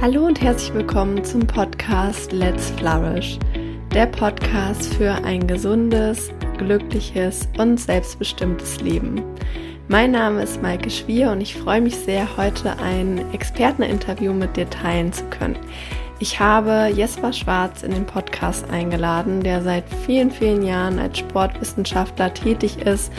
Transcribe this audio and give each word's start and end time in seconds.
Hallo 0.00 0.24
und 0.24 0.40
herzlich 0.40 0.72
willkommen 0.72 1.22
zum 1.24 1.46
Podcast 1.46 2.32
Let's 2.32 2.70
Flourish, 2.70 3.38
der 3.92 4.06
Podcast 4.06 4.94
für 4.94 5.12
ein 5.12 5.46
gesundes, 5.46 6.30
glückliches 6.56 7.46
und 7.58 7.78
selbstbestimmtes 7.78 8.80
Leben. 8.80 9.22
Mein 9.88 10.12
Name 10.12 10.42
ist 10.42 10.62
Maike 10.62 10.88
Schwier 10.88 11.30
und 11.32 11.42
ich 11.42 11.54
freue 11.54 11.82
mich 11.82 11.96
sehr, 11.96 12.38
heute 12.38 12.78
ein 12.78 13.30
Experteninterview 13.34 14.32
mit 14.32 14.56
dir 14.56 14.70
teilen 14.70 15.12
zu 15.12 15.22
können. 15.24 15.58
Ich 16.18 16.40
habe 16.40 16.90
Jesper 16.94 17.34
Schwarz 17.34 17.82
in 17.82 17.92
den 17.92 18.06
Podcast 18.06 18.70
eingeladen, 18.70 19.42
der 19.42 19.62
seit 19.62 19.84
vielen, 20.06 20.30
vielen 20.30 20.62
Jahren 20.62 20.98
als 20.98 21.18
Sportwissenschaftler 21.18 22.32
tätig 22.32 22.78
ist 22.86 23.12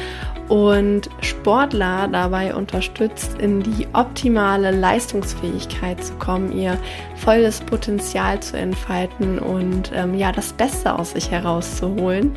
und 0.51 1.09
Sportler 1.21 2.09
dabei 2.09 2.53
unterstützt, 2.53 3.37
in 3.39 3.63
die 3.63 3.87
optimale 3.93 4.71
Leistungsfähigkeit 4.71 6.03
zu 6.03 6.13
kommen, 6.15 6.51
ihr 6.51 6.77
volles 7.23 7.61
Potenzial 7.61 8.39
zu 8.39 8.57
entfalten 8.57 9.37
und 9.39 9.91
ähm, 9.93 10.15
ja, 10.15 10.31
das 10.31 10.53
Beste 10.53 10.97
aus 10.97 11.11
sich 11.11 11.29
herauszuholen. 11.29 12.31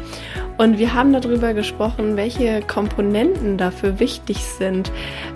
Und 0.59 0.79
wir 0.79 0.95
haben 0.95 1.13
darüber 1.13 1.55
gesprochen, 1.55 2.17
welche 2.17 2.61
Komponenten 2.63 3.59
dafür 3.59 3.99
wichtig 3.99 4.45
sind, 4.45 4.93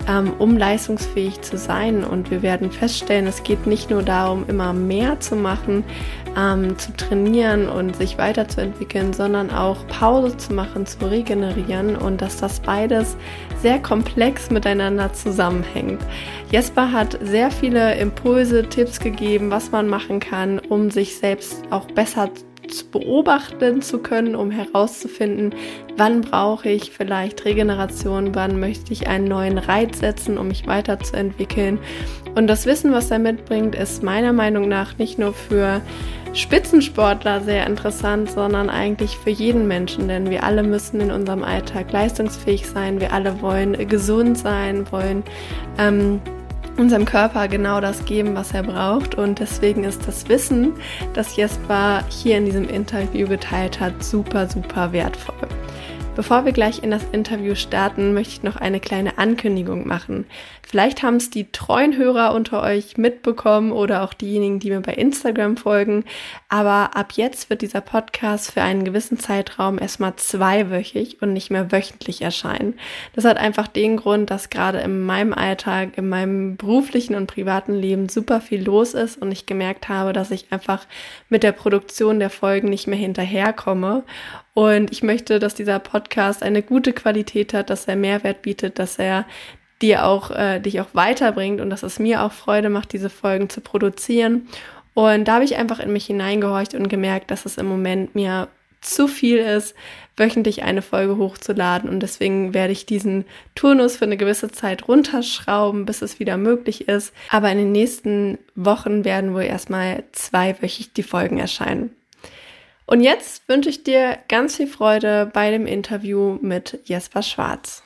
ähm, 0.07 0.33
um 0.37 0.55
leistungsfähig 0.55 1.41
zu 1.41 1.57
sein. 1.57 2.03
Und 2.03 2.31
wir 2.31 2.41
werden 2.41 2.71
feststellen, 2.71 3.27
es 3.27 3.43
geht 3.43 3.65
nicht 3.67 3.89
nur 3.89 4.03
darum, 4.03 4.45
immer 4.47 4.71
mehr 4.71 5.19
zu 5.19 5.35
machen, 5.35 5.83
ähm, 6.37 6.77
zu 6.77 6.95
trainieren 6.95 7.67
und 7.67 7.95
sich 7.95 8.17
weiterzuentwickeln, 8.17 9.13
sondern 9.13 9.49
auch 9.49 9.85
Pause 9.87 10.37
zu 10.37 10.53
machen, 10.53 10.85
zu 10.85 11.09
regenerieren 11.09 11.95
und 11.95 12.21
dass 12.21 12.37
das 12.37 12.59
beides 12.59 13.17
sehr 13.61 13.79
komplex 13.79 14.49
miteinander 14.49 15.13
zusammenhängt. 15.13 16.01
Jesper 16.51 16.91
hat 16.91 17.17
sehr 17.21 17.51
viele 17.51 17.95
Impulse, 17.95 18.67
Tipps 18.67 18.99
gegeben, 18.99 19.51
was 19.51 19.71
man 19.71 19.87
machen 19.87 20.19
kann, 20.19 20.59
um 20.59 20.89
sich 20.89 21.17
selbst 21.17 21.63
auch 21.69 21.85
besser 21.87 22.29
beobachten 22.91 23.81
zu 23.81 23.99
können, 23.99 24.35
um 24.35 24.51
herauszufinden, 24.51 25.53
wann 25.97 26.21
brauche 26.21 26.69
ich 26.69 26.91
vielleicht 26.91 27.45
Regeneration, 27.45 28.35
wann 28.35 28.59
möchte 28.59 28.93
ich 28.93 29.07
einen 29.07 29.27
neuen 29.27 29.57
Reiz 29.57 29.99
setzen, 29.99 30.37
um 30.37 30.47
mich 30.47 30.67
weiterzuentwickeln. 30.67 31.79
Und 32.35 32.47
das 32.47 32.65
Wissen, 32.65 32.91
was 32.91 33.11
er 33.11 33.19
mitbringt, 33.19 33.75
ist 33.75 34.03
meiner 34.03 34.33
Meinung 34.33 34.67
nach 34.67 34.97
nicht 34.97 35.19
nur 35.19 35.33
für 35.33 35.81
Spitzensportler 36.33 37.41
sehr 37.41 37.65
interessant, 37.65 38.29
sondern 38.29 38.69
eigentlich 38.69 39.17
für 39.17 39.31
jeden 39.31 39.67
Menschen, 39.67 40.07
denn 40.07 40.29
wir 40.29 40.43
alle 40.43 40.63
müssen 40.63 41.01
in 41.01 41.11
unserem 41.11 41.43
Alltag 41.43 41.91
leistungsfähig 41.91 42.67
sein, 42.67 43.01
wir 43.01 43.13
alle 43.13 43.41
wollen 43.41 43.87
gesund 43.87 44.37
sein, 44.37 44.91
wollen 44.91 45.23
ähm, 45.79 46.21
unserem 46.79 47.05
Körper 47.05 47.47
genau 47.47 47.81
das 47.81 48.05
geben, 48.05 48.35
was 48.35 48.53
er 48.53 48.63
braucht. 48.63 49.15
Und 49.15 49.39
deswegen 49.39 49.83
ist 49.83 50.07
das 50.07 50.27
Wissen, 50.29 50.73
das 51.13 51.35
Jesper 51.35 52.03
hier 52.09 52.37
in 52.37 52.45
diesem 52.45 52.67
Interview 52.67 53.27
geteilt 53.27 53.79
hat, 53.79 54.03
super, 54.03 54.47
super 54.47 54.91
wertvoll. 54.91 55.47
Bevor 56.19 56.43
wir 56.43 56.51
gleich 56.51 56.83
in 56.83 56.91
das 56.91 57.05
Interview 57.13 57.55
starten, 57.55 58.13
möchte 58.13 58.33
ich 58.33 58.43
noch 58.43 58.57
eine 58.57 58.81
kleine 58.81 59.17
Ankündigung 59.17 59.87
machen. 59.87 60.25
Vielleicht 60.67 61.01
haben 61.01 61.15
es 61.15 61.29
die 61.29 61.49
treuen 61.49 61.95
Hörer 61.95 62.33
unter 62.33 62.61
euch 62.61 62.97
mitbekommen 62.97 63.71
oder 63.71 64.03
auch 64.03 64.13
diejenigen, 64.13 64.59
die 64.59 64.69
mir 64.69 64.81
bei 64.81 64.93
Instagram 64.93 65.55
folgen. 65.55 66.03
Aber 66.49 66.97
ab 66.97 67.13
jetzt 67.15 67.49
wird 67.49 67.61
dieser 67.61 67.79
Podcast 67.79 68.51
für 68.51 68.61
einen 68.61 68.83
gewissen 68.83 69.17
Zeitraum 69.17 69.79
erstmal 69.79 70.17
zweiwöchig 70.17 71.21
und 71.21 71.31
nicht 71.31 71.51
mehr 71.51 71.71
wöchentlich 71.71 72.21
erscheinen. 72.21 72.73
Das 73.13 73.23
hat 73.23 73.37
einfach 73.37 73.69
den 73.69 73.95
Grund, 73.95 74.29
dass 74.29 74.49
gerade 74.49 74.79
in 74.79 75.05
meinem 75.05 75.33
Alltag, 75.33 75.97
in 75.97 76.09
meinem 76.09 76.57
beruflichen 76.57 77.15
und 77.15 77.27
privaten 77.27 77.73
Leben 77.73 78.09
super 78.09 78.41
viel 78.41 78.61
los 78.61 78.93
ist 78.93 79.21
und 79.21 79.31
ich 79.31 79.45
gemerkt 79.45 79.87
habe, 79.87 80.11
dass 80.11 80.31
ich 80.31 80.51
einfach 80.51 80.85
mit 81.29 81.43
der 81.43 81.53
Produktion 81.53 82.19
der 82.19 82.29
Folgen 82.29 82.67
nicht 82.67 82.87
mehr 82.87 82.99
hinterherkomme. 82.99 84.03
Und 84.59 84.91
ich 84.91 85.03
möchte, 85.03 85.39
dass 85.39 85.55
dieser 85.55 85.79
Podcast 85.79 86.43
eine 86.43 86.61
gute 86.61 86.91
Qualität 86.91 87.53
hat, 87.53 87.69
dass 87.69 87.85
er 87.85 87.95
Mehrwert 87.95 88.41
bietet, 88.41 88.77
dass 88.77 88.99
er 88.99 89.25
dir 89.81 90.05
auch, 90.05 90.31
äh, 90.31 90.59
dich 90.59 90.81
auch 90.81 90.89
weiterbringt 90.91 91.61
und 91.61 91.69
dass 91.69 91.81
es 91.81 91.97
mir 91.97 92.23
auch 92.23 92.33
Freude 92.33 92.69
macht, 92.69 92.91
diese 92.91 93.09
Folgen 93.09 93.49
zu 93.49 93.61
produzieren. 93.61 94.49
Und 94.95 95.29
da 95.29 95.35
habe 95.35 95.45
ich 95.45 95.55
einfach 95.55 95.79
in 95.79 95.93
mich 95.93 96.07
hineingehorcht 96.07 96.73
und 96.73 96.89
gemerkt, 96.89 97.31
dass 97.31 97.45
es 97.45 97.57
im 97.57 97.67
Moment 97.67 98.15
mir 98.15 98.49
zu 98.81 99.07
viel 99.07 99.37
ist, 99.37 99.75
wöchentlich 100.17 100.61
eine 100.63 100.81
Folge 100.81 101.15
hochzuladen. 101.15 101.89
Und 101.89 102.01
deswegen 102.01 102.53
werde 102.53 102.73
ich 102.73 102.85
diesen 102.85 103.23
Turnus 103.55 103.95
für 103.95 104.03
eine 104.03 104.17
gewisse 104.17 104.51
Zeit 104.51 104.89
runterschrauben, 104.89 105.85
bis 105.85 106.01
es 106.01 106.19
wieder 106.19 106.35
möglich 106.35 106.89
ist. 106.89 107.13
Aber 107.29 107.49
in 107.49 107.59
den 107.59 107.71
nächsten 107.71 108.39
Wochen 108.55 109.05
werden 109.05 109.33
wohl 109.33 109.43
erstmal 109.43 110.03
zweiwöchig 110.11 110.91
die 110.91 111.03
Folgen 111.03 111.37
erscheinen. 111.37 111.95
Und 112.89 113.01
jetzt 113.01 113.47
wünsche 113.47 113.69
ich 113.69 113.83
dir 113.83 114.17
ganz 114.29 114.55
viel 114.55 114.65
Freude 114.65 115.29
bei 115.31 115.51
dem 115.51 115.67
Interview 115.67 116.39
mit 116.41 116.79
Jesper 116.85 117.21
Schwarz. 117.21 117.83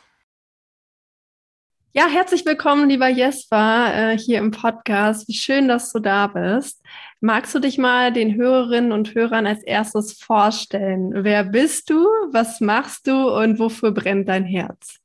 Ja, 1.91 2.07
herzlich 2.07 2.45
willkommen, 2.45 2.87
lieber 2.87 3.09
Jesper, 3.09 3.91
äh, 3.93 4.17
hier 4.17 4.37
im 4.37 4.51
Podcast. 4.51 5.27
Wie 5.27 5.33
schön, 5.33 5.67
dass 5.67 5.91
du 5.91 5.99
da 5.99 6.27
bist. 6.27 6.81
Magst 7.19 7.53
du 7.53 7.59
dich 7.59 7.77
mal 7.77 8.13
den 8.13 8.35
Hörerinnen 8.35 8.93
und 8.93 9.13
Hörern 9.13 9.45
als 9.45 9.61
erstes 9.63 10.13
vorstellen? 10.13 11.11
Wer 11.13 11.43
bist 11.43 11.89
du? 11.89 12.07
Was 12.31 12.61
machst 12.61 13.05
du 13.05 13.29
und 13.29 13.59
wofür 13.59 13.91
brennt 13.91 14.29
dein 14.29 14.45
Herz? 14.45 14.99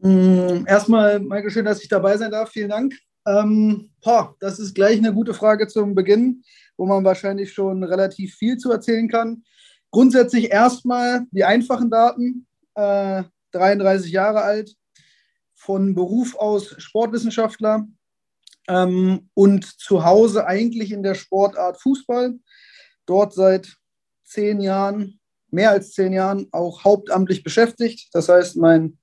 Mm, 0.00 0.64
erstmal, 0.66 1.20
Michael, 1.20 1.50
schön, 1.50 1.66
dass 1.66 1.82
ich 1.82 1.88
dabei 1.90 2.16
sein 2.16 2.30
darf. 2.30 2.48
Vielen 2.48 2.70
Dank. 2.70 2.94
Ähm, 3.26 3.90
boah, 4.02 4.34
das 4.40 4.58
ist 4.58 4.74
gleich 4.74 4.96
eine 4.96 5.12
gute 5.12 5.34
Frage 5.34 5.66
zum 5.66 5.94
Beginn, 5.94 6.42
wo 6.76 6.86
man 6.86 7.04
wahrscheinlich 7.04 7.52
schon 7.52 7.84
relativ 7.84 8.34
viel 8.34 8.56
zu 8.56 8.70
erzählen 8.70 9.08
kann. 9.08 9.44
Grundsätzlich 9.90 10.50
erstmal 10.50 11.26
die 11.30 11.44
einfachen 11.44 11.90
Daten. 11.90 12.46
Äh, 12.74 13.24
33 13.52 14.10
Jahre 14.10 14.42
alt, 14.42 14.74
von 15.54 15.94
Beruf 15.94 16.36
aus 16.36 16.74
Sportwissenschaftler 16.78 17.86
ähm, 18.68 19.30
und 19.34 19.64
zu 19.64 20.04
Hause 20.04 20.46
eigentlich 20.46 20.92
in 20.92 21.02
der 21.02 21.14
Sportart 21.14 21.80
Fußball. 21.80 22.34
Dort 23.06 23.32
seit 23.32 23.76
zehn 24.24 24.60
Jahren, 24.60 25.20
mehr 25.50 25.70
als 25.70 25.92
zehn 25.92 26.12
Jahren 26.12 26.48
auch 26.52 26.84
hauptamtlich 26.84 27.42
beschäftigt. 27.42 28.08
Das 28.12 28.28
heißt, 28.28 28.56
mein, 28.56 28.98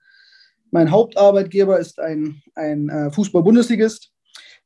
mein 0.71 0.91
Hauptarbeitgeber 0.91 1.79
ist 1.79 1.99
ein, 1.99 2.41
ein 2.55 2.89
äh, 2.89 3.11
Fußball-Bundesligist. 3.11 4.11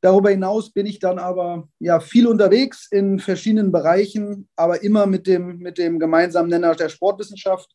Darüber 0.00 0.30
hinaus 0.30 0.72
bin 0.72 0.86
ich 0.86 0.98
dann 0.98 1.18
aber 1.18 1.68
ja, 1.78 2.00
viel 2.00 2.26
unterwegs 2.26 2.88
in 2.90 3.18
verschiedenen 3.18 3.72
Bereichen, 3.72 4.48
aber 4.56 4.82
immer 4.82 5.06
mit 5.06 5.26
dem, 5.26 5.58
mit 5.58 5.78
dem 5.78 5.98
gemeinsamen 5.98 6.50
Nenner 6.50 6.74
der 6.74 6.88
Sportwissenschaft. 6.88 7.74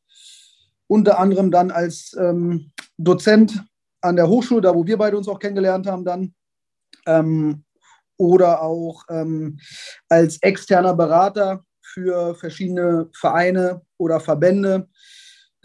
Unter 0.88 1.20
anderem 1.20 1.52
dann 1.52 1.72
als 1.72 2.16
ähm, 2.20 2.72
Dozent 2.98 3.64
an 4.02 4.16
der 4.16 4.28
Hochschule, 4.28 4.62
da 4.62 4.76
wo 4.76 4.86
wir 4.86 4.98
beide 4.98 5.18
uns 5.18 5.28
auch 5.28 5.40
kennengelernt 5.40 5.88
haben, 5.88 6.06
dann. 6.06 6.34
Ähm, 7.06 7.64
oder 8.18 8.62
auch 8.62 9.04
ähm, 9.10 9.60
als 10.08 10.38
externer 10.44 10.94
Berater 10.94 11.66
für 11.82 12.36
verschiedene 12.36 13.10
Vereine 13.16 13.82
oder 13.98 14.20
Verbände, 14.20 14.88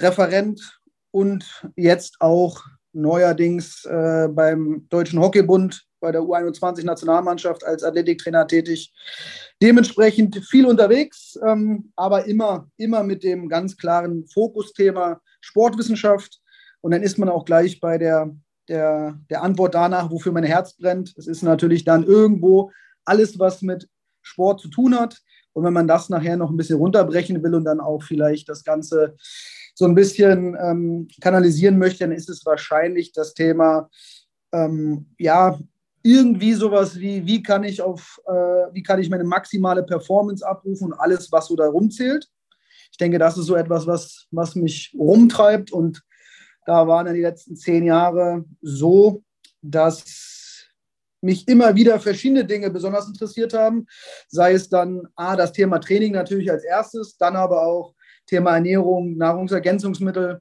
Referent 0.00 0.80
und 1.10 1.44
jetzt 1.76 2.16
auch 2.20 2.64
neuerdings 2.94 3.84
äh, 3.84 4.28
beim 4.30 4.86
Deutschen 4.88 5.20
Hockeybund 5.20 5.84
bei 6.00 6.12
der 6.12 6.22
U21-Nationalmannschaft 6.22 7.64
als 7.64 7.82
Athletiktrainer 7.82 8.46
tätig. 8.46 8.92
Dementsprechend 9.62 10.44
viel 10.44 10.66
unterwegs, 10.66 11.38
ähm, 11.46 11.92
aber 11.96 12.26
immer, 12.26 12.68
immer 12.76 13.02
mit 13.02 13.22
dem 13.22 13.48
ganz 13.48 13.76
klaren 13.76 14.26
Fokusthema 14.26 15.20
Sportwissenschaft, 15.40 16.40
und 16.86 16.92
dann 16.92 17.02
ist 17.02 17.18
man 17.18 17.28
auch 17.28 17.44
gleich 17.44 17.80
bei 17.80 17.98
der, 17.98 18.30
der, 18.68 19.18
der 19.28 19.42
Antwort 19.42 19.74
danach, 19.74 20.08
wofür 20.08 20.30
mein 20.30 20.44
Herz 20.44 20.76
brennt. 20.76 21.14
Es 21.16 21.26
ist 21.26 21.42
natürlich 21.42 21.84
dann 21.84 22.04
irgendwo 22.04 22.70
alles, 23.04 23.40
was 23.40 23.60
mit 23.62 23.88
Sport 24.22 24.60
zu 24.60 24.68
tun 24.68 24.96
hat. 24.96 25.20
Und 25.52 25.64
wenn 25.64 25.72
man 25.72 25.88
das 25.88 26.10
nachher 26.10 26.36
noch 26.36 26.48
ein 26.48 26.56
bisschen 26.56 26.78
runterbrechen 26.78 27.42
will 27.42 27.56
und 27.56 27.64
dann 27.64 27.80
auch 27.80 28.04
vielleicht 28.04 28.48
das 28.48 28.62
Ganze 28.62 29.16
so 29.74 29.84
ein 29.84 29.96
bisschen 29.96 30.56
ähm, 30.60 31.08
kanalisieren 31.20 31.76
möchte, 31.76 32.04
dann 32.04 32.12
ist 32.12 32.30
es 32.30 32.46
wahrscheinlich 32.46 33.12
das 33.12 33.34
Thema, 33.34 33.90
ähm, 34.52 35.06
ja, 35.18 35.58
irgendwie 36.06 36.54
sowas 36.54 37.00
wie, 37.00 37.26
wie 37.26 37.42
kann 37.42 37.64
ich 37.64 37.82
auf, 37.82 38.20
äh, 38.26 38.32
wie 38.72 38.82
kann 38.82 39.00
ich 39.00 39.10
meine 39.10 39.24
maximale 39.24 39.82
Performance 39.82 40.46
abrufen 40.46 40.92
und 40.92 40.98
alles, 40.98 41.32
was 41.32 41.46
so 41.48 41.56
da 41.56 41.66
rumzählt. 41.66 42.28
Ich 42.92 42.96
denke, 42.96 43.18
das 43.18 43.36
ist 43.36 43.46
so 43.46 43.56
etwas, 43.56 43.86
was, 43.86 44.26
was 44.30 44.54
mich 44.54 44.94
rumtreibt 44.96 45.72
und 45.72 46.02
da 46.64 46.86
waren 46.86 47.06
dann 47.06 47.14
die 47.16 47.22
letzten 47.22 47.56
zehn 47.56 47.84
Jahre 47.84 48.44
so, 48.62 49.24
dass 49.62 50.04
mich 51.20 51.48
immer 51.48 51.74
wieder 51.74 51.98
verschiedene 51.98 52.44
Dinge 52.44 52.70
besonders 52.70 53.08
interessiert 53.08 53.52
haben. 53.52 53.86
Sei 54.28 54.52
es 54.52 54.68
dann 54.68 55.08
A, 55.16 55.34
das 55.34 55.52
Thema 55.52 55.80
Training 55.80 56.12
natürlich 56.12 56.50
als 56.50 56.64
erstes, 56.64 57.16
dann 57.16 57.34
aber 57.34 57.62
auch 57.62 57.94
Thema 58.26 58.54
Ernährung, 58.54 59.16
Nahrungsergänzungsmittel. 59.16 60.40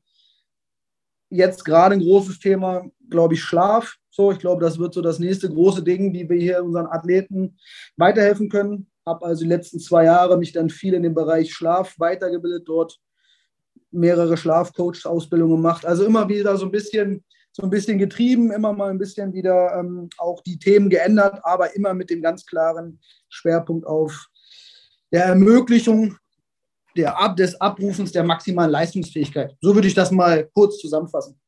Jetzt 1.36 1.66
gerade 1.66 1.96
ein 1.96 2.02
großes 2.02 2.40
Thema, 2.40 2.86
glaube 3.10 3.34
ich, 3.34 3.44
Schlaf. 3.44 3.96
So, 4.10 4.32
ich 4.32 4.40
glaube, 4.40 4.64
das 4.64 4.80
wird 4.80 4.94
so 4.94 5.02
das 5.02 5.20
nächste 5.20 5.50
große 5.50 5.84
Ding, 5.84 6.14
wie 6.14 6.30
wir 6.30 6.40
hier 6.40 6.64
unseren 6.64 6.88
Athleten 6.88 7.58
weiterhelfen 7.98 8.50
können. 8.50 8.88
Habe 9.06 9.26
also 9.26 9.44
die 9.44 9.50
letzten 9.50 9.80
zwei 9.80 10.06
Jahre 10.06 10.38
mich 10.38 10.52
dann 10.52 10.70
viel 10.70 10.94
in 10.94 11.04
dem 11.04 11.14
Bereich 11.14 11.54
Schlaf 11.54 11.96
weitergebildet, 12.00 12.64
dort 12.68 13.00
mehrere 13.92 14.38
Schlafcoach-Ausbildungen 14.38 15.58
gemacht. 15.58 15.86
Also 15.86 16.06
immer 16.06 16.28
wieder 16.28 16.58
so 16.58 16.66
ein 16.66 16.72
bisschen, 16.72 17.24
so 17.52 17.64
ein 17.64 17.70
bisschen 17.70 17.98
getrieben, 17.98 18.52
immer 18.52 18.74
mal 18.74 18.90
ein 18.90 18.98
bisschen 18.98 19.34
wieder 19.34 19.78
ähm, 19.80 20.10
auch 20.18 20.42
die 20.42 20.60
Themen 20.60 20.90
geändert, 20.90 21.40
aber 21.44 21.76
immer 21.76 21.94
mit 21.94 22.10
dem 22.10 22.22
ganz 22.22 22.46
klaren 22.46 23.00
Schwerpunkt 23.30 23.86
auf 23.86 24.28
der 25.12 25.26
Ermöglichung 25.26 26.18
der 26.96 27.20
Ab 27.20 27.36
des 27.36 27.60
Abrufens 27.60 28.12
der 28.12 28.24
maximalen 28.24 28.72
Leistungsfähigkeit. 28.72 29.56
So 29.62 29.76
würde 29.76 29.88
ich 29.88 29.94
das 29.94 30.12
mal 30.12 30.50
kurz 30.54 30.78
zusammenfassen. 30.80 31.40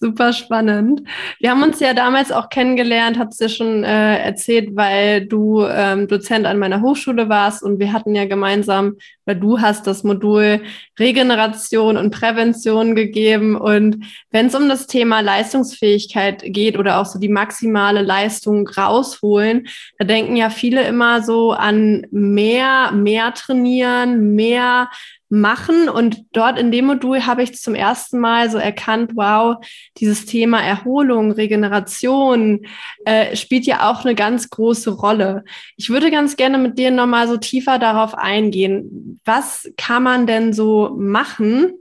Super 0.00 0.32
spannend. 0.32 1.02
Wir 1.40 1.50
haben 1.50 1.64
uns 1.64 1.80
ja 1.80 1.92
damals 1.92 2.30
auch 2.30 2.50
kennengelernt, 2.50 3.18
es 3.30 3.40
ja 3.40 3.48
schon 3.48 3.82
äh, 3.82 4.18
erzählt, 4.18 4.76
weil 4.76 5.26
du 5.26 5.64
ähm, 5.64 6.06
Dozent 6.06 6.46
an 6.46 6.60
meiner 6.60 6.82
Hochschule 6.82 7.28
warst 7.28 7.64
und 7.64 7.80
wir 7.80 7.92
hatten 7.92 8.14
ja 8.14 8.24
gemeinsam, 8.26 8.94
weil 9.24 9.34
du 9.34 9.60
hast 9.60 9.88
das 9.88 10.04
Modul 10.04 10.62
Regeneration 11.00 11.96
und 11.96 12.12
Prävention 12.12 12.94
gegeben. 12.94 13.56
Und 13.56 14.04
wenn 14.30 14.46
es 14.46 14.54
um 14.54 14.68
das 14.68 14.86
Thema 14.86 15.18
Leistungsfähigkeit 15.18 16.44
geht 16.44 16.78
oder 16.78 17.00
auch 17.00 17.06
so 17.06 17.18
die 17.18 17.28
maximale 17.28 18.02
Leistung 18.02 18.68
rausholen, 18.68 19.66
da 19.98 20.04
denken 20.04 20.36
ja 20.36 20.50
viele 20.50 20.86
immer 20.86 21.24
so 21.24 21.50
an 21.50 22.06
mehr, 22.12 22.92
mehr 22.92 23.34
trainieren, 23.34 24.36
mehr 24.36 24.90
machen. 25.28 25.88
Und 25.88 26.24
dort 26.32 26.58
in 26.58 26.70
dem 26.70 26.86
Modul 26.86 27.26
habe 27.26 27.42
ich 27.42 27.56
zum 27.56 27.74
ersten 27.74 28.18
Mal 28.18 28.50
so 28.50 28.58
erkannt, 28.58 29.12
wow, 29.14 29.56
dieses 29.98 30.26
Thema 30.26 30.60
Erholung, 30.60 31.32
Regeneration 31.32 32.66
äh, 33.04 33.36
spielt 33.36 33.66
ja 33.66 33.90
auch 33.90 34.04
eine 34.04 34.14
ganz 34.14 34.50
große 34.50 34.90
Rolle. 34.90 35.44
Ich 35.76 35.90
würde 35.90 36.10
ganz 36.10 36.36
gerne 36.36 36.58
mit 36.58 36.78
dir 36.78 36.90
nochmal 36.90 37.28
so 37.28 37.36
tiefer 37.36 37.78
darauf 37.78 38.14
eingehen. 38.14 39.20
Was 39.24 39.70
kann 39.76 40.02
man 40.02 40.26
denn 40.26 40.52
so 40.52 40.94
machen? 40.96 41.72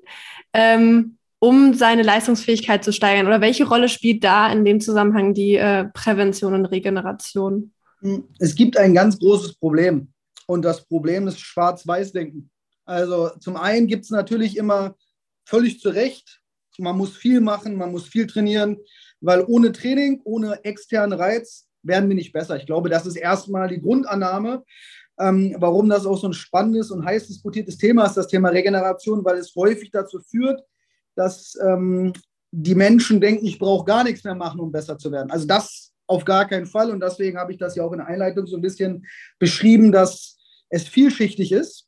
Ähm, 0.53 1.17
um 1.39 1.73
seine 1.75 2.01
Leistungsfähigkeit 2.01 2.83
zu 2.83 2.91
steigern? 2.91 3.27
Oder 3.27 3.41
welche 3.41 3.67
Rolle 3.67 3.89
spielt 3.89 4.23
da 4.23 4.51
in 4.51 4.65
dem 4.65 4.81
Zusammenhang 4.81 5.33
die 5.33 5.55
äh, 5.55 5.85
Prävention 5.94 6.53
und 6.53 6.65
Regeneration? 6.65 7.71
Es 8.39 8.55
gibt 8.55 8.77
ein 8.77 8.94
ganz 8.94 9.19
großes 9.19 9.55
Problem. 9.55 10.07
Und 10.47 10.63
das 10.63 10.85
Problem 10.85 11.27
ist 11.27 11.39
Schwarz-Weiß-Denken. 11.39 12.49
Also 12.88 13.30
zum 13.39 13.57
einen 13.57 13.88
gibt 13.88 14.06
es 14.06 14.12
natürlich 14.12 14.57
immer 14.57 14.95
völlig 15.45 15.80
zu 15.80 15.89
Recht, 15.89 16.42
man 16.80 16.98
muss 16.98 17.16
viel 17.16 17.42
machen, 17.42 17.75
man 17.75 17.92
muss 17.92 18.07
viel 18.07 18.28
trainieren, 18.28 18.78
weil 19.19 19.44
ohne 19.48 19.72
Training, 19.72 20.22
ohne 20.24 20.63
externen 20.63 21.18
Reiz 21.18 21.68
werden 21.84 22.07
wir 22.07 22.16
nicht 22.16 22.34
besser. 22.34 22.56
Ich 22.56 22.66
glaube, 22.66 22.89
das 22.89 23.06
ist 23.06 23.16
erstmal 23.16 23.68
die 23.68 23.81
Grundannahme, 23.81 24.63
ähm, 25.19 25.56
warum 25.57 25.89
das 25.89 26.06
auch 26.06 26.19
so 26.19 26.28
ein 26.28 26.34
spannendes 26.34 26.92
und 26.92 27.04
heiß 27.04 27.28
diskutiertes 27.28 27.78
Thema 27.78 28.06
ist, 28.06 28.16
das 28.16 28.28
Thema 28.28 28.50
Regeneration, 28.50 29.25
weil 29.25 29.38
es 29.38 29.56
häufig 29.56 29.90
dazu 29.92 30.19
führt, 30.19 30.62
dass 31.16 31.57
ähm, 31.66 32.13
die 32.51 32.75
Menschen 32.75 33.19
denken, 33.19 33.45
ich 33.45 33.57
brauche 33.57 33.86
gar 33.86 34.04
nichts 34.04 34.24
mehr 34.24 34.36
machen, 34.36 34.60
um 34.60 34.72
besser 34.72 34.98
zu 34.98 35.12
werden. 35.12 35.31
Also 35.31 35.48
das 35.48 35.94
auf 36.06 36.24
gar 36.24 36.48
keinen 36.48 36.68
Fall. 36.68 36.92
Und 36.92 37.01
deswegen 37.01 37.38
habe 37.38 37.51
ich 37.51 37.57
das 37.57 37.75
ja 37.75 37.83
auch 37.83 37.92
in 37.92 37.98
der 37.98 38.07
Einleitung 38.07 38.45
so 38.45 38.56
ein 38.56 38.62
bisschen 38.62 39.06
beschrieben, 39.40 39.92
dass 39.92 40.38
es 40.69 40.88
vielschichtig 40.88 41.51
ist 41.51 41.87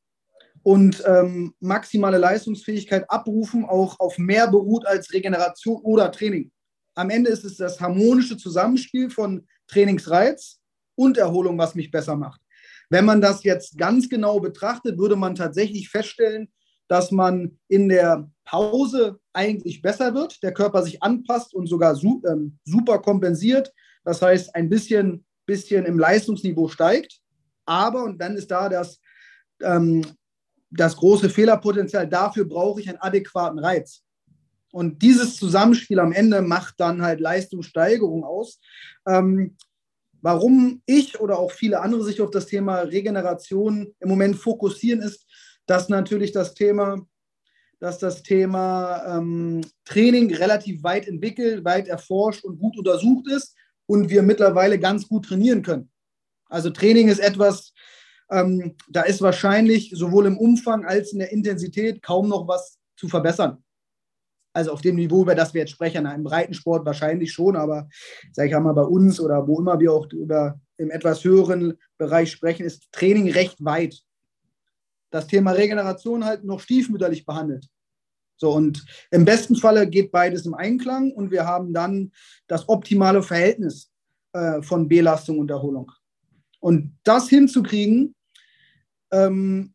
und 0.64 1.04
ähm, 1.06 1.54
maximale 1.60 2.18
Leistungsfähigkeit 2.18 3.10
abrufen 3.10 3.66
auch 3.66 4.00
auf 4.00 4.18
mehr 4.18 4.48
beruht 4.48 4.86
als 4.86 5.14
Regeneration 5.14 5.82
oder 5.82 6.12
Training. 6.12 6.52
Am 6.96 7.10
Ende 7.10 7.30
ist 7.30 7.46
es 7.46 7.58
das 7.58 7.80
harmonische 7.80 8.38
Zusammenspiel 8.38 9.10
von 9.10 9.48
Trainingsreiz 9.68 10.60
und 10.96 11.18
Erholung, 11.18 11.58
was 11.58 11.76
mich 11.76 11.92
besser 11.92 12.16
macht. 12.16 12.42
Wenn 12.90 13.06
man 13.06 13.22
das 13.22 13.44
jetzt 13.44 13.78
ganz 13.78 14.10
genau 14.10 14.40
betrachtet, 14.40 14.98
würde 14.98 15.16
man 15.16 15.36
tatsächlich 15.36 15.90
feststellen, 15.90 16.52
dass 16.88 17.12
man 17.12 17.60
in 17.68 17.88
der 17.88 18.30
Pause 18.46 19.20
eigentlich 19.32 19.82
besser 19.82 20.16
wird, 20.16 20.42
der 20.42 20.54
Körper 20.54 20.82
sich 20.84 21.02
anpasst 21.04 21.54
und 21.54 21.68
sogar 21.68 21.96
su 21.96 22.22
ähm, 22.28 22.58
super 22.66 22.98
kompensiert. 23.00 23.72
Das 24.04 24.22
heißt, 24.22 24.56
ein 24.56 24.70
bisschen, 24.70 25.24
bisschen 25.46 25.86
im 25.86 26.00
Leistungsniveau 26.00 26.68
steigt. 26.68 27.20
Aber, 27.66 28.04
und 28.04 28.20
dann 28.20 28.36
ist 28.36 28.50
da 28.50 28.68
das 28.68 29.00
ähm, 29.62 30.04
das 30.72 30.96
große 30.96 31.30
Fehlerpotenzial, 31.30 32.08
dafür 32.08 32.46
brauche 32.46 32.82
ich 32.82 32.90
einen 32.90 33.00
adäquaten 33.00 33.60
Reiz. 33.60 34.04
Und 34.72 35.02
dieses 35.02 35.36
Zusammenspiel 35.36 36.00
am 36.00 36.12
Ende 36.12 36.42
macht 36.42 36.80
dann 36.80 37.02
halt 37.02 37.20
Leistungssteigerung 37.20 38.24
aus. 38.24 38.60
Ähm, 39.08 39.58
warum 40.22 40.82
ich 40.86 41.20
oder 41.20 41.40
auch 41.40 41.52
viele 41.52 41.82
andere 41.82 42.04
sich 42.04 42.22
auf 42.22 42.30
das 42.30 42.46
Thema 42.46 42.82
Regeneration 42.82 43.96
im 44.00 44.10
Moment 44.10 44.36
fokussieren, 44.36 45.02
ist, 45.02 45.26
dass 45.66 45.90
natürlich 45.90 46.32
das 46.32 46.54
Thema, 46.54 47.04
dass 47.80 47.98
das 47.98 48.22
Thema 48.22 49.18
ähm, 49.18 49.62
Training 49.86 50.34
relativ 50.36 50.84
weit 50.84 51.08
entwickelt, 51.08 51.66
weit 51.66 51.88
erforscht 51.88 52.44
und 52.44 52.60
gut 52.60 52.78
untersucht 52.78 53.28
ist 53.32 53.56
und 53.88 54.10
wir 54.10 54.22
mittlerweile 54.22 54.78
ganz 54.78 55.08
gut 55.08 55.26
trainieren 55.26 55.64
können. 55.64 55.90
Also 56.48 56.70
Training 56.70 57.08
ist 57.08 57.20
etwas, 57.20 57.74
ähm, 58.32 58.76
da 58.90 59.02
ist 59.02 59.22
wahrscheinlich 59.22 59.92
sowohl 59.94 60.26
im 60.26 60.38
Umfang 60.38 60.86
als 60.86 61.14
in 61.14 61.20
der 61.20 61.32
Intensität 61.32 62.02
kaum 62.02 62.30
noch 62.30 62.48
was 62.48 62.78
zu 62.96 63.08
verbessern. 63.08 63.64
Also 64.54 64.72
auf 64.72 64.82
dem 64.82 64.96
Niveau, 64.96 65.22
über 65.22 65.36
das 65.36 65.54
wir 65.54 65.62
jetzt 65.62 65.72
sprechen, 65.72 66.06
im 66.06 66.24
Breitensport 66.24 66.86
wahrscheinlich 66.86 67.32
schon, 67.32 67.56
aber 67.56 67.88
sag 68.32 68.48
ich 68.48 68.54
mal 68.54 68.74
bei 68.74 68.84
uns 68.84 69.20
oder 69.20 69.48
wo 69.48 69.60
immer 69.60 69.80
wir 69.80 69.94
auch 69.94 70.12
über 70.12 70.60
im 70.78 70.90
etwas 70.92 71.24
höheren 71.24 71.78
Bereich 71.98 72.32
sprechen, 72.32 72.66
ist 72.66 72.92
Training 72.92 73.32
recht 73.32 73.64
weit. 73.64 74.02
Das 75.12 75.28
Thema 75.28 75.52
Regeneration 75.52 76.26
halt 76.26 76.44
noch 76.44 76.60
stiefmütterlich 76.60 77.26
behandelt. 77.26 77.68
So, 78.38 78.52
und 78.54 78.86
im 79.12 79.26
besten 79.26 79.56
Falle 79.56 79.88
geht 79.88 80.12
beides 80.12 80.46
im 80.46 80.54
Einklang 80.54 81.12
und 81.12 81.30
wir 81.30 81.46
haben 81.46 81.74
dann 81.74 82.12
das 82.48 82.70
optimale 82.70 83.22
Verhältnis 83.22 83.92
äh, 84.34 84.62
von 84.62 84.88
Belastung 84.88 85.40
und 85.40 85.52
Erholung. 85.52 85.92
Und 86.60 86.98
das 87.04 87.30
hinzukriegen, 87.30 88.16
ähm, 89.12 89.74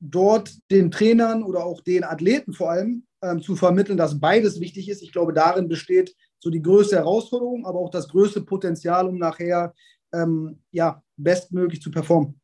dort 0.00 0.52
den 0.70 0.90
Trainern 0.90 1.42
oder 1.42 1.64
auch 1.64 1.80
den 1.80 2.04
Athleten 2.04 2.52
vor 2.52 2.70
allem 2.70 3.04
ähm, 3.22 3.40
zu 3.40 3.56
vermitteln, 3.56 3.96
dass 3.96 4.20
beides 4.20 4.60
wichtig 4.60 4.88
ist. 4.88 5.02
Ich 5.02 5.12
glaube, 5.12 5.32
darin 5.32 5.68
besteht 5.68 6.14
so 6.38 6.50
die 6.50 6.62
größte 6.62 6.96
Herausforderung, 6.96 7.66
aber 7.66 7.80
auch 7.80 7.90
das 7.90 8.08
größte 8.08 8.42
Potenzial, 8.42 9.08
um 9.08 9.18
nachher 9.18 9.74
ähm, 10.12 10.62
ja, 10.70 11.02
bestmöglich 11.16 11.82
zu 11.82 11.90
performen. 11.90 12.40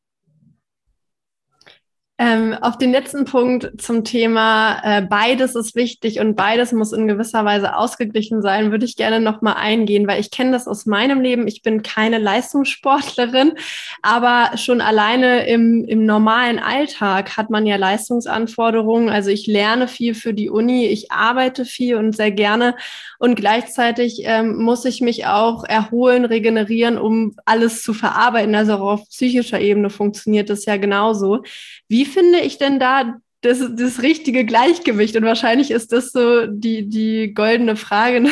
Ähm, 2.16 2.54
auf 2.60 2.78
den 2.78 2.92
letzten 2.92 3.24
Punkt 3.24 3.72
zum 3.82 4.04
Thema 4.04 4.80
äh, 4.84 5.02
beides 5.02 5.56
ist 5.56 5.74
wichtig 5.74 6.20
und 6.20 6.36
beides 6.36 6.70
muss 6.70 6.92
in 6.92 7.08
gewisser 7.08 7.44
Weise 7.44 7.74
ausgeglichen 7.76 8.40
sein, 8.40 8.70
würde 8.70 8.84
ich 8.84 8.94
gerne 8.94 9.18
nochmal 9.18 9.54
eingehen, 9.54 10.06
weil 10.06 10.20
ich 10.20 10.30
kenne 10.30 10.52
das 10.52 10.68
aus 10.68 10.86
meinem 10.86 11.20
Leben. 11.20 11.48
Ich 11.48 11.62
bin 11.62 11.82
keine 11.82 12.18
Leistungssportlerin, 12.18 13.54
aber 14.02 14.56
schon 14.58 14.80
alleine 14.80 15.48
im, 15.48 15.84
im 15.84 16.06
normalen 16.06 16.60
Alltag 16.60 17.36
hat 17.36 17.50
man 17.50 17.66
ja 17.66 17.74
Leistungsanforderungen. 17.74 19.08
Also 19.08 19.30
ich 19.30 19.48
lerne 19.48 19.88
viel 19.88 20.14
für 20.14 20.34
die 20.34 20.50
Uni, 20.50 20.86
ich 20.86 21.10
arbeite 21.10 21.64
viel 21.64 21.96
und 21.96 22.14
sehr 22.14 22.30
gerne 22.30 22.76
und 23.18 23.34
gleichzeitig 23.34 24.22
ähm, 24.22 24.62
muss 24.62 24.84
ich 24.84 25.00
mich 25.00 25.26
auch 25.26 25.64
erholen, 25.64 26.24
regenerieren, 26.24 26.96
um 26.96 27.34
alles 27.44 27.82
zu 27.82 27.92
verarbeiten. 27.92 28.54
Also 28.54 28.74
auch 28.74 28.92
auf 28.92 29.08
psychischer 29.08 29.60
Ebene 29.60 29.90
funktioniert 29.90 30.48
das 30.48 30.64
ja 30.64 30.76
genauso. 30.76 31.42
Wie 31.88 32.03
wie 32.04 32.10
finde 32.10 32.40
ich 32.40 32.58
denn 32.58 32.78
da 32.78 33.16
das, 33.40 33.60
das 33.76 34.02
richtige 34.02 34.44
Gleichgewicht? 34.44 35.16
Und 35.16 35.24
wahrscheinlich 35.24 35.70
ist 35.70 35.92
das 35.92 36.12
so 36.12 36.46
die, 36.46 36.88
die 36.88 37.32
goldene 37.32 37.76
Frage, 37.76 38.28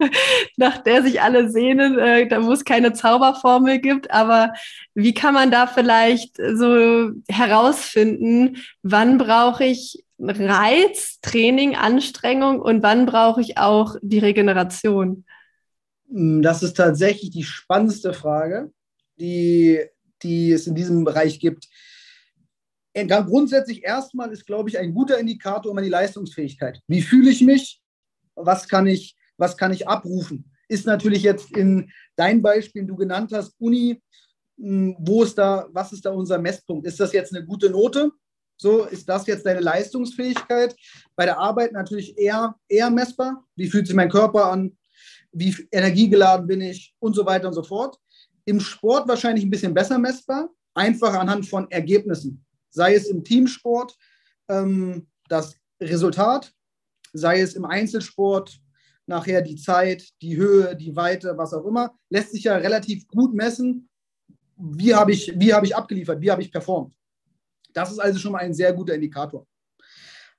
nach 0.56 0.78
der 0.78 1.02
sich 1.02 1.22
alle 1.22 1.48
sehnen, 1.50 1.98
äh, 1.98 2.26
da 2.26 2.44
wo 2.44 2.52
es 2.52 2.64
keine 2.64 2.92
Zauberformel 2.92 3.78
gibt. 3.78 4.10
Aber 4.10 4.52
wie 4.94 5.14
kann 5.14 5.34
man 5.34 5.50
da 5.50 5.68
vielleicht 5.68 6.36
so 6.36 7.10
herausfinden, 7.28 8.56
wann 8.82 9.18
brauche 9.18 9.64
ich 9.64 10.04
Reiz, 10.18 11.20
Training, 11.20 11.76
Anstrengung 11.76 12.60
und 12.60 12.82
wann 12.82 13.06
brauche 13.06 13.40
ich 13.40 13.58
auch 13.58 13.96
die 14.02 14.20
Regeneration? 14.20 15.24
Das 16.08 16.62
ist 16.62 16.76
tatsächlich 16.76 17.30
die 17.30 17.44
spannendste 17.44 18.12
Frage, 18.14 18.72
die, 19.18 19.80
die 20.22 20.52
es 20.52 20.66
in 20.66 20.74
diesem 20.74 21.04
Bereich 21.04 21.38
gibt. 21.38 21.68
Äh, 22.94 23.06
grundsätzlich 23.06 23.84
erstmal 23.84 24.30
ist, 24.32 24.46
glaube 24.46 24.68
ich, 24.68 24.78
ein 24.78 24.92
guter 24.92 25.18
Indikator 25.18 25.72
immer 25.72 25.82
die 25.82 25.88
Leistungsfähigkeit. 25.88 26.80
Wie 26.86 27.02
fühle 27.02 27.30
ich 27.30 27.40
mich? 27.40 27.80
Was 28.34 28.68
kann 28.68 28.86
ich, 28.86 29.16
was 29.36 29.56
kann 29.56 29.72
ich 29.72 29.88
abrufen? 29.88 30.50
Ist 30.68 30.86
natürlich 30.86 31.22
jetzt 31.22 31.56
in 31.56 31.90
dein 32.16 32.42
Beispiel, 32.42 32.84
du 32.84 32.96
genannt 32.96 33.30
hast, 33.32 33.54
Uni, 33.58 34.00
hm, 34.58 34.96
wo 34.98 35.22
ist 35.22 35.36
da, 35.36 35.66
was 35.72 35.92
ist 35.92 36.04
da 36.04 36.10
unser 36.10 36.38
Messpunkt? 36.38 36.86
Ist 36.86 37.00
das 37.00 37.12
jetzt 37.12 37.34
eine 37.34 37.44
gute 37.44 37.70
Note? 37.70 38.10
So 38.56 38.84
ist 38.84 39.08
das 39.08 39.26
jetzt 39.26 39.44
deine 39.44 39.60
Leistungsfähigkeit. 39.60 40.76
Bei 41.16 41.24
der 41.24 41.38
Arbeit 41.38 41.72
natürlich 41.72 42.16
eher, 42.16 42.54
eher 42.68 42.90
messbar. 42.90 43.44
Wie 43.56 43.66
fühlt 43.66 43.86
sich 43.86 43.96
mein 43.96 44.10
Körper 44.10 44.52
an? 44.52 44.76
Wie 45.32 45.54
energiegeladen 45.72 46.46
bin 46.46 46.60
ich? 46.60 46.94
Und 47.00 47.14
so 47.14 47.26
weiter 47.26 47.48
und 47.48 47.54
so 47.54 47.62
fort. 47.62 47.96
Im 48.44 48.60
Sport 48.60 49.08
wahrscheinlich 49.08 49.44
ein 49.44 49.50
bisschen 49.50 49.74
besser 49.74 49.98
messbar, 49.98 50.48
einfach 50.74 51.14
anhand 51.14 51.48
von 51.48 51.70
Ergebnissen. 51.70 52.44
Sei 52.72 52.94
es 52.94 53.06
im 53.06 53.22
Teamsport 53.22 53.96
ähm, 54.48 55.06
das 55.28 55.56
Resultat, 55.80 56.52
sei 57.12 57.40
es 57.40 57.54
im 57.54 57.64
Einzelsport 57.64 58.58
nachher 59.06 59.42
die 59.42 59.56
Zeit, 59.56 60.08
die 60.22 60.36
Höhe, 60.36 60.74
die 60.74 60.96
Weite, 60.96 61.36
was 61.36 61.52
auch 61.52 61.66
immer, 61.66 61.94
lässt 62.08 62.32
sich 62.32 62.44
ja 62.44 62.56
relativ 62.56 63.06
gut 63.08 63.34
messen, 63.34 63.88
wie 64.56 64.94
habe 64.94 65.12
ich, 65.12 65.32
wie 65.36 65.52
hab 65.52 65.64
ich 65.64 65.76
abgeliefert, 65.76 66.20
wie 66.20 66.30
habe 66.30 66.42
ich 66.42 66.52
performt. 66.52 66.94
Das 67.72 67.90
ist 67.90 67.98
also 67.98 68.18
schon 68.18 68.32
mal 68.32 68.38
ein 68.38 68.54
sehr 68.54 68.72
guter 68.72 68.94
Indikator. 68.94 69.46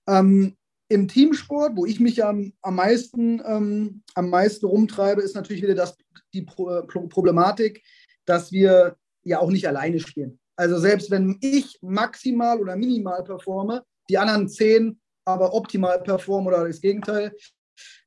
Ähm, 0.07 0.55
Im 0.89 1.07
Teamsport, 1.07 1.75
wo 1.75 1.85
ich 1.85 1.99
mich 1.99 2.23
am, 2.23 2.53
am, 2.61 2.75
meisten, 2.75 3.41
ähm, 3.45 4.03
am 4.15 4.29
meisten 4.29 4.65
rumtreibe, 4.65 5.21
ist 5.21 5.35
natürlich 5.35 5.63
wieder 5.63 5.75
das, 5.75 5.97
die 6.33 6.43
Pro 6.43 6.83
Problematik, 6.87 7.83
dass 8.25 8.51
wir 8.51 8.97
ja 9.23 9.39
auch 9.39 9.51
nicht 9.51 9.67
alleine 9.67 9.99
spielen. 9.99 10.39
Also 10.55 10.77
selbst 10.77 11.09
wenn 11.11 11.37
ich 11.41 11.79
maximal 11.81 12.59
oder 12.59 12.75
minimal 12.75 13.23
performe, 13.23 13.83
die 14.09 14.17
anderen 14.17 14.47
zehn 14.47 14.99
aber 15.25 15.53
optimal 15.53 16.01
performen 16.01 16.47
oder 16.53 16.67
das 16.67 16.81
Gegenteil, 16.81 17.33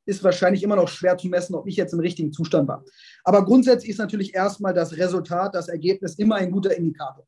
ist 0.04 0.22
wahrscheinlich 0.22 0.62
immer 0.62 0.76
noch 0.76 0.88
schwer 0.88 1.16
zu 1.18 1.28
messen, 1.28 1.54
ob 1.54 1.66
ich 1.66 1.76
jetzt 1.76 1.92
im 1.92 2.00
richtigen 2.00 2.32
Zustand 2.32 2.68
war. 2.68 2.84
Aber 3.24 3.44
grundsätzlich 3.44 3.90
ist 3.90 3.98
natürlich 3.98 4.34
erstmal 4.34 4.72
das 4.72 4.96
Resultat, 4.96 5.54
das 5.54 5.68
Ergebnis 5.68 6.14
immer 6.14 6.36
ein 6.36 6.50
guter 6.50 6.76
Indikator. 6.76 7.26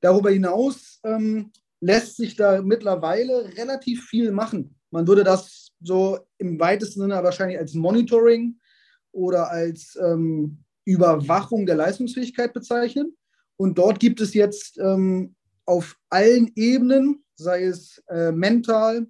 Darüber 0.00 0.30
hinaus 0.30 1.00
ähm, 1.04 1.50
lässt 1.80 2.16
sich 2.16 2.36
da 2.36 2.60
mittlerweile 2.60 3.56
relativ 3.56 4.04
viel 4.04 4.32
machen. 4.32 4.78
Man 4.90 5.06
würde 5.06 5.24
das 5.24 5.70
so 5.80 6.18
im 6.38 6.60
weitesten 6.60 7.00
Sinne 7.00 7.22
wahrscheinlich 7.22 7.58
als 7.58 7.74
Monitoring 7.74 8.58
oder 9.12 9.50
als 9.50 9.98
ähm, 10.00 10.64
Überwachung 10.84 11.64
der 11.64 11.76
Leistungsfähigkeit 11.76 12.52
bezeichnen. 12.52 13.16
Und 13.62 13.78
dort 13.78 14.00
gibt 14.00 14.20
es 14.20 14.34
jetzt 14.34 14.76
ähm, 14.80 15.36
auf 15.66 15.96
allen 16.10 16.50
Ebenen, 16.56 17.22
sei 17.36 17.62
es 17.62 18.02
äh, 18.08 18.32
mental, 18.32 19.06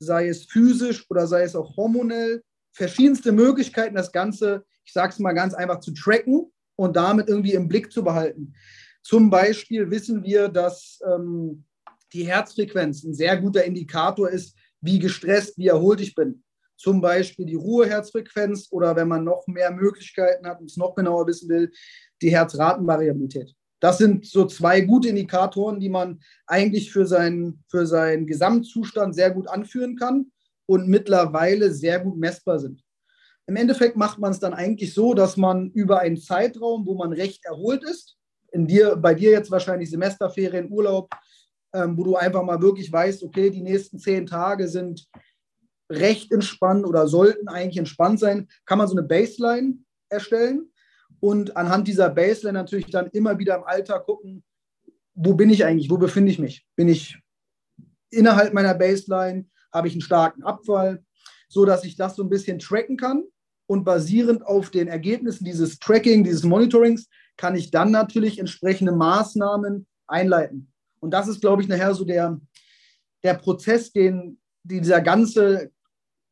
sei 0.00 0.26
es 0.26 0.46
physisch 0.46 1.08
oder 1.08 1.28
sei 1.28 1.44
es 1.44 1.54
auch 1.54 1.76
hormonell, 1.76 2.42
verschiedenste 2.72 3.30
Möglichkeiten, 3.30 3.94
das 3.94 4.10
Ganze, 4.10 4.64
ich 4.84 4.92
sage 4.92 5.12
es 5.12 5.20
mal 5.20 5.34
ganz 5.34 5.54
einfach, 5.54 5.78
zu 5.78 5.92
tracken 5.92 6.50
und 6.74 6.96
damit 6.96 7.28
irgendwie 7.28 7.52
im 7.52 7.68
Blick 7.68 7.92
zu 7.92 8.02
behalten. 8.02 8.54
Zum 9.04 9.30
Beispiel 9.30 9.88
wissen 9.88 10.24
wir, 10.24 10.48
dass 10.48 10.98
ähm, 11.06 11.64
die 12.12 12.26
Herzfrequenz 12.26 13.04
ein 13.04 13.14
sehr 13.14 13.36
guter 13.36 13.62
Indikator 13.62 14.28
ist, 14.30 14.56
wie 14.80 14.98
gestresst, 14.98 15.56
wie 15.58 15.68
erholt 15.68 16.00
ich 16.00 16.16
bin. 16.16 16.42
Zum 16.76 17.00
Beispiel 17.00 17.46
die 17.46 17.54
Ruheherzfrequenz 17.54 18.66
oder 18.72 18.96
wenn 18.96 19.06
man 19.06 19.22
noch 19.22 19.46
mehr 19.46 19.70
Möglichkeiten 19.70 20.44
hat 20.48 20.58
und 20.58 20.68
es 20.68 20.76
noch 20.76 20.96
genauer 20.96 21.28
wissen 21.28 21.48
will, 21.48 21.70
die 22.20 22.32
Herzratenvariabilität. 22.32 23.54
Das 23.80 23.98
sind 23.98 24.26
so 24.26 24.44
zwei 24.44 24.82
gute 24.82 25.08
Indikatoren, 25.08 25.80
die 25.80 25.88
man 25.88 26.20
eigentlich 26.46 26.92
für 26.92 27.06
seinen, 27.06 27.64
für 27.68 27.86
seinen 27.86 28.26
Gesamtzustand 28.26 29.14
sehr 29.14 29.30
gut 29.30 29.48
anführen 29.48 29.96
kann 29.96 30.30
und 30.66 30.86
mittlerweile 30.86 31.72
sehr 31.72 31.98
gut 31.98 32.18
messbar 32.18 32.58
sind. 32.58 32.82
Im 33.46 33.56
Endeffekt 33.56 33.96
macht 33.96 34.18
man 34.18 34.30
es 34.30 34.38
dann 34.38 34.54
eigentlich 34.54 34.94
so, 34.94 35.14
dass 35.14 35.36
man 35.36 35.70
über 35.70 36.00
einen 36.00 36.18
Zeitraum, 36.18 36.86
wo 36.86 36.94
man 36.94 37.12
recht 37.12 37.44
erholt 37.44 37.82
ist, 37.82 38.16
in 38.52 38.66
dir, 38.66 38.96
bei 38.96 39.14
dir 39.14 39.30
jetzt 39.30 39.50
wahrscheinlich 39.50 39.90
Semesterferien, 39.90 40.70
Urlaub, 40.70 41.10
ähm, 41.72 41.96
wo 41.96 42.04
du 42.04 42.16
einfach 42.16 42.42
mal 42.44 42.60
wirklich 42.60 42.92
weißt, 42.92 43.22
okay, 43.22 43.50
die 43.50 43.62
nächsten 43.62 43.98
zehn 43.98 44.26
Tage 44.26 44.68
sind 44.68 45.08
recht 45.90 46.30
entspannt 46.32 46.84
oder 46.86 47.08
sollten 47.08 47.48
eigentlich 47.48 47.78
entspannt 47.78 48.20
sein, 48.20 48.48
kann 48.66 48.78
man 48.78 48.86
so 48.86 48.96
eine 48.96 49.06
Baseline 49.06 49.78
erstellen 50.08 50.70
und 51.20 51.56
anhand 51.56 51.86
dieser 51.86 52.10
Baseline 52.10 52.58
natürlich 52.58 52.86
dann 52.86 53.08
immer 53.08 53.38
wieder 53.38 53.56
im 53.56 53.64
Alltag 53.64 54.06
gucken, 54.06 54.42
wo 55.14 55.34
bin 55.34 55.50
ich 55.50 55.64
eigentlich, 55.64 55.90
wo 55.90 55.98
befinde 55.98 56.32
ich 56.32 56.38
mich? 56.38 56.66
Bin 56.76 56.88
ich 56.88 57.18
innerhalb 58.10 58.54
meiner 58.54 58.74
Baseline? 58.74 59.46
Habe 59.72 59.88
ich 59.88 59.94
einen 59.94 60.00
starken 60.00 60.42
Abfall? 60.42 61.04
So 61.48 61.64
dass 61.64 61.84
ich 61.84 61.96
das 61.96 62.16
so 62.16 62.22
ein 62.22 62.30
bisschen 62.30 62.58
tracken 62.58 62.96
kann 62.96 63.24
und 63.66 63.84
basierend 63.84 64.46
auf 64.46 64.70
den 64.70 64.88
Ergebnissen 64.88 65.44
dieses 65.44 65.78
Tracking, 65.78 66.24
dieses 66.24 66.44
Monitorings, 66.44 67.08
kann 67.36 67.54
ich 67.54 67.70
dann 67.70 67.90
natürlich 67.90 68.38
entsprechende 68.38 68.92
Maßnahmen 68.92 69.86
einleiten. 70.06 70.72
Und 71.00 71.12
das 71.12 71.28
ist, 71.28 71.40
glaube 71.40 71.62
ich, 71.62 71.68
nachher 71.68 71.94
so 71.94 72.04
der, 72.04 72.40
der 73.22 73.34
Prozess, 73.34 73.92
den 73.92 74.38
dieser 74.62 75.00
ganze, 75.00 75.70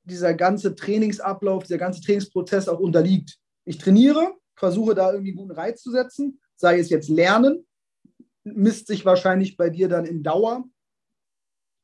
dieser 0.05 0.35
ganze 0.35 0.75
Trainingsablauf, 0.75 1.65
dieser 1.65 1.79
ganze 1.79 2.01
Trainingsprozess 2.03 2.69
auch 2.69 2.81
unterliegt. 2.81 3.39
Ich 3.65 3.79
trainiere, 3.79 4.35
versuche 4.59 4.95
da 4.95 5.13
irgendwie 5.13 5.31
einen 5.31 5.39
guten 5.39 5.53
Reiz 5.53 5.83
zu 5.83 5.91
setzen, 5.91 6.41
sei 6.57 6.79
es 6.79 6.91
jetzt 6.91 7.09
Lernen, 7.09 7.67
misst 8.45 8.87
sich 8.87 9.05
wahrscheinlich 9.05 9.57
bei 9.57 9.71
dir 9.71 9.89
dann 9.89 10.05
in 10.05 10.23
Dauer 10.23 10.65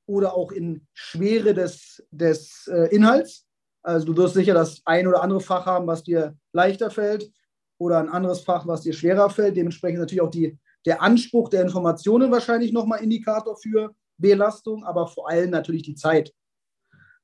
oder 0.07 0.35
auch 0.35 0.53
in 0.53 0.87
Schwere 0.93 1.55
des, 1.55 2.05
des 2.11 2.69
äh, 2.69 2.95
Inhalts. 2.95 3.47
Also 3.83 4.07
du 4.07 4.17
wirst 4.17 4.35
sicher 4.35 4.55
das 4.55 4.83
ein 4.85 5.07
oder 5.07 5.23
andere 5.23 5.41
Fach 5.41 5.67
haben, 5.67 5.87
was 5.87 6.05
dir 6.05 6.37
leichter 6.53 6.91
fällt 6.91 7.31
oder 7.79 7.99
ein 7.99 8.09
anderes 8.09 8.41
Fach, 8.41 8.67
was 8.67 8.83
dir 8.83 8.93
schwerer 8.93 9.31
fällt. 9.31 9.57
Dementsprechend 9.57 10.01
natürlich 10.01 10.23
auch 10.23 10.31
die, 10.31 10.59
der 10.87 11.03
Anspruch 11.03 11.49
der 11.49 11.63
Informationen 11.63 12.31
wahrscheinlich 12.31 12.73
nochmal 12.73 13.03
Indikator 13.03 13.57
für 13.57 13.95
Belastung, 14.17 14.85
aber 14.85 15.07
vor 15.07 15.29
allem 15.29 15.51
natürlich 15.51 15.83
die 15.83 15.95
Zeit. 15.95 16.33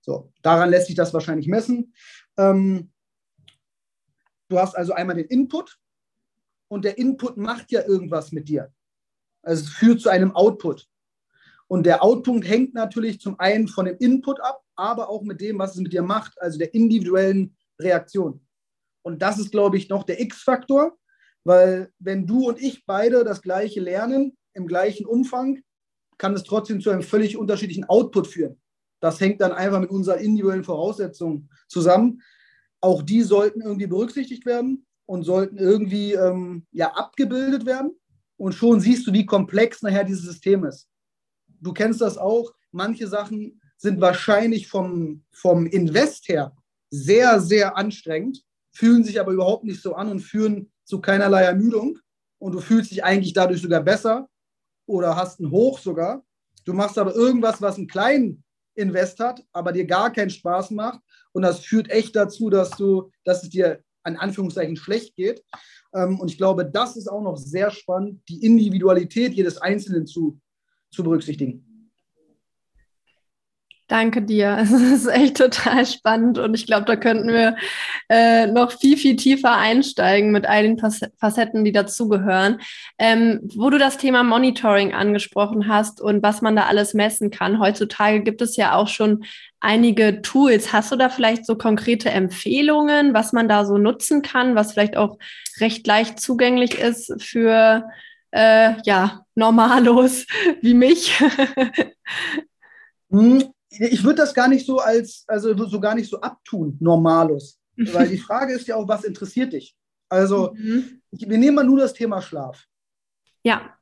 So, 0.00 0.33
daran 0.42 0.71
lässt 0.71 0.87
sich 0.87 0.97
das 0.97 1.12
wahrscheinlich 1.12 1.47
messen. 1.47 1.95
Ähm, 2.38 2.90
Du 4.50 4.59
hast 4.59 4.76
also 4.76 4.92
einmal 4.92 5.16
den 5.16 5.26
Input 5.26 5.78
und 6.69 6.85
der 6.85 6.99
Input 6.99 7.37
macht 7.37 7.71
ja 7.71 7.87
irgendwas 7.87 8.33
mit 8.33 8.49
dir. 8.49 8.73
Also 9.42 9.64
es 9.64 9.71
führt 9.71 10.00
zu 10.00 10.11
einem 10.11 10.35
Output. 10.35 10.88
Und 11.69 11.87
der 11.87 12.02
Output 12.02 12.45
hängt 12.47 12.75
natürlich 12.75 13.21
zum 13.21 13.38
einen 13.38 13.69
von 13.69 13.87
dem 13.87 13.97
Input 13.99 14.40
ab, 14.40 14.62
aber 14.75 15.09
auch 15.09 15.23
mit 15.23 15.40
dem, 15.40 15.59
was 15.61 15.76
es 15.76 15.80
mit 15.80 15.92
dir 15.92 16.02
macht, 16.02 16.40
also 16.42 16.59
der 16.59 16.75
individuellen 16.75 17.57
Reaktion. 17.78 18.45
Und 19.02 19.23
das 19.23 19.38
ist, 19.38 19.52
glaube 19.52 19.76
ich, 19.76 19.88
noch 19.88 20.02
der 20.02 20.21
X-Faktor, 20.21 20.99
weil 21.45 21.92
wenn 22.00 22.26
du 22.26 22.49
und 22.49 22.61
ich 22.61 22.85
beide 22.85 23.23
das 23.23 23.42
gleiche 23.42 23.80
lernen, 23.80 24.37
im 24.52 24.66
gleichen 24.66 25.07
Umfang, 25.07 25.62
kann 26.19 26.35
es 26.35 26.42
trotzdem 26.42 26.80
zu 26.80 26.90
einem 26.90 27.02
völlig 27.02 27.37
unterschiedlichen 27.37 27.85
Output 27.85 28.26
führen. 28.26 28.61
Das 28.99 29.21
hängt 29.21 29.40
dann 29.40 29.52
einfach 29.52 29.78
mit 29.78 29.90
unseren 29.90 30.19
individuellen 30.19 30.64
Voraussetzungen 30.64 31.49
zusammen 31.69 32.21
auch 32.81 33.03
die 33.03 33.23
sollten 33.23 33.61
irgendwie 33.61 33.87
berücksichtigt 33.87 34.47
werden 34.47 34.87
und 35.07 35.25
sollten 35.25 35.59
irgendwie 35.59 36.15
ähm, 36.15 36.67
ja, 36.73 36.93
abgebildet 36.93 37.67
werden. 37.67 37.93
Und 38.37 38.55
schon 38.55 38.81
siehst 38.81 39.07
du, 39.07 39.13
wie 39.13 39.27
komplex 39.27 39.83
nachher 39.83 40.05
dieses 40.05 40.23
System 40.23 40.65
ist. 40.65 40.89
Du 41.61 41.73
kennst 41.73 42.01
das 42.01 42.17
auch. 42.17 42.53
Manche 42.73 43.07
Sachen 43.07 43.61
sind 43.77 44.01
wahrscheinlich 44.01 44.69
vom, 44.69 45.25
vom 45.33 45.67
Invest 45.67 46.29
her 46.29 46.57
sehr, 46.91 47.41
sehr 47.41 47.77
anstrengend, 47.77 48.43
fühlen 48.73 49.05
sich 49.05 49.21
aber 49.21 49.33
überhaupt 49.33 49.65
nicht 49.65 49.83
so 49.83 49.95
an 49.95 50.09
und 50.09 50.21
führen 50.21 50.71
zu 50.85 51.01
keinerlei 51.01 51.43
Ermüdung. 51.43 51.99
Und 52.39 52.53
du 52.53 52.61
fühlst 52.61 52.91
dich 52.91 53.05
eigentlich 53.05 53.35
dadurch 53.35 53.61
sogar 53.61 53.83
besser 53.83 54.29
oder 54.87 55.17
hast 55.17 55.41
einen 55.41 55.51
Hoch 55.51 55.79
sogar. 55.79 56.25
Du 56.65 56.73
machst 56.73 56.97
aber 56.97 57.15
irgendwas, 57.15 57.61
was 57.61 57.77
einen 57.77 57.89
kleinen 57.89 58.43
Invest 58.75 59.21
hat, 59.21 59.45
aber 59.53 59.73
dir 59.73 59.85
gar 59.85 60.13
keinen 60.13 60.31
Spaß 60.31 60.71
macht 60.71 61.01
und 61.33 61.43
das 61.43 61.61
führt 61.61 61.91
echt 61.91 62.17
dazu, 62.17 62.51
dass 62.51 62.71
du, 62.71 63.11
dass 63.25 63.43
es 63.43 63.51
dir 63.51 63.83
an 64.03 64.17
Anführungszeichen 64.17 64.77
schlecht 64.77 65.15
geht. 65.17 65.43
Ähm, 65.95 66.19
und 66.21 66.31
ich 66.31 66.39
glaube, 66.39 66.65
das 66.65 66.97
ist 66.97 67.09
auch 67.09 67.23
noch 67.23 67.37
sehr 67.37 67.71
spannend, 67.71 68.23
die 68.29 68.45
Individualität 68.45 69.35
jedes 69.35 69.59
Einzelnen 69.59 70.07
zu, 70.07 70.41
zu 70.91 71.03
berücksichtigen. 71.03 71.70
Danke 73.90 74.23
dir. 74.23 74.59
Es 74.62 74.70
ist 74.70 75.06
echt 75.09 75.37
total 75.38 75.85
spannend 75.85 76.38
und 76.38 76.54
ich 76.54 76.64
glaube, 76.64 76.85
da 76.85 76.94
könnten 76.94 77.28
wir 77.28 77.56
äh, 78.09 78.47
noch 78.47 78.70
viel, 78.70 78.97
viel 78.97 79.16
tiefer 79.16 79.56
einsteigen 79.56 80.30
mit 80.30 80.47
all 80.47 80.62
den 80.62 80.78
Facetten, 80.78 81.64
die 81.64 81.73
dazugehören. 81.73 82.61
Ähm, 82.99 83.40
wo 83.56 83.68
du 83.68 83.78
das 83.78 83.99
Thema 83.99 84.23
Monitoring 84.23 84.94
angesprochen 84.94 85.66
hast 85.66 86.00
und 86.00 86.23
was 86.23 86.40
man 86.40 86.54
da 86.54 86.66
alles 86.66 86.94
messen 86.94 87.32
kann. 87.32 87.59
Heutzutage 87.59 88.23
gibt 88.23 88.42
es 88.42 88.56
ja 88.56 88.76
auch 88.76 88.87
schon 88.87 89.25
einige 89.59 90.23
Tools. 90.23 90.73
Hast 90.73 90.92
du 90.92 90.97
da 90.97 91.09
vielleicht 91.09 91.44
so 91.44 91.56
konkrete 91.56 92.11
Empfehlungen, 92.11 93.12
was 93.12 93.32
man 93.32 93.49
da 93.49 93.64
so 93.64 93.76
nutzen 93.76 94.23
kann, 94.23 94.54
was 94.54 94.73
vielleicht 94.73 94.97
auch 94.97 95.18
recht 95.59 95.85
leicht 95.85 96.20
zugänglich 96.20 96.78
ist 96.78 97.12
für 97.20 97.88
äh, 98.30 98.75
ja, 98.85 99.25
Normalos 99.35 100.26
wie 100.61 100.75
mich? 100.75 101.20
Ich 103.71 104.03
würde 104.03 104.17
das 104.17 104.35
gar 104.35 104.49
nicht 104.49 104.67
so 104.67 104.79
als, 104.79 105.25
also 105.29 105.57
so 105.67 105.81
gar 105.81 105.95
nicht 105.95 106.11
so 106.11 106.21
abtun, 106.21 106.77
Normalus. 106.81 107.61
Weil 107.77 108.09
die 108.09 108.19
Frage 108.19 108.53
ist 108.55 108.67
ja 108.67 108.77
auch, 108.77 108.89
was 108.89 109.05
interessiert 109.05 109.53
dich? 109.53 109.77
Also, 110.09 110.53
mhm. 110.55 111.00
wir 111.12 111.39
nehmen 111.39 111.55
mal 111.55 111.65
nur 111.65 111.79
das 111.79 111.95
Thema 111.95 112.21
Schlaf. 112.21 112.67
Ja. 113.45 113.77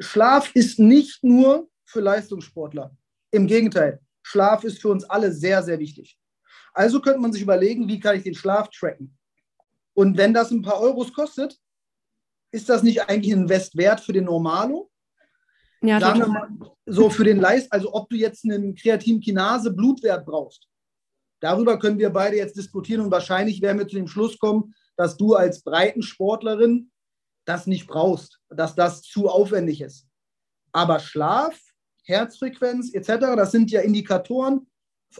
Schlaf 0.00 0.54
ist 0.54 0.78
nicht 0.78 1.22
nur 1.22 1.68
für 1.84 2.00
Leistungssportler. 2.00 2.94
Im 3.30 3.46
Gegenteil, 3.46 4.00
Schlaf 4.22 4.64
ist 4.64 4.80
für 4.80 4.88
uns 4.88 5.04
alle 5.04 5.32
sehr, 5.32 5.62
sehr 5.62 5.78
wichtig. 5.78 6.18
Also 6.72 7.00
könnte 7.00 7.20
man 7.20 7.32
sich 7.32 7.42
überlegen, 7.42 7.88
wie 7.88 8.00
kann 8.00 8.16
ich 8.16 8.24
den 8.24 8.34
Schlaf 8.34 8.68
tracken? 8.70 9.16
Und 9.94 10.16
wenn 10.16 10.34
das 10.34 10.50
ein 10.50 10.62
paar 10.62 10.80
Euros 10.80 11.12
kostet, 11.12 11.58
ist 12.52 12.68
das 12.68 12.82
nicht 12.82 13.08
eigentlich 13.08 13.34
ein 13.34 13.42
Invest 13.42 13.76
wert 13.76 14.00
für 14.00 14.12
den 14.12 14.24
Normalo? 14.24 14.90
Ja, 15.82 15.98
Sagen 15.98 16.20
wir 16.20 16.26
mal, 16.26 16.48
so 16.86 17.08
für 17.08 17.24
den 17.24 17.40
Leist, 17.40 17.72
also 17.72 17.94
ob 17.94 18.10
du 18.10 18.16
jetzt 18.16 18.44
einen 18.44 18.74
Kreatinkinase 18.74 19.72
Blutwert 19.72 20.26
brauchst. 20.26 20.66
Darüber 21.40 21.78
können 21.78 21.98
wir 21.98 22.10
beide 22.10 22.36
jetzt 22.36 22.56
diskutieren 22.56 23.00
und 23.00 23.10
wahrscheinlich 23.10 23.62
werden 23.62 23.78
wir 23.78 23.88
zu 23.88 23.96
dem 23.96 24.08
Schluss 24.08 24.38
kommen, 24.38 24.74
dass 24.96 25.16
du 25.16 25.34
als 25.34 25.62
Breitensportlerin 25.62 26.90
das 27.46 27.66
nicht 27.66 27.86
brauchst, 27.86 28.40
dass 28.50 28.74
das 28.74 29.00
zu 29.02 29.28
aufwendig 29.28 29.80
ist. 29.80 30.06
Aber 30.72 31.00
Schlaf, 31.00 31.58
Herzfrequenz 32.04 32.92
etc., 32.92 33.34
das 33.36 33.52
sind 33.52 33.70
ja 33.70 33.80
Indikatoren 33.80 34.66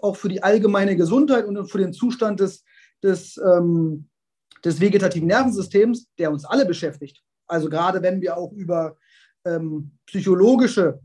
auch 0.03 0.17
für 0.17 0.29
die 0.29 0.43
allgemeine 0.43 0.97
Gesundheit 0.97 1.47
und 1.47 1.69
für 1.69 1.79
den 1.79 1.93
Zustand 1.93 2.41
des, 2.41 2.65
des, 3.03 3.37
ähm, 3.39 4.09
des 4.65 4.81
vegetativen 4.81 5.27
Nervensystems, 5.27 6.09
der 6.19 6.31
uns 6.31 6.45
alle 6.45 6.67
beschäftigt. 6.67 7.23
Also 7.47 7.69
gerade 7.69 8.03
wenn 8.03 8.21
wir 8.21 8.37
auch 8.37 8.53
über 8.53 8.97
ähm, 9.45 9.93
psychologische 10.07 11.01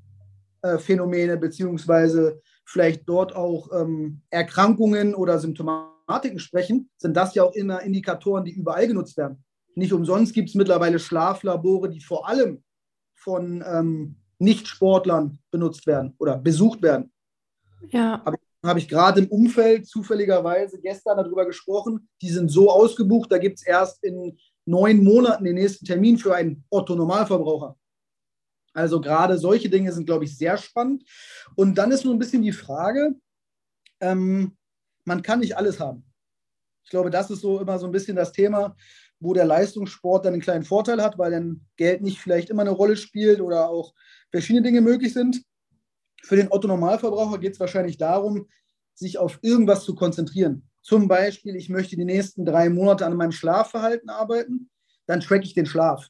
äh, 0.62 0.77
Phänomene 0.77 1.38
beziehungsweise 1.38 2.42
vielleicht 2.65 3.08
dort 3.08 3.36
auch 3.36 3.70
ähm, 3.72 4.22
Erkrankungen 4.30 5.13
oder 5.13 5.39
Symptomatiken 5.39 6.39
sprechen, 6.39 6.89
sind 6.98 7.15
das 7.15 7.36
ja 7.36 7.44
auch 7.44 7.54
immer 7.54 7.82
Indikatoren, 7.82 8.46
die 8.46 8.51
überall 8.51 8.88
genutzt 8.88 9.18
werden. 9.18 9.44
Nicht 9.75 9.94
umsonst 9.94 10.34
gibt 10.34 10.50
es 10.50 10.56
mittlerweile 10.56 11.00
Schlaflabore, 11.00 11.89
die 11.89 12.01
vor 12.01 12.27
allem 12.27 12.63
von 13.13 13.63
ähm, 13.68 14.15
Nicht-Sportlern 14.39 15.39
benutzt 15.51 15.86
werden 15.86 16.15
oder 16.18 16.38
besucht 16.38 16.82
werden. 16.82 17.12
Ja. 17.89 18.22
Habe 18.25 18.38
habe 18.65 18.80
ich 18.80 18.88
gerade 18.88 19.22
im 19.22 19.27
Umfeld 19.27 19.88
zufälligerweise 19.88 20.80
gestern 20.80 21.18
darüber 21.18 21.46
gesprochen. 21.46 22.10
Die 22.22 22.30
sind 22.30 22.50
so 22.50 22.72
ausgebucht, 22.72 23.32
da 23.32 23.38
gibt 23.38 23.60
es 23.60 23.65
erst 23.65 24.04
in 24.04 24.38
neun 24.65 25.04
Monaten 25.04 25.46
den 25.46 25.56
nächsten 25.56 25.86
Termin 25.86 26.18
für 26.18 26.34
einen 26.34 26.63
Otto-Normalverbraucher. 26.70 27.77
Also 28.75 29.00
gerade 29.00 29.38
solche 29.38 29.70
Dinge 29.70 29.91
sind, 29.94 30.05
glaube 30.05 30.25
ich, 30.25 30.38
sehr 30.38 30.58
spannend. 30.58 31.05
Und 31.55 31.77
dann 31.77 31.91
ist 31.91 32.03
nur 32.03 32.13
ein 32.13 32.20
bisschen 32.20 32.41
die 32.41 32.51
Frage, 32.51 33.15
ähm, 34.01 34.58
man 35.05 35.22
kann 35.22 35.39
nicht 35.39 35.55
alles 35.55 35.79
haben. 35.79 36.05
Ich 36.84 36.89
glaube, 36.89 37.10
das 37.10 37.32
ist 37.32 37.41
so 37.41 37.60
immer 37.60 37.79
so 37.79 37.86
ein 37.86 37.94
bisschen 37.94 38.17
das 38.17 38.34
Thema, 38.34 38.75
wo 39.20 39.34
der 39.34 39.46
Leistungssport 39.46 40.25
dann 40.25 40.34
einen 40.34 40.41
kleinen 40.41 40.65
Vorteil 40.65 41.01
hat, 41.01 41.17
weil 41.17 41.32
dann 41.32 41.65
Geld 41.77 42.01
nicht 42.01 42.20
vielleicht 42.20 42.50
immer 42.50 42.63
eine 42.63 42.72
Rolle 42.72 42.98
spielt 42.98 43.39
oder 43.39 43.70
auch 43.70 43.94
verschiedene 44.29 44.63
Dinge 44.63 44.82
möglich 44.82 45.13
sind. 45.13 45.41
Für 46.22 46.36
den 46.36 46.51
Otto-Normalverbraucher 46.51 47.38
geht 47.39 47.53
es 47.53 47.60
wahrscheinlich 47.62 47.98
darum, 47.98 48.48
sich 48.94 49.17
auf 49.17 49.39
irgendwas 49.41 49.86
zu 49.86 49.96
konzentrieren. 49.96 50.70
Zum 50.82 51.08
Beispiel, 51.08 51.55
ich 51.55 51.70
möchte 51.70 51.96
die 51.96 52.05
nächsten 52.05 52.46
drei 52.46 52.70
Monate 52.70 53.05
an 53.05 53.15
meinem 53.15 53.32
Schlafverhalten 53.32 54.10
arbeiten, 54.10 54.70
dann 55.08 55.22
track 55.22 55.46
ich 55.46 55.53
den 55.53 55.65
Schlaf. 55.65 56.10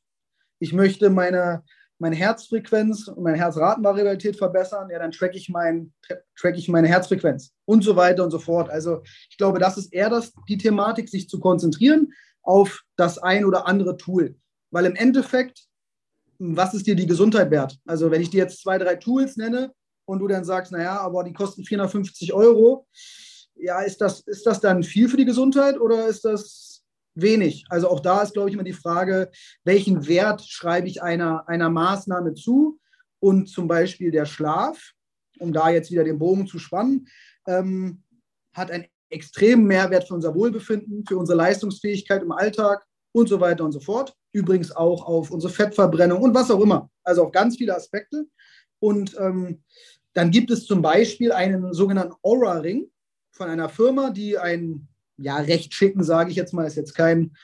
Ich 0.60 0.74
möchte 0.74 1.10
meine, 1.10 1.63
meine 2.00 2.16
Herzfrequenz 2.16 3.08
und 3.08 3.24
meine 3.24 3.38
Herzratenvariabilität 3.38 4.38
verbessern, 4.38 4.90
ja, 4.90 5.00
dann 5.00 5.12
track 5.12 5.36
ich, 5.36 5.50
mein, 5.50 5.94
track 6.38 6.58
ich 6.58 6.68
meine 6.68 6.88
Herzfrequenz 6.88 7.52
und 7.66 7.84
so 7.84 7.96
weiter 7.96 8.24
und 8.24 8.32
so 8.32 8.40
fort. 8.40 8.70
Also 8.70 9.02
ich 9.30 9.38
glaube, 9.38 9.60
das 9.60 9.78
ist 9.78 9.94
eher 9.94 10.10
das, 10.10 10.34
die 10.50 10.58
Thematik, 10.58 11.10
sich 11.10 11.30
zu 11.30 11.40
konzentrieren 11.40 12.12
auf 12.44 12.84
das 12.96 13.18
ein 13.18 13.46
oder 13.46 13.68
andere 13.68 13.98
Tool. 13.98 14.36
Weil 14.72 14.86
im 14.86 14.96
Endeffekt, 14.96 15.66
was 16.38 16.74
ist 16.74 16.86
dir 16.86 16.96
die 16.96 17.08
Gesundheit 17.08 17.50
wert? 17.50 17.78
Also 17.86 18.12
wenn 18.12 18.22
ich 18.22 18.30
dir 18.30 18.44
jetzt 18.44 18.62
zwei, 18.62 18.78
drei 18.78 18.96
Tools 18.96 19.38
nenne, 19.38 19.72
und 20.06 20.20
du 20.20 20.28
dann 20.28 20.46
sagst, 20.46 20.72
naja, 20.72 21.00
aber 21.00 21.24
die 21.24 21.34
kosten 21.34 21.64
450 21.64 22.34
Euro, 22.34 22.88
ja, 23.56 23.82
ist 23.82 24.00
das, 24.02 24.22
ist 24.22 24.46
das 24.46 24.60
dann 24.62 24.84
viel 24.84 25.10
für 25.10 25.18
die 25.18 25.25
Gesundheit 25.25 25.80
oder 25.80 26.08
ist 26.08 26.25
das 26.25 26.75
wenig? 27.15 27.65
Also 27.69 27.89
auch 27.89 28.00
da 28.00 28.22
ist, 28.22 28.34
glaube 28.34 28.50
ich, 28.50 28.53
immer 28.53 28.63
die 28.63 28.74
Frage, 28.74 29.31
welchen 29.63 30.08
Wert 30.08 30.41
schreibe 30.41 30.88
ich 30.88 31.01
einer, 31.01 31.47
einer 31.47 31.69
Maßnahme 31.69 32.34
zu? 32.34 32.80
Und 33.19 33.47
zum 33.49 33.67
Beispiel 33.67 34.12
der 34.12 34.25
Schlaf, 34.25 34.91
um 35.39 35.51
da 35.51 35.69
jetzt 35.69 35.91
wieder 35.91 36.04
den 36.04 36.19
Bogen 36.19 36.47
zu 36.47 36.60
spannen, 36.60 37.08
ähm, 37.47 38.04
hat 38.54 38.71
einen 38.71 38.86
extremen 39.10 39.65
Mehrwert 39.65 40.08
für 40.08 40.13
unser 40.13 40.36
Wohlbefinden, 40.36 41.06
für 41.08 41.17
unsere 41.17 41.38
Leistungsfähigkeit 41.38 42.21
im 42.21 42.32
Alltag 42.32 42.86
und 43.13 43.30
so 43.30 43.39
weiter 43.39 43.63
und 43.63 43.71
so 43.71 43.80
fort. 43.80 44.13
Übrigens 44.34 44.71
auch 44.75 45.06
auf 45.06 45.32
unsere 45.32 45.51
Fettverbrennung 45.51 46.21
und 46.21 46.36
was 46.36 46.51
auch 46.51 46.60
immer. 46.60 46.89
Also 47.04 47.23
auf 47.23 47.32
ganz 47.32 47.58
viele 47.58 47.75
Aspekte. 47.75 48.25
Und 48.80 49.15
ähm, 49.19 49.63
dann 50.13 50.32
gibt 50.32 50.51
es 50.51 50.65
zum 50.65 50.82
Beispiel 50.82 51.32
einen 51.32 51.73
sogenannten 51.73 52.15
Aura-Ring 52.21 52.89
von 53.32 53.49
einer 53.49 53.69
Firma, 53.69 54.10
die 54.10 54.38
einen, 54.38 54.88
ja, 55.17 55.38
recht 55.38 55.73
schicken, 55.73 56.04
sage 56.04 56.32
ich 56.32 56.36
jetzt 56.36 56.54
mal, 56.54 56.65
ist 56.65 56.75
jetzt 56.75 56.95
kein, 56.95 57.36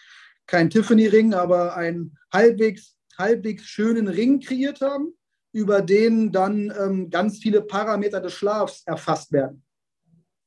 kein 0.47 0.69
Tiffany-Ring, 0.69 1.33
aber 1.33 1.75
einen 1.75 2.17
halbwegs, 2.31 2.95
halbwegs 3.17 3.63
schönen 3.63 4.07
Ring 4.07 4.39
kreiert 4.39 4.81
haben, 4.81 5.13
über 5.53 5.81
den 5.81 6.31
dann 6.31 6.73
ähm, 6.79 7.09
ganz 7.09 7.39
viele 7.39 7.61
Parameter 7.61 8.21
des 8.21 8.33
Schlafs 8.33 8.83
erfasst 8.85 9.31
werden. 9.31 9.63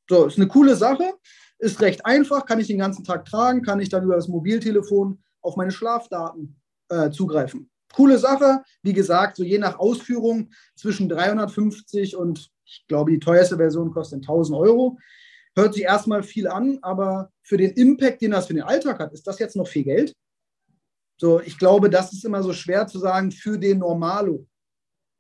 So, 0.09 0.27
ist 0.27 0.37
eine 0.37 0.49
coole 0.49 0.77
Sache, 0.77 1.15
ist 1.59 1.81
recht 1.81 2.05
einfach, 2.05 2.47
kann 2.47 2.61
ich 2.61 2.67
den 2.67 2.79
ganzen 2.79 3.05
Tag 3.05 3.25
tragen, 3.25 3.63
kann 3.63 3.81
ich 3.81 3.89
dann 3.89 4.05
über 4.05 4.17
das 4.17 4.29
Mobiltelefon 4.29 5.23
auf 5.41 5.57
meine 5.57 5.73
Schlafdaten 5.73 6.61
äh, 6.89 7.11
zugreifen 7.11 7.71
coole 7.95 8.19
Sache. 8.19 8.63
Wie 8.83 8.93
gesagt, 8.93 9.37
so 9.37 9.45
je 9.45 9.59
nach 9.59 9.79
Ausführung 9.79 10.51
zwischen 10.77 11.09
350 11.09 12.17
und 12.17 12.51
ich 12.65 12.85
glaube, 12.89 13.13
die 13.13 13.19
teuerste 13.19 13.57
Version 13.57 13.93
kostet 13.93 14.23
1000 14.23 14.59
Euro. 14.59 14.99
Hört 15.57 15.75
sich 15.75 15.85
erstmal 15.85 16.23
viel 16.23 16.49
an, 16.49 16.79
aber 16.83 17.31
für 17.43 17.57
den 17.57 17.73
Impact, 17.73 18.23
den 18.23 18.33
das 18.33 18.47
für 18.47 18.55
den 18.55 18.63
Alltag 18.63 18.99
hat, 18.99 19.13
ist 19.13 19.27
das 19.27 19.39
jetzt 19.39 19.57
noch 19.57 19.69
viel 19.69 19.85
Geld? 19.85 20.13
So, 21.17 21.41
ich 21.41 21.59
glaube, 21.59 21.91
das 21.91 22.13
ist 22.13 22.25
immer 22.25 22.43
so 22.43 22.53
schwer 22.53 22.87
zu 22.87 22.99
sagen 22.99 23.31
für 23.31 23.57
den 23.59 23.79
Normalo. 23.79 24.47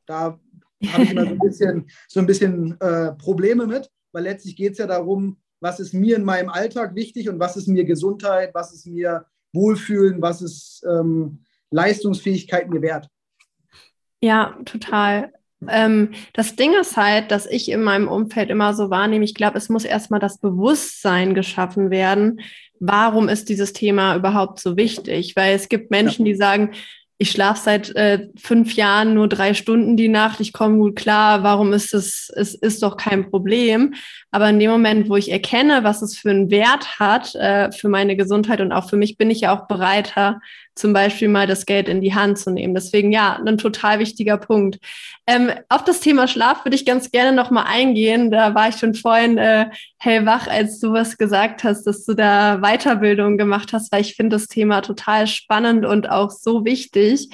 Da 0.07 0.39
habe 0.87 1.03
ich 1.03 1.11
immer 1.13 1.25
so 1.25 1.31
ein 1.31 1.39
bisschen, 1.39 1.91
so 2.09 2.21
ein 2.21 2.27
bisschen 2.27 2.81
äh, 2.81 3.13
Probleme 3.13 3.67
mit, 3.67 3.89
weil 4.13 4.25
letztlich 4.25 4.57
geht 4.57 4.73
es 4.73 4.79
ja 4.79 4.87
darum, 4.87 5.41
was 5.61 5.81
ist 5.81 5.95
mir 5.95 6.17
in 6.17 6.25
meinem 6.25 6.51
Alltag 6.51 6.95
wichtig 6.95 7.29
und 7.29 7.39
was 7.39 7.57
ist 7.57 7.69
mir 7.69 7.85
Gesundheit, 7.85 8.53
was 8.55 8.73
ist 8.73 8.87
mir 8.87 9.25
Wohlfühlen, 9.53 10.21
was 10.21 10.43
ist 10.43 10.85
ähm, 10.87 11.45
Leistungsfähigkeit 11.71 12.69
mir 12.69 12.83
wert. 12.83 13.09
Ja, 14.21 14.59
total. 14.65 15.33
Ähm, 15.69 16.11
das 16.33 16.57
Ding 16.57 16.73
ist 16.79 16.97
halt, 16.97 17.31
dass 17.31 17.47
ich 17.47 17.71
in 17.71 17.83
meinem 17.83 18.09
Umfeld 18.09 18.51
immer 18.51 18.75
so 18.75 18.91
wahrnehme, 18.91 19.25
ich 19.25 19.35
glaube, 19.35 19.59
es 19.59 19.69
muss 19.69 19.85
erstmal 19.85 20.21
das 20.21 20.39
Bewusstsein 20.39 21.35
geschaffen 21.35 21.91
werden, 21.91 22.41
warum 22.81 23.29
ist 23.29 23.49
dieses 23.49 23.73
Thema 23.73 24.17
überhaupt 24.17 24.61
so 24.61 24.77
wichtig? 24.77 25.37
Weil 25.37 25.55
es 25.55 25.69
gibt 25.69 25.91
Menschen, 25.91 26.27
ja. 26.27 26.33
die 26.33 26.39
sagen, 26.39 26.71
ich 27.17 27.31
schlafe 27.31 27.61
seit 27.61 27.95
äh, 27.95 28.29
fünf 28.37 28.75
Jahren 28.75 29.15
nur 29.15 29.29
drei 29.29 29.55
Stunden 29.55 29.97
die 29.97 30.09
Nacht, 30.09 30.41
ich 30.41 30.53
komme 30.53 30.79
gut 30.79 30.97
klar, 30.97 31.43
warum 31.43 31.73
ist 31.73 31.95
es, 31.95 32.31
es 32.35 32.55
ist 32.55 32.83
doch 32.83 32.97
kein 32.97 33.31
Problem. 33.31 33.95
Aber 34.35 34.51
in 34.51 34.59
dem 34.59 34.73
Moment, 34.73 35.09
wo 35.09 35.15
ich 35.15 35.31
erkenne, 35.31 35.85
was 35.85 36.03
es 36.03 36.19
für 36.19 36.31
einen 36.31 36.51
Wert 36.51 36.99
hat 36.99 37.37
äh, 37.37 37.71
für 37.71 37.89
meine 37.89 38.17
Gesundheit 38.17 38.61
und 38.61 38.73
auch 38.73 38.91
für 38.91 38.97
mich, 38.97 39.17
bin 39.17 39.31
ich 39.31 39.43
ja 39.43 39.57
auch 39.57 39.69
bereiter, 39.69 40.41
zum 40.75 40.93
Beispiel 40.93 41.29
mal 41.29 41.47
das 41.47 41.67
Geld 41.67 41.89
in 41.89 42.01
die 42.01 42.17
Hand 42.17 42.41
zu 42.41 42.51
nehmen. 42.51 42.75
Deswegen 42.75 43.13
ja, 43.13 43.41
ein 43.47 43.59
total 43.59 44.01
wichtiger 44.01 44.37
Punkt. 44.37 44.81
Ähm, 45.29 45.53
auf 45.69 45.85
das 45.85 46.01
Thema 46.01 46.27
Schlaf 46.27 46.65
würde 46.65 46.75
ich 46.75 46.85
ganz 46.85 47.13
gerne 47.13 47.31
nochmal 47.31 47.67
eingehen. 47.69 48.33
Da 48.33 48.57
war 48.57 48.71
ich 48.71 48.75
schon 48.75 48.95
vorhin 48.95 49.39
äh, 49.39 49.67
hellwach, 49.99 50.49
als 50.49 50.81
du 50.81 50.93
was 50.93 51.17
gesagt 51.17 51.63
hast, 51.63 51.85
dass 51.85 52.05
du 52.05 52.15
da 52.15 52.59
Weiterbildung 52.61 53.39
gemacht 53.39 53.73
hast, 53.73 53.93
weil 53.93 54.01
ich 54.01 54.17
finde 54.17 54.35
das 54.35 54.49
Thema 54.49 54.81
total 54.81 55.29
spannend 55.29 55.87
und 55.87 56.11
auch 56.11 56.33
so 56.33 56.65
wichtig. 56.65 57.29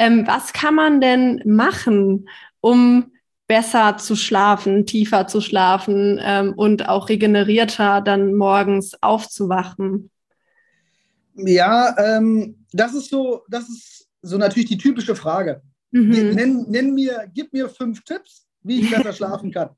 Ähm, 0.00 0.26
was 0.26 0.52
kann 0.52 0.74
man 0.74 1.00
denn 1.00 1.42
machen, 1.44 2.28
um 2.60 3.12
besser 3.50 3.96
zu 3.96 4.14
schlafen, 4.14 4.86
tiefer 4.86 5.26
zu 5.26 5.40
schlafen 5.40 6.20
ähm, 6.22 6.54
und 6.54 6.88
auch 6.88 7.08
regenerierter 7.08 8.00
dann 8.00 8.32
morgens 8.34 8.96
aufzuwachen? 9.02 10.08
Ja, 11.34 11.96
ähm, 11.98 12.64
das 12.72 12.94
ist 12.94 13.10
so, 13.10 13.42
das 13.48 13.68
ist 13.68 14.08
so 14.22 14.38
natürlich 14.38 14.68
die 14.68 14.78
typische 14.78 15.16
Frage. 15.16 15.62
Mhm. 15.90 16.10
Nenn, 16.10 16.64
nenn, 16.68 16.94
mir, 16.94 17.28
gib 17.34 17.52
mir 17.52 17.68
fünf 17.68 18.04
Tipps, 18.04 18.46
wie 18.62 18.82
ich 18.82 18.90
besser 18.90 19.12
schlafen 19.18 19.50
kann. 19.50 19.70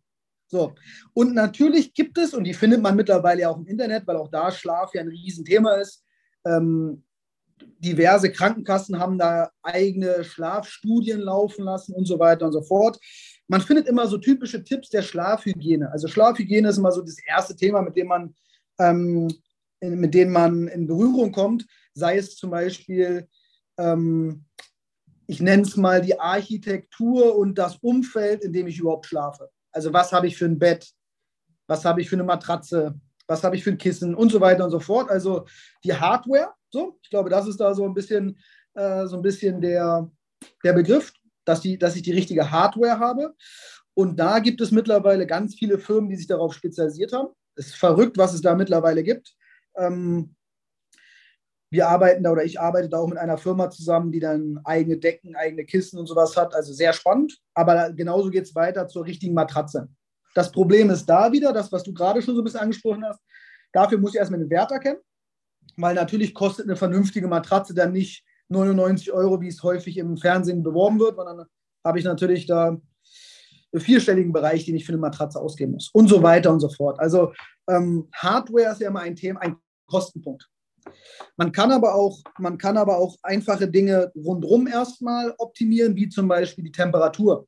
So. 0.48 0.74
Und 1.14 1.32
natürlich 1.32 1.94
gibt 1.94 2.18
es, 2.18 2.35
und 2.35 2.44
die 2.44 2.52
findet 2.52 2.82
man 2.82 2.94
mittlerweile 2.94 3.48
auch 3.48 3.56
im 3.56 3.66
Internet, 3.66 4.06
weil 4.06 4.16
auch 4.16 4.28
da 4.28 4.50
Schlaf 4.50 4.92
ja 4.92 5.00
ein 5.00 5.08
Riesenthema 5.08 5.76
ist. 5.76 6.04
Ähm, 6.44 7.04
diverse 7.78 8.30
Krankenkassen 8.30 8.98
haben 8.98 9.16
da 9.16 9.50
eigene 9.62 10.24
Schlafstudien 10.24 11.20
laufen 11.20 11.64
lassen 11.64 11.94
und 11.94 12.04
so 12.04 12.18
weiter 12.18 12.44
und 12.44 12.52
so 12.52 12.61
fort. 12.61 12.98
Man 13.48 13.61
findet 13.61 13.87
immer 13.87 14.07
so 14.07 14.18
typische 14.18 14.62
Tipps 14.62 14.88
der 14.90 15.02
Schlafhygiene. 15.02 15.90
Also 15.90 16.09
Schlafhygiene 16.09 16.68
ist 16.68 16.78
immer 16.78 16.92
so 16.92 17.02
das 17.02 17.16
erste 17.26 17.57
Thema, 17.57 17.83
mit 17.83 17.96
dem 17.96 18.09
man 18.09 18.35
ähm, 18.78 19.28
mit 19.81 20.14
denen 20.14 20.33
man 20.33 20.68
in 20.68 20.87
Berührung 20.87 21.33
kommt, 21.33 21.66
sei 21.92 22.16
es 22.16 22.37
zum 22.37 22.50
Beispiel 22.50 23.28
ähm, 23.78 24.44
ich 25.26 25.40
nenne 25.40 25.62
es 25.62 25.76
mal 25.76 26.02
die 26.02 26.18
Architektur 26.18 27.37
und 27.37 27.57
das 27.57 27.76
Umfeld, 27.76 28.44
in 28.44 28.52
dem 28.52 28.66
ich 28.66 28.78
überhaupt 28.78 29.07
schlafe. 29.07 29.50
Also 29.70 29.92
was 29.92 30.12
habe 30.12 30.26
ich 30.26 30.37
für 30.37 30.44
ein 30.44 30.59
Bett, 30.59 30.92
was 31.66 31.85
habe 31.85 32.00
ich 32.00 32.09
für 32.09 32.16
eine 32.16 32.24
Matratze, 32.24 33.00
was 33.26 33.42
habe 33.42 33.57
ich 33.57 33.64
für 33.64 33.70
ein 33.70 33.78
Kissen 33.78 34.14
und 34.14 34.31
so 34.31 34.40
weiter 34.40 34.64
und 34.64 34.70
so 34.70 34.81
fort. 34.81 35.11
Also 35.11 35.46
die 35.85 35.94
Hardware, 35.94 36.52
so, 36.70 36.98
ich 37.02 37.11
glaube, 37.11 37.31
das 37.31 37.46
ist 37.46 37.59
da 37.59 37.72
so 37.72 37.85
ein 37.85 37.94
bisschen, 37.94 38.38
äh, 38.74 39.07
so 39.07 39.16
ein 39.16 39.22
bisschen 39.22 39.61
der, 39.61 40.11
der 40.64 40.72
Begriff, 40.72 41.12
dass, 41.44 41.61
die, 41.61 41.78
dass 41.78 41.96
ich 41.96 42.02
die 42.02 42.12
richtige 42.12 42.50
Hardware 42.50 42.98
habe. 42.98 43.35
Und 43.94 44.18
da 44.18 44.38
gibt 44.38 44.61
es 44.61 44.70
mittlerweile 44.70 45.26
ganz 45.26 45.55
viele 45.55 45.78
Firmen, 45.78 46.09
die 46.09 46.16
sich 46.16 46.26
darauf 46.26 46.55
spezialisiert 46.55 47.12
haben. 47.12 47.28
Es 47.55 47.66
ist 47.66 47.76
verrückt, 47.76 48.16
was 48.16 48.33
es 48.33 48.40
da 48.40 48.55
mittlerweile 48.55 49.02
gibt. 49.02 49.35
Ähm, 49.76 50.35
wir 51.70 51.88
arbeiten 51.88 52.22
da 52.22 52.31
oder 52.31 52.44
ich 52.44 52.61
arbeite 52.61 52.90
da 52.90 52.98
auch 52.98 53.09
mit 53.09 53.18
einer 53.18 53.38
Firma 53.38 53.70
zusammen, 53.70 54.12
die 54.12 54.20
dann 54.20 54.61
eigene 54.64 54.98
Decken, 54.98 55.37
eigene 55.37 55.64
Kissen 55.64 55.98
und 55.98 56.07
sowas 56.07 56.37
hat. 56.37 56.55
Also 56.55 56.72
sehr 56.72 56.92
spannend. 56.92 57.38
Aber 57.55 57.92
genauso 57.92 58.28
geht 58.28 58.44
es 58.44 58.55
weiter 58.55 58.88
zur 58.88 59.07
richtigen 59.07 59.35
Matratze. 59.35 59.88
Das 60.35 60.52
Problem 60.52 60.90
ist 60.90 61.07
da 61.07 61.33
wieder, 61.33 61.52
das, 61.52 61.72
was 61.72 61.83
du 61.83 61.92
gerade 61.94 62.20
schon 62.20 62.35
so 62.35 62.42
ein 62.42 62.44
bisschen 62.44 62.61
angesprochen 62.61 63.05
hast. 63.05 63.20
Dafür 63.72 63.98
muss 63.98 64.12
ich 64.12 64.18
erstmal 64.18 64.40
den 64.40 64.50
Wert 64.50 64.70
erkennen, 64.70 65.00
weil 65.76 65.94
natürlich 65.94 66.35
kostet 66.35 66.66
eine 66.66 66.76
vernünftige 66.76 67.26
Matratze 67.26 67.74
dann 67.74 67.92
nicht 67.92 68.22
99 68.48 69.12
Euro, 69.12 69.40
wie 69.40 69.48
es 69.48 69.62
häufig 69.62 69.96
im 69.98 70.16
Fernsehen 70.16 70.62
beworben 70.62 70.98
wird, 70.98 71.16
sondern 71.16 71.46
habe 71.85 71.98
ich 71.98 72.05
natürlich 72.05 72.46
da 72.46 72.68
einen 72.68 72.83
vierstelligen 73.81 74.33
Bereich, 74.33 74.64
den 74.64 74.76
ich 74.76 74.85
für 74.85 74.92
eine 74.92 75.00
Matratze 75.00 75.40
ausgeben 75.40 75.72
muss 75.72 75.90
und 75.92 76.09
so 76.09 76.22
weiter 76.22 76.52
und 76.52 76.61
so 76.61 76.68
fort. 76.68 77.00
Also 77.00 77.33
ähm, 77.68 78.09
Hardware 78.14 78.72
ist 78.72 78.81
ja 78.81 78.88
immer 78.88 79.00
ein 79.00 79.16
Thema, 79.16 79.40
ein 79.40 79.57
Kostenpunkt. 79.87 80.48
Man 81.37 81.52
kann 81.52 81.70
aber 81.70 81.94
auch, 81.94 82.18
man 82.38 82.59
kann 82.59 82.76
aber 82.76 82.98
auch 82.98 83.16
einfache 83.22 83.68
Dinge 83.68 84.12
rundherum 84.16 84.66
erstmal 84.66 85.35
optimieren, 85.38 85.94
wie 85.96 86.09
zum 86.09 86.28
Beispiel 86.28 86.64
die 86.64 86.72
Temperatur. 86.72 87.46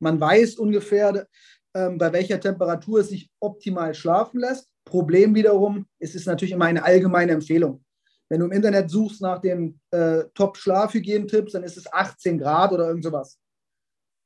Man 0.00 0.20
weiß 0.20 0.56
ungefähr, 0.56 1.26
ähm, 1.74 1.96
bei 1.96 2.12
welcher 2.12 2.40
Temperatur 2.40 3.00
es 3.00 3.08
sich 3.08 3.30
optimal 3.40 3.94
schlafen 3.94 4.40
lässt. 4.40 4.68
Problem 4.84 5.34
wiederum, 5.34 5.86
es 5.98 6.14
ist 6.14 6.26
natürlich 6.26 6.52
immer 6.52 6.64
eine 6.66 6.82
allgemeine 6.82 7.32
Empfehlung. 7.32 7.84
Wenn 8.32 8.40
du 8.40 8.46
im 8.46 8.52
Internet 8.52 8.88
suchst 8.88 9.20
nach 9.20 9.42
den 9.42 9.78
äh, 9.90 10.24
Top-Schlafhygienetipps, 10.32 11.52
dann 11.52 11.64
ist 11.64 11.76
es 11.76 11.92
18 11.92 12.38
Grad 12.38 12.72
oder 12.72 12.88
irgend 12.88 13.04
sowas. 13.04 13.38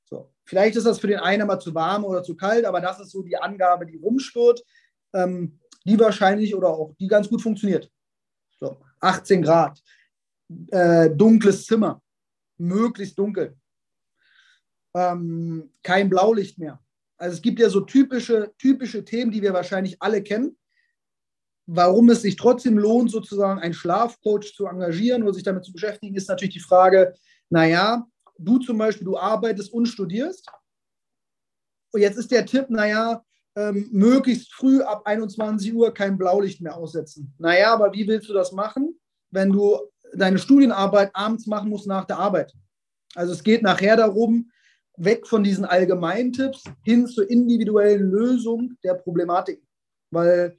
So. 0.04 0.32
Vielleicht 0.44 0.76
ist 0.76 0.86
das 0.86 1.00
für 1.00 1.08
den 1.08 1.18
einen 1.18 1.44
mal 1.44 1.58
zu 1.58 1.74
warm 1.74 2.04
oder 2.04 2.22
zu 2.22 2.36
kalt, 2.36 2.64
aber 2.66 2.80
das 2.80 3.00
ist 3.00 3.10
so 3.10 3.24
die 3.24 3.36
Angabe, 3.36 3.84
die 3.84 3.96
rumschwirrt, 3.96 4.62
ähm, 5.12 5.58
die 5.84 5.98
wahrscheinlich 5.98 6.54
oder 6.54 6.68
auch 6.68 6.94
die 7.00 7.08
ganz 7.08 7.28
gut 7.28 7.42
funktioniert. 7.42 7.90
So, 8.60 8.76
18 9.00 9.42
Grad, 9.42 9.82
äh, 10.68 11.10
dunkles 11.10 11.66
Zimmer, 11.66 12.00
möglichst 12.58 13.18
dunkel, 13.18 13.56
ähm, 14.94 15.72
kein 15.82 16.08
Blaulicht 16.08 16.60
mehr. 16.60 16.80
Also 17.16 17.34
es 17.34 17.42
gibt 17.42 17.58
ja 17.58 17.68
so 17.68 17.80
typische, 17.80 18.54
typische 18.56 19.04
Themen, 19.04 19.32
die 19.32 19.42
wir 19.42 19.52
wahrscheinlich 19.52 20.00
alle 20.00 20.22
kennen. 20.22 20.56
Warum 21.66 22.10
es 22.10 22.22
sich 22.22 22.36
trotzdem 22.36 22.78
lohnt, 22.78 23.10
sozusagen 23.10 23.60
einen 23.60 23.74
Schlafcoach 23.74 24.54
zu 24.54 24.66
engagieren 24.66 25.22
oder 25.24 25.34
sich 25.34 25.42
damit 25.42 25.64
zu 25.64 25.72
beschäftigen, 25.72 26.14
ist 26.14 26.28
natürlich 26.28 26.54
die 26.54 26.60
Frage, 26.60 27.14
naja, 27.50 28.06
du 28.38 28.58
zum 28.58 28.78
Beispiel, 28.78 29.04
du 29.04 29.18
arbeitest 29.18 29.72
und 29.72 29.86
studierst. 29.86 30.48
Und 31.92 32.00
jetzt 32.00 32.18
ist 32.18 32.30
der 32.30 32.46
Tipp, 32.46 32.66
naja, 32.68 33.22
ähm, 33.56 33.88
möglichst 33.90 34.52
früh 34.54 34.82
ab 34.82 35.02
21 35.06 35.74
Uhr 35.74 35.92
kein 35.92 36.18
Blaulicht 36.18 36.60
mehr 36.60 36.76
aussetzen. 36.76 37.34
Naja, 37.38 37.72
aber 37.72 37.92
wie 37.92 38.06
willst 38.06 38.28
du 38.28 38.34
das 38.34 38.52
machen, 38.52 39.00
wenn 39.30 39.50
du 39.50 39.78
deine 40.14 40.38
Studienarbeit 40.38 41.10
abends 41.14 41.46
machen 41.46 41.70
musst 41.70 41.86
nach 41.86 42.04
der 42.04 42.18
Arbeit? 42.18 42.52
Also 43.14 43.32
es 43.32 43.42
geht 43.42 43.62
nachher 43.62 43.96
darum, 43.96 44.50
weg 44.98 45.26
von 45.26 45.42
diesen 45.42 45.64
allgemeinen 45.64 46.32
Tipps 46.32 46.64
hin 46.84 47.06
zur 47.06 47.28
individuellen 47.28 48.10
Lösung 48.10 48.76
der 48.84 48.94
Problematik. 48.94 49.62
Weil 50.10 50.56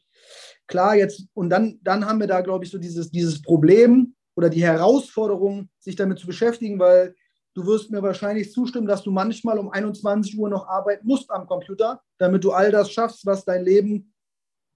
klar, 0.67 0.95
jetzt, 0.95 1.25
und 1.33 1.49
dann, 1.49 1.79
dann 1.81 2.05
haben 2.05 2.19
wir 2.19 2.27
da, 2.27 2.41
glaube 2.41 2.65
ich, 2.65 2.71
so 2.71 2.77
dieses, 2.77 3.09
dieses 3.09 3.41
Problem 3.41 4.13
oder 4.35 4.49
die 4.49 4.63
Herausforderung, 4.63 5.69
sich 5.79 5.95
damit 5.95 6.19
zu 6.19 6.27
beschäftigen, 6.27 6.79
weil 6.79 7.15
Du 7.57 7.65
wirst 7.65 7.89
mir 7.89 8.03
wahrscheinlich 8.03 8.51
zustimmen, 8.51 8.85
dass 8.85 9.01
du 9.01 9.09
manchmal 9.09 9.57
um 9.57 9.71
21 9.71 10.37
Uhr 10.37 10.47
noch 10.47 10.67
arbeiten 10.67 11.07
musst 11.07 11.31
am 11.31 11.47
Computer, 11.47 12.03
damit 12.19 12.43
du 12.43 12.51
all 12.51 12.69
das 12.69 12.91
schaffst, 12.91 13.25
was 13.25 13.45
dein 13.45 13.63
Leben 13.63 14.13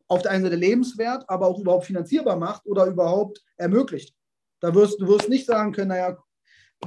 auf 0.08 0.24
der 0.24 0.32
einen 0.32 0.46
Seite 0.46 0.56
lebenswert, 0.56 1.24
aber 1.30 1.46
auch 1.46 1.60
überhaupt 1.60 1.86
finanzierbar 1.86 2.38
macht 2.38 2.66
oder 2.66 2.88
überhaupt 2.88 3.40
ermöglicht. 3.58 4.16
Da 4.62 4.74
wirst 4.74 5.00
du 5.00 5.08
wirst 5.08 5.30
nicht 5.30 5.46
sagen 5.46 5.74
können, 5.74 5.90
naja, 5.90 6.18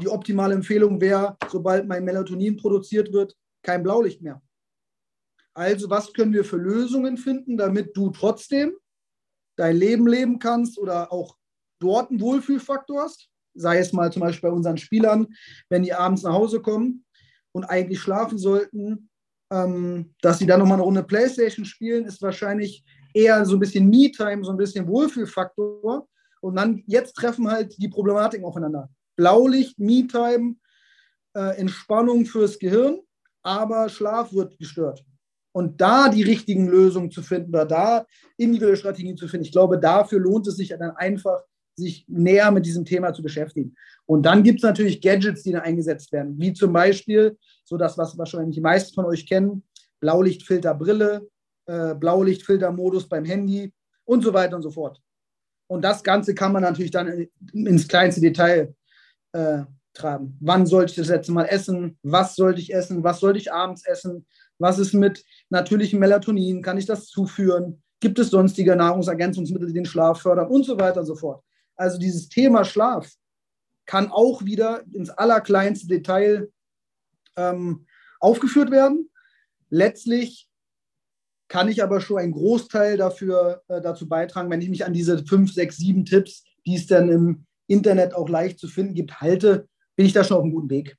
die 0.02 0.08
optimale 0.08 0.54
Empfehlung 0.54 1.00
wäre, 1.00 1.36
sobald 1.48 1.86
mein 1.86 2.02
Melatonin 2.02 2.56
produziert 2.56 3.12
wird, 3.12 3.36
kein 3.62 3.84
Blaulicht 3.84 4.20
mehr. 4.20 4.42
Also, 5.54 5.88
was 5.90 6.12
können 6.12 6.32
wir 6.32 6.44
für 6.44 6.56
Lösungen 6.56 7.18
finden, 7.18 7.56
damit 7.56 7.96
du 7.96 8.10
trotzdem 8.10 8.74
dein 9.56 9.76
Leben 9.76 10.06
leben 10.06 10.38
kannst 10.38 10.78
oder 10.78 11.12
auch 11.12 11.36
dort 11.80 12.10
einen 12.10 12.20
Wohlfühlfaktor 12.20 13.02
hast? 13.02 13.30
sei 13.54 13.78
es 13.78 13.92
mal 13.92 14.12
zum 14.12 14.20
Beispiel 14.20 14.50
bei 14.50 14.54
unseren 14.54 14.76
Spielern, 14.76 15.28
wenn 15.68 15.82
die 15.82 15.94
abends 15.94 16.22
nach 16.22 16.32
Hause 16.32 16.60
kommen 16.60 17.04
und 17.52 17.64
eigentlich 17.64 18.00
schlafen 18.00 18.38
sollten, 18.38 19.08
ähm, 19.50 20.14
dass 20.20 20.38
sie 20.38 20.46
dann 20.46 20.60
nochmal 20.60 20.76
eine 20.76 20.82
Runde 20.82 21.02
Playstation 21.04 21.64
spielen, 21.64 22.04
ist 22.04 22.20
wahrscheinlich 22.20 22.84
eher 23.14 23.44
so 23.46 23.56
ein 23.56 23.60
bisschen 23.60 23.88
Me-Time, 23.88 24.44
so 24.44 24.50
ein 24.50 24.56
bisschen 24.56 24.86
Wohlfühlfaktor. 24.88 26.08
Und 26.40 26.56
dann 26.56 26.82
jetzt 26.86 27.14
treffen 27.14 27.48
halt 27.48 27.74
die 27.78 27.88
Problematiken 27.88 28.44
aufeinander. 28.44 28.90
Blaulicht, 29.16 29.78
Me-Time, 29.78 30.56
äh, 31.34 31.56
Entspannung 31.56 32.26
fürs 32.26 32.58
Gehirn, 32.58 33.00
aber 33.42 33.88
Schlaf 33.88 34.32
wird 34.32 34.58
gestört. 34.58 35.04
Und 35.54 35.80
da 35.80 36.08
die 36.08 36.22
richtigen 36.22 36.66
Lösungen 36.66 37.12
zu 37.12 37.22
finden 37.22 37.50
oder 37.50 37.64
da 37.64 38.06
individuelle 38.36 38.76
Strategien 38.76 39.16
zu 39.16 39.28
finden, 39.28 39.44
ich 39.44 39.52
glaube, 39.52 39.78
dafür 39.78 40.18
lohnt 40.18 40.48
es 40.48 40.56
sich 40.56 40.70
dann 40.70 40.96
einfach, 40.96 41.42
sich 41.76 42.04
näher 42.08 42.50
mit 42.50 42.66
diesem 42.66 42.84
Thema 42.84 43.14
zu 43.14 43.22
beschäftigen. 43.22 43.76
Und 44.06 44.26
dann 44.26 44.42
gibt 44.42 44.58
es 44.58 44.62
natürlich 44.64 45.00
Gadgets, 45.00 45.44
die 45.44 45.52
da 45.52 45.60
eingesetzt 45.60 46.10
werden, 46.12 46.38
wie 46.38 46.52
zum 46.52 46.72
Beispiel, 46.72 47.38
so 47.64 47.76
das, 47.76 47.96
was 47.96 48.18
wahrscheinlich 48.18 48.56
die 48.56 48.60
meisten 48.60 48.94
von 48.94 49.04
euch 49.04 49.26
kennen, 49.26 49.62
Blaulichtfilterbrille, 50.00 51.28
äh, 51.66 51.94
Blaulichtfiltermodus 51.94 53.08
beim 53.08 53.24
Handy 53.24 53.72
und 54.04 54.22
so 54.22 54.34
weiter 54.34 54.56
und 54.56 54.62
so 54.62 54.72
fort. 54.72 55.00
Und 55.68 55.82
das 55.82 56.02
Ganze 56.02 56.34
kann 56.34 56.52
man 56.52 56.62
natürlich 56.62 56.90
dann 56.90 57.28
ins 57.52 57.86
kleinste 57.88 58.20
Detail 58.20 58.74
äh, 59.32 59.62
tragen. 59.94 60.36
Wann 60.40 60.66
sollte 60.66 60.90
ich 60.90 60.96
das 60.96 61.08
letzte 61.08 61.32
Mal 61.32 61.44
essen? 61.44 61.98
Was 62.02 62.34
sollte 62.34 62.60
ich 62.60 62.74
essen? 62.74 63.04
Was 63.04 63.20
sollte 63.20 63.38
ich 63.38 63.52
abends 63.52 63.86
essen? 63.86 64.26
Was 64.58 64.78
ist 64.78 64.94
mit 64.94 65.24
natürlichem 65.50 65.98
Melatonin? 65.98 66.62
Kann 66.62 66.78
ich 66.78 66.86
das 66.86 67.06
zuführen? 67.06 67.82
Gibt 68.00 68.18
es 68.18 68.30
sonstige 68.30 68.76
Nahrungsergänzungsmittel, 68.76 69.68
die 69.68 69.74
den 69.74 69.86
Schlaf 69.86 70.20
fördern 70.22 70.48
und 70.48 70.64
so 70.64 70.78
weiter 70.78 71.00
und 71.00 71.06
so 71.06 71.16
fort? 71.16 71.42
Also 71.76 71.98
dieses 71.98 72.28
Thema 72.28 72.64
Schlaf 72.64 73.10
kann 73.86 74.10
auch 74.10 74.44
wieder 74.44 74.84
ins 74.92 75.10
allerkleinste 75.10 75.86
Detail 75.86 76.48
ähm, 77.36 77.86
aufgeführt 78.20 78.70
werden. 78.70 79.10
Letztlich 79.70 80.48
kann 81.48 81.68
ich 81.68 81.82
aber 81.82 82.00
schon 82.00 82.18
einen 82.18 82.32
Großteil 82.32 82.96
dafür, 82.96 83.62
äh, 83.68 83.80
dazu 83.80 84.08
beitragen, 84.08 84.50
wenn 84.50 84.60
ich 84.60 84.70
mich 84.70 84.84
an 84.84 84.92
diese 84.92 85.24
fünf, 85.24 85.52
sechs, 85.52 85.76
sieben 85.76 86.04
Tipps, 86.04 86.44
die 86.66 86.76
es 86.76 86.86
dann 86.86 87.10
im 87.10 87.46
Internet 87.66 88.14
auch 88.14 88.28
leicht 88.28 88.58
zu 88.58 88.68
finden 88.68 88.94
gibt, 88.94 89.20
halte, 89.20 89.68
bin 89.96 90.06
ich 90.06 90.12
da 90.12 90.24
schon 90.24 90.36
auf 90.36 90.42
einem 90.42 90.52
guten 90.52 90.70
Weg. 90.70 90.96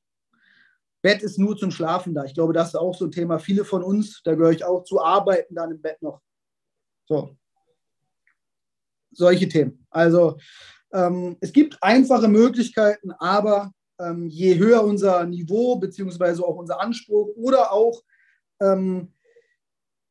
Bett 1.06 1.22
ist 1.22 1.38
nur 1.38 1.56
zum 1.56 1.70
Schlafen 1.70 2.16
da. 2.16 2.24
Ich 2.24 2.34
glaube, 2.34 2.52
das 2.52 2.70
ist 2.70 2.76
auch 2.76 2.96
so 2.96 3.06
ein 3.06 3.12
Thema. 3.12 3.38
Viele 3.38 3.64
von 3.64 3.84
uns, 3.84 4.24
da 4.24 4.34
gehöre 4.34 4.54
ich 4.54 4.66
auch 4.66 4.84
zu, 4.86 5.00
arbeiten 5.00 5.54
dann 5.54 5.70
im 5.70 5.80
Bett 5.80 6.02
noch. 6.02 6.20
So, 7.08 7.38
solche 9.12 9.48
Themen. 9.48 9.86
Also 9.92 10.40
ähm, 10.92 11.38
es 11.42 11.54
gibt 11.54 11.78
einfache 11.84 12.28
Möglichkeiten, 12.28 13.12
aber 13.20 13.72
ähm, 14.00 14.30
je 14.30 14.58
höher 14.58 14.84
unser 14.84 15.24
Niveau 15.28 15.76
beziehungsweise 15.76 16.44
auch 16.44 16.56
unser 16.56 16.82
Anspruch 16.82 17.30
oder 17.36 17.72
auch 17.72 18.02
ähm, 18.60 19.14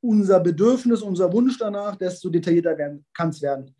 unser 0.00 0.38
Bedürfnis, 0.38 1.02
unser 1.02 1.32
Wunsch 1.32 1.58
danach, 1.58 1.96
desto 1.96 2.30
detaillierter 2.30 2.76
kann 3.12 3.30
es 3.30 3.42
werden. 3.42 3.74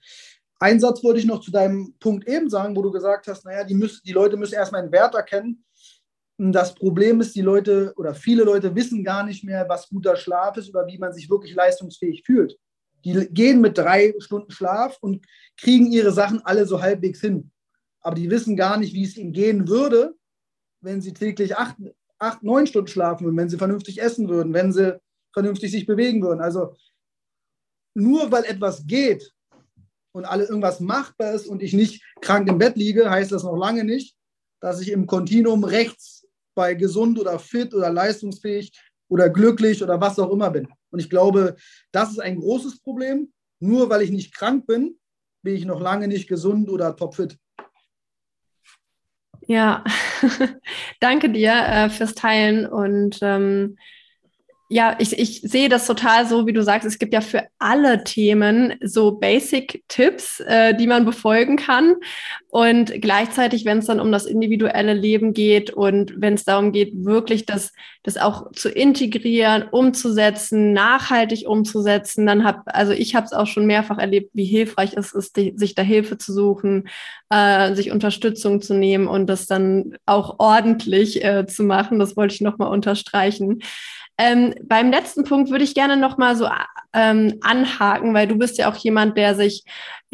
Ein 0.58 0.80
Satz 0.80 1.04
wollte 1.04 1.20
ich 1.20 1.26
noch 1.26 1.40
zu 1.40 1.52
deinem 1.52 1.94
Punkt 2.00 2.26
eben 2.26 2.50
sagen, 2.50 2.74
wo 2.74 2.82
du 2.82 2.90
gesagt 2.90 3.28
hast, 3.28 3.44
naja, 3.44 3.62
die, 3.62 3.74
müssen, 3.74 4.00
die 4.04 4.12
Leute 4.12 4.36
müssen 4.36 4.54
erstmal 4.54 4.82
einen 4.82 4.90
Wert 4.90 5.14
erkennen. 5.14 5.63
Das 6.36 6.74
Problem 6.74 7.20
ist, 7.20 7.36
die 7.36 7.42
Leute 7.42 7.92
oder 7.96 8.14
viele 8.14 8.42
Leute 8.42 8.74
wissen 8.74 9.04
gar 9.04 9.24
nicht 9.24 9.44
mehr, 9.44 9.68
was 9.68 9.88
guter 9.88 10.16
Schlaf 10.16 10.56
ist 10.56 10.68
oder 10.70 10.86
wie 10.86 10.98
man 10.98 11.12
sich 11.12 11.30
wirklich 11.30 11.54
leistungsfähig 11.54 12.24
fühlt. 12.24 12.58
Die 13.04 13.28
gehen 13.30 13.60
mit 13.60 13.78
drei 13.78 14.14
Stunden 14.18 14.50
Schlaf 14.50 14.98
und 15.00 15.24
kriegen 15.56 15.92
ihre 15.92 16.12
Sachen 16.12 16.40
alle 16.44 16.66
so 16.66 16.80
halbwegs 16.80 17.20
hin. 17.20 17.52
Aber 18.00 18.16
die 18.16 18.30
wissen 18.30 18.56
gar 18.56 18.78
nicht, 18.78 18.94
wie 18.94 19.04
es 19.04 19.16
ihnen 19.16 19.32
gehen 19.32 19.68
würde, 19.68 20.14
wenn 20.80 21.00
sie 21.00 21.12
täglich 21.12 21.56
acht, 21.56 21.76
acht 22.18 22.42
neun 22.42 22.66
Stunden 22.66 22.88
schlafen 22.88 23.24
würden, 23.24 23.36
wenn 23.36 23.48
sie 23.48 23.58
vernünftig 23.58 24.00
essen 24.00 24.28
würden, 24.28 24.52
wenn 24.52 24.72
sie 24.72 24.98
vernünftig 25.32 25.70
sich 25.70 25.86
bewegen 25.86 26.22
würden. 26.22 26.40
Also 26.40 26.74
nur 27.94 28.32
weil 28.32 28.44
etwas 28.44 28.86
geht 28.86 29.32
und 30.12 30.24
alle 30.24 30.44
irgendwas 30.44 30.80
machbar 30.80 31.32
ist 31.32 31.46
und 31.46 31.62
ich 31.62 31.74
nicht 31.74 32.02
krank 32.20 32.48
im 32.48 32.58
Bett 32.58 32.76
liege, 32.76 33.08
heißt 33.08 33.32
das 33.32 33.44
noch 33.44 33.56
lange 33.56 33.84
nicht, 33.84 34.16
dass 34.60 34.80
ich 34.80 34.90
im 34.90 35.06
Kontinuum 35.06 35.64
rechts 35.64 36.23
bei 36.54 36.74
gesund 36.74 37.18
oder 37.18 37.38
fit 37.38 37.74
oder 37.74 37.90
leistungsfähig 37.90 38.72
oder 39.08 39.28
glücklich 39.28 39.82
oder 39.82 40.00
was 40.00 40.18
auch 40.18 40.30
immer 40.30 40.50
bin. 40.50 40.68
Und 40.90 41.00
ich 41.00 41.10
glaube, 41.10 41.56
das 41.92 42.10
ist 42.10 42.20
ein 42.20 42.38
großes 42.38 42.80
Problem. 42.80 43.32
Nur 43.60 43.88
weil 43.88 44.02
ich 44.02 44.10
nicht 44.10 44.34
krank 44.34 44.66
bin, 44.66 44.98
bin 45.42 45.54
ich 45.54 45.64
noch 45.64 45.80
lange 45.80 46.08
nicht 46.08 46.28
gesund 46.28 46.68
oder 46.68 46.96
topfit. 46.96 47.38
Ja, 49.46 49.84
danke 51.00 51.30
dir 51.30 51.52
äh, 51.52 51.90
fürs 51.90 52.14
Teilen 52.14 52.66
und 52.66 53.18
ähm, 53.20 53.76
ja, 54.68 54.96
ich, 54.98 55.18
ich 55.18 55.42
sehe 55.42 55.68
das 55.68 55.86
total 55.86 56.26
so, 56.26 56.46
wie 56.46 56.54
du 56.54 56.62
sagst. 56.62 56.86
Es 56.86 56.98
gibt 56.98 57.12
ja 57.12 57.20
für 57.20 57.44
alle 57.58 58.02
Themen 58.02 58.74
so 58.82 59.12
Basic-Tipps, 59.12 60.40
äh, 60.40 60.74
die 60.74 60.86
man 60.86 61.04
befolgen 61.04 61.56
kann. 61.56 61.96
Und 62.48 62.90
gleichzeitig, 63.02 63.66
wenn 63.66 63.78
es 63.78 63.86
dann 63.86 64.00
um 64.00 64.10
das 64.10 64.24
individuelle 64.24 64.94
Leben 64.94 65.34
geht 65.34 65.70
und 65.70 66.14
wenn 66.16 66.34
es 66.34 66.44
darum 66.44 66.72
geht, 66.72 66.92
wirklich 67.04 67.44
das, 67.44 67.72
das 68.04 68.16
auch 68.16 68.52
zu 68.52 68.70
integrieren, 68.70 69.64
umzusetzen, 69.70 70.72
nachhaltig 70.72 71.46
umzusetzen, 71.46 72.24
dann 72.24 72.42
habe, 72.42 72.62
also 72.74 72.92
ich 72.92 73.14
habe 73.14 73.26
es 73.26 73.32
auch 73.34 73.46
schon 73.46 73.66
mehrfach 73.66 73.98
erlebt, 73.98 74.30
wie 74.32 74.46
hilfreich 74.46 74.94
es 74.96 75.12
ist, 75.12 75.36
die, 75.36 75.52
sich 75.56 75.74
da 75.74 75.82
Hilfe 75.82 76.16
zu 76.16 76.32
suchen, 76.32 76.88
äh, 77.28 77.74
sich 77.74 77.90
Unterstützung 77.90 78.62
zu 78.62 78.72
nehmen 78.72 79.08
und 79.08 79.26
das 79.26 79.46
dann 79.46 79.96
auch 80.06 80.36
ordentlich 80.38 81.22
äh, 81.22 81.46
zu 81.46 81.64
machen. 81.64 81.98
Das 81.98 82.16
wollte 82.16 82.34
ich 82.34 82.40
nochmal 82.40 82.70
unterstreichen. 82.70 83.60
Ähm, 84.16 84.54
beim 84.62 84.90
letzten 84.90 85.24
Punkt 85.24 85.50
würde 85.50 85.64
ich 85.64 85.74
gerne 85.74 85.96
noch 85.96 86.18
mal 86.18 86.36
so 86.36 86.48
ähm, 86.92 87.38
anhaken, 87.42 88.14
weil 88.14 88.28
du 88.28 88.36
bist 88.36 88.58
ja 88.58 88.70
auch 88.70 88.76
jemand, 88.76 89.18
der 89.18 89.34
sich 89.34 89.64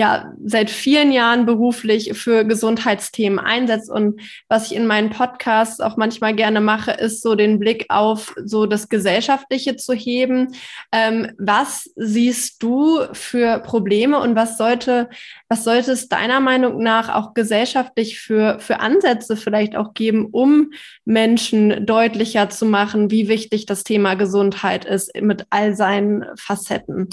ja 0.00 0.32
seit 0.42 0.70
vielen 0.70 1.12
Jahren 1.12 1.44
beruflich 1.44 2.14
für 2.14 2.46
Gesundheitsthemen 2.46 3.38
einsetzt. 3.38 3.90
Und 3.90 4.18
was 4.48 4.70
ich 4.70 4.74
in 4.74 4.86
meinen 4.86 5.10
Podcasts 5.10 5.78
auch 5.78 5.98
manchmal 5.98 6.34
gerne 6.34 6.62
mache, 6.62 6.92
ist 6.92 7.22
so 7.22 7.34
den 7.34 7.58
Blick 7.58 7.84
auf 7.90 8.34
so 8.42 8.64
das 8.64 8.88
Gesellschaftliche 8.88 9.76
zu 9.76 9.92
heben. 9.92 10.54
Ähm, 10.90 11.32
was 11.38 11.90
siehst 11.96 12.62
du 12.62 13.00
für 13.12 13.58
Probleme 13.58 14.18
und 14.18 14.36
was 14.36 14.56
sollte, 14.56 15.10
was 15.50 15.64
sollte 15.64 15.92
es 15.92 16.08
deiner 16.08 16.40
Meinung 16.40 16.82
nach 16.82 17.14
auch 17.14 17.34
gesellschaftlich 17.34 18.18
für, 18.18 18.58
für 18.58 18.80
Ansätze 18.80 19.36
vielleicht 19.36 19.76
auch 19.76 19.92
geben, 19.92 20.28
um 20.32 20.70
Menschen 21.04 21.84
deutlicher 21.84 22.48
zu 22.48 22.64
machen, 22.64 23.10
wie 23.10 23.28
wichtig 23.28 23.66
das 23.66 23.84
Thema 23.84 24.14
Gesundheit 24.14 24.86
ist 24.86 25.14
mit 25.20 25.44
all 25.50 25.76
seinen 25.76 26.24
Facetten? 26.38 27.10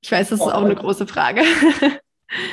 Ich 0.00 0.12
weiß, 0.12 0.28
das 0.30 0.40
ist 0.40 0.46
auch 0.46 0.64
eine 0.64 0.74
große 0.74 1.06
Frage. 1.06 1.42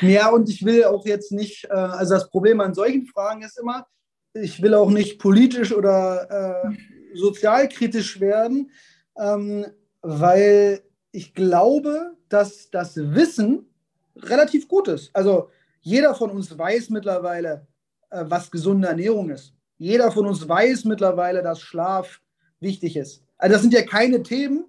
Ja, 0.01 0.29
und 0.29 0.49
ich 0.49 0.63
will 0.63 0.85
auch 0.85 1.05
jetzt 1.05 1.31
nicht, 1.31 1.65
äh, 1.65 1.73
also 1.73 2.13
das 2.13 2.29
Problem 2.29 2.61
an 2.61 2.73
solchen 2.73 3.05
Fragen 3.07 3.41
ist 3.41 3.59
immer, 3.59 3.85
ich 4.33 4.61
will 4.61 4.73
auch 4.73 4.89
nicht 4.89 5.19
politisch 5.19 5.73
oder 5.73 6.63
äh, 6.65 6.77
sozialkritisch 7.13 8.19
werden, 8.19 8.71
ähm, 9.17 9.65
weil 10.01 10.81
ich 11.11 11.33
glaube, 11.33 12.15
dass 12.29 12.69
das 12.69 12.95
Wissen 12.95 13.69
relativ 14.17 14.67
gut 14.67 14.87
ist. 14.87 15.09
Also 15.13 15.49
jeder 15.81 16.15
von 16.15 16.31
uns 16.31 16.57
weiß 16.57 16.89
mittlerweile, 16.89 17.67
äh, 18.09 18.23
was 18.27 18.51
gesunde 18.51 18.87
Ernährung 18.87 19.29
ist. 19.29 19.53
Jeder 19.77 20.11
von 20.11 20.25
uns 20.25 20.47
weiß 20.47 20.85
mittlerweile, 20.85 21.41
dass 21.41 21.61
Schlaf 21.61 22.21
wichtig 22.59 22.95
ist. 22.95 23.23
Also 23.37 23.53
das 23.53 23.61
sind 23.61 23.73
ja 23.73 23.83
keine 23.83 24.23
Themen, 24.23 24.65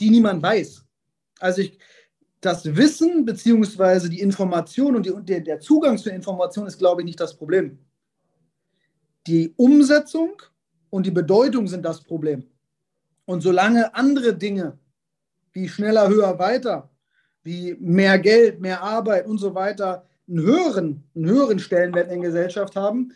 die 0.00 0.10
niemand 0.10 0.42
weiß. 0.42 0.84
Also 1.40 1.62
ich, 1.62 1.78
das 2.40 2.64
Wissen 2.76 3.24
bzw. 3.24 4.08
die 4.08 4.20
Information 4.20 4.96
und 4.96 5.06
die, 5.06 5.12
der, 5.22 5.40
der 5.40 5.60
Zugang 5.60 5.98
zu 5.98 6.10
Information 6.10 6.66
ist, 6.66 6.78
glaube 6.78 7.02
ich, 7.02 7.06
nicht 7.06 7.20
das 7.20 7.36
Problem. 7.36 7.78
Die 9.26 9.52
Umsetzung 9.56 10.40
und 10.88 11.06
die 11.06 11.10
Bedeutung 11.10 11.68
sind 11.68 11.84
das 11.84 12.02
Problem. 12.02 12.44
Und 13.26 13.42
solange 13.42 13.94
andere 13.94 14.34
Dinge 14.34 14.78
wie 15.52 15.68
schneller, 15.68 16.08
höher, 16.08 16.38
weiter, 16.38 16.90
wie 17.42 17.76
mehr 17.78 18.18
Geld, 18.18 18.60
mehr 18.60 18.82
Arbeit 18.82 19.26
und 19.26 19.38
so 19.38 19.54
weiter 19.54 20.06
einen 20.28 20.40
höheren, 20.40 21.04
einen 21.14 21.26
höheren 21.26 21.58
Stellenwert 21.58 22.10
in 22.10 22.20
der 22.20 22.30
Gesellschaft 22.30 22.76
haben, 22.76 23.12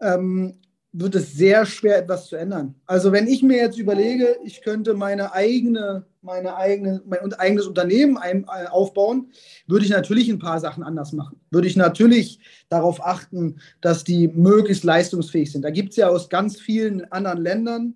ähm, 0.00 0.58
wird 0.92 1.14
es 1.14 1.34
sehr 1.34 1.66
schwer, 1.66 1.98
etwas 1.98 2.26
zu 2.26 2.36
ändern. 2.36 2.74
Also 2.86 3.12
wenn 3.12 3.26
ich 3.26 3.42
mir 3.42 3.58
jetzt 3.58 3.78
überlege, 3.78 4.36
ich 4.44 4.62
könnte 4.62 4.94
meine 4.94 5.32
eigene, 5.32 6.06
meine 6.26 6.56
eigene, 6.56 7.00
mein 7.06 7.32
eigenes 7.34 7.66
Unternehmen 7.66 8.18
äh, 8.22 8.66
aufbauen, 8.66 9.30
würde 9.66 9.84
ich 9.84 9.90
natürlich 9.90 10.28
ein 10.28 10.38
paar 10.38 10.60
Sachen 10.60 10.82
anders 10.82 11.12
machen. 11.12 11.40
Würde 11.50 11.68
ich 11.68 11.76
natürlich 11.76 12.40
darauf 12.68 13.02
achten, 13.02 13.60
dass 13.80 14.04
die 14.04 14.28
möglichst 14.28 14.84
leistungsfähig 14.84 15.50
sind. 15.50 15.62
Da 15.62 15.70
gibt 15.70 15.90
es 15.90 15.96
ja 15.96 16.08
aus 16.08 16.28
ganz 16.28 16.60
vielen 16.60 17.10
anderen 17.12 17.40
Ländern 17.40 17.94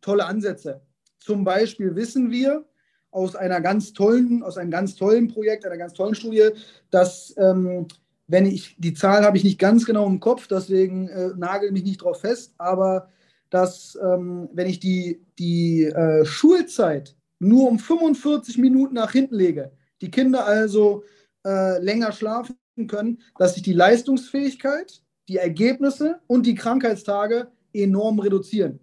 tolle 0.00 0.24
Ansätze. 0.24 0.80
Zum 1.18 1.44
Beispiel 1.44 1.94
wissen 1.94 2.30
wir 2.30 2.64
aus 3.10 3.36
einer 3.36 3.60
ganz 3.60 3.92
tollen, 3.92 4.42
aus 4.42 4.58
einem 4.58 4.70
ganz 4.70 4.96
tollen 4.96 5.28
Projekt, 5.28 5.64
einer 5.64 5.76
ganz 5.76 5.92
tollen 5.92 6.14
Studie, 6.14 6.50
dass 6.90 7.34
ähm, 7.38 7.86
wenn 8.26 8.46
ich, 8.46 8.74
die 8.78 8.94
Zahl 8.94 9.24
habe 9.24 9.36
ich 9.36 9.44
nicht 9.44 9.58
ganz 9.58 9.84
genau 9.84 10.06
im 10.06 10.20
Kopf, 10.20 10.48
deswegen 10.48 11.08
äh, 11.08 11.30
nagel 11.36 11.70
mich 11.72 11.84
nicht 11.84 12.02
drauf 12.02 12.20
fest, 12.20 12.54
aber 12.58 13.08
dass, 13.50 13.96
ähm, 14.02 14.48
wenn 14.52 14.66
ich 14.66 14.80
die, 14.80 15.20
die 15.38 15.84
äh, 15.84 16.24
Schulzeit 16.24 17.14
nur 17.38 17.68
um 17.68 17.78
45 17.78 18.58
Minuten 18.58 18.94
nach 18.94 19.12
hinten 19.12 19.34
lege, 19.34 19.72
die 20.00 20.10
Kinder 20.10 20.46
also 20.46 21.04
äh, 21.44 21.78
länger 21.82 22.12
schlafen 22.12 22.56
können, 22.86 23.20
dass 23.38 23.54
sich 23.54 23.62
die 23.62 23.72
Leistungsfähigkeit, 23.72 25.02
die 25.28 25.38
Ergebnisse 25.38 26.20
und 26.26 26.46
die 26.46 26.54
Krankheitstage 26.54 27.48
enorm 27.72 28.18
reduzieren. 28.20 28.80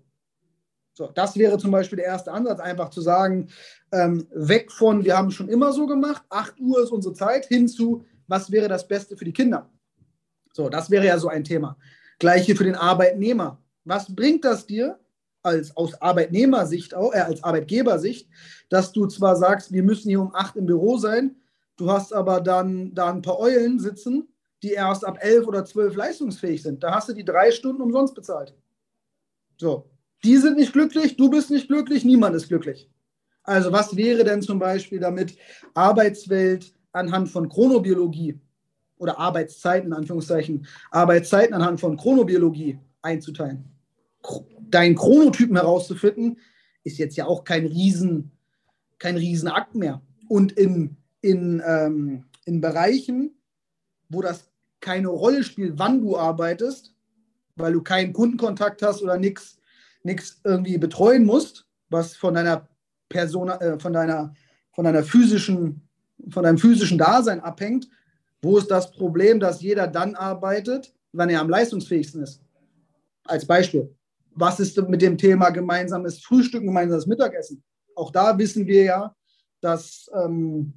So, 0.95 1.07
das 1.07 1.35
wäre 1.37 1.57
zum 1.57 1.71
Beispiel 1.71 1.97
der 1.97 2.05
erste 2.05 2.31
Ansatz, 2.31 2.59
einfach 2.59 2.89
zu 2.89 3.01
sagen, 3.01 3.49
ähm, 3.91 4.27
weg 4.31 4.71
von, 4.71 5.03
wir 5.03 5.17
haben 5.17 5.31
schon 5.31 5.49
immer 5.49 5.73
so 5.73 5.87
gemacht, 5.87 6.23
8 6.29 6.59
Uhr 6.59 6.83
ist 6.83 6.91
unsere 6.91 7.15
Zeit, 7.15 7.45
hin 7.47 7.67
zu, 7.67 8.05
was 8.27 8.51
wäre 8.51 8.67
das 8.67 8.87
Beste 8.87 9.17
für 9.17 9.25
die 9.25 9.33
Kinder? 9.33 9.69
So, 10.53 10.69
das 10.69 10.91
wäre 10.91 11.05
ja 11.05 11.17
so 11.17 11.29
ein 11.29 11.43
Thema. 11.43 11.77
Gleiche 12.19 12.55
für 12.55 12.63
den 12.63 12.75
Arbeitnehmer. 12.75 13.59
Was 13.85 14.15
bringt 14.15 14.45
das 14.45 14.67
dir 14.67 14.99
als, 15.43 15.75
aus 15.77 16.01
Arbeitnehmersicht, 16.01 16.93
äh, 16.93 17.19
als 17.19 17.43
Arbeitgebersicht, 17.43 18.27
dass 18.69 18.91
du 18.91 19.05
zwar 19.07 19.35
sagst, 19.35 19.71
wir 19.71 19.83
müssen 19.83 20.09
hier 20.09 20.21
um 20.21 20.33
acht 20.33 20.55
im 20.55 20.65
Büro 20.65 20.97
sein, 20.97 21.35
du 21.77 21.91
hast 21.91 22.13
aber 22.13 22.41
dann 22.41 22.93
da 22.95 23.11
ein 23.11 23.21
paar 23.21 23.39
Eulen 23.39 23.79
sitzen, 23.79 24.27
die 24.63 24.71
erst 24.71 25.05
ab 25.05 25.17
elf 25.21 25.45
oder 25.45 25.65
zwölf 25.65 25.95
leistungsfähig 25.95 26.63
sind. 26.63 26.81
Da 26.83 26.95
hast 26.95 27.09
du 27.09 27.13
die 27.13 27.25
drei 27.25 27.51
Stunden 27.51 27.81
umsonst 27.81 28.15
bezahlt. 28.15 28.55
So, 29.57 29.89
die 30.23 30.37
sind 30.37 30.57
nicht 30.57 30.73
glücklich, 30.73 31.17
du 31.17 31.29
bist 31.29 31.51
nicht 31.51 31.67
glücklich, 31.67 32.05
niemand 32.05 32.35
ist 32.35 32.47
glücklich. 32.47 32.89
Also 33.43 33.71
was 33.73 33.95
wäre 33.95 34.23
denn 34.23 34.41
zum 34.41 34.57
Beispiel 34.57 34.99
damit 34.99 35.37
Arbeitswelt, 35.73 36.73
anhand 36.93 37.29
von 37.29 37.49
Chronobiologie 37.49 38.39
oder 38.97 39.19
Arbeitszeiten, 39.19 39.91
Anführungszeichen, 39.91 40.65
Arbeitszeiten 40.91 41.53
anhand 41.53 41.79
von 41.79 41.97
Chronobiologie 41.97 42.79
einzuteilen. 43.01 43.65
Deinen 44.73 44.95
Chronotypen 44.95 45.55
herauszufinden, 45.55 46.39
ist 46.83 46.97
jetzt 46.97 47.15
ja 47.15 47.25
auch 47.25 47.43
kein 47.43 47.65
Riesen, 47.65 48.31
kein 48.99 49.15
Riesenakt 49.17 49.75
mehr. 49.75 50.01
Und 50.27 50.51
in, 50.53 50.97
in, 51.21 51.61
ähm, 51.65 52.25
in 52.45 52.61
Bereichen, 52.61 53.31
wo 54.09 54.21
das 54.21 54.49
keine 54.79 55.07
Rolle 55.07 55.43
spielt, 55.43 55.77
wann 55.77 56.01
du 56.01 56.17
arbeitest, 56.17 56.93
weil 57.55 57.73
du 57.73 57.81
keinen 57.81 58.13
Kundenkontakt 58.13 58.81
hast 58.81 59.01
oder 59.01 59.17
nichts 59.17 59.59
irgendwie 60.43 60.77
betreuen 60.77 61.25
musst, 61.25 61.65
was 61.89 62.15
von 62.15 62.33
deiner 62.33 62.67
Person, 63.09 63.49
äh, 63.49 63.79
von 63.79 63.93
deiner, 63.93 64.33
von 64.73 64.85
deiner 64.85 65.03
physischen 65.03 65.83
von 66.29 66.43
deinem 66.43 66.57
physischen 66.57 66.97
Dasein 66.97 67.39
abhängt, 67.39 67.87
wo 68.41 68.57
ist 68.57 68.69
das 68.69 68.91
Problem, 68.91 69.39
dass 69.39 69.61
jeder 69.61 69.87
dann 69.87 70.15
arbeitet, 70.15 70.93
wann 71.11 71.29
er 71.29 71.41
am 71.41 71.49
leistungsfähigsten 71.49 72.23
ist? 72.23 72.41
Als 73.25 73.45
Beispiel. 73.45 73.93
Was 74.35 74.59
ist 74.59 74.77
mit 74.89 75.01
dem 75.01 75.17
Thema 75.17 75.49
gemeinsames 75.49 76.23
Frühstücken, 76.23 76.67
gemeinsames 76.67 77.07
Mittagessen? 77.07 77.63
Auch 77.95 78.11
da 78.11 78.37
wissen 78.37 78.65
wir 78.65 78.83
ja, 78.83 79.15
dass 79.61 80.09
ähm, 80.15 80.73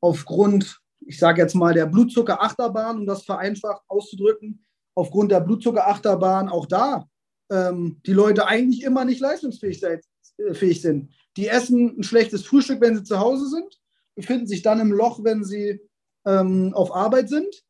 aufgrund, 0.00 0.80
ich 1.00 1.18
sage 1.18 1.42
jetzt 1.42 1.54
mal, 1.54 1.74
der 1.74 1.86
Blutzuckerachterbahn, 1.86 2.98
um 2.98 3.06
das 3.06 3.22
vereinfacht 3.22 3.82
auszudrücken, 3.88 4.64
aufgrund 4.94 5.30
der 5.30 5.40
Blutzuckerachterbahn 5.40 6.48
auch 6.48 6.66
da 6.66 7.06
ähm, 7.50 8.00
die 8.04 8.12
Leute 8.12 8.46
eigentlich 8.46 8.82
immer 8.82 9.04
nicht 9.04 9.20
leistungsfähig 9.20 9.82
äh, 9.82 10.74
sind. 10.74 11.12
Die 11.36 11.48
essen 11.48 11.98
ein 11.98 12.02
schlechtes 12.02 12.44
Frühstück, 12.44 12.80
wenn 12.80 12.96
sie 12.96 13.04
zu 13.04 13.18
Hause 13.18 13.48
sind 13.48 13.80
befinden 14.20 14.46
sich 14.46 14.62
dann 14.62 14.80
im 14.80 14.92
Loch, 14.92 15.24
wenn 15.24 15.44
sie 15.44 15.80
ähm, 16.26 16.72
auf 16.74 16.94
Arbeit 16.94 17.28
sind, 17.28 17.64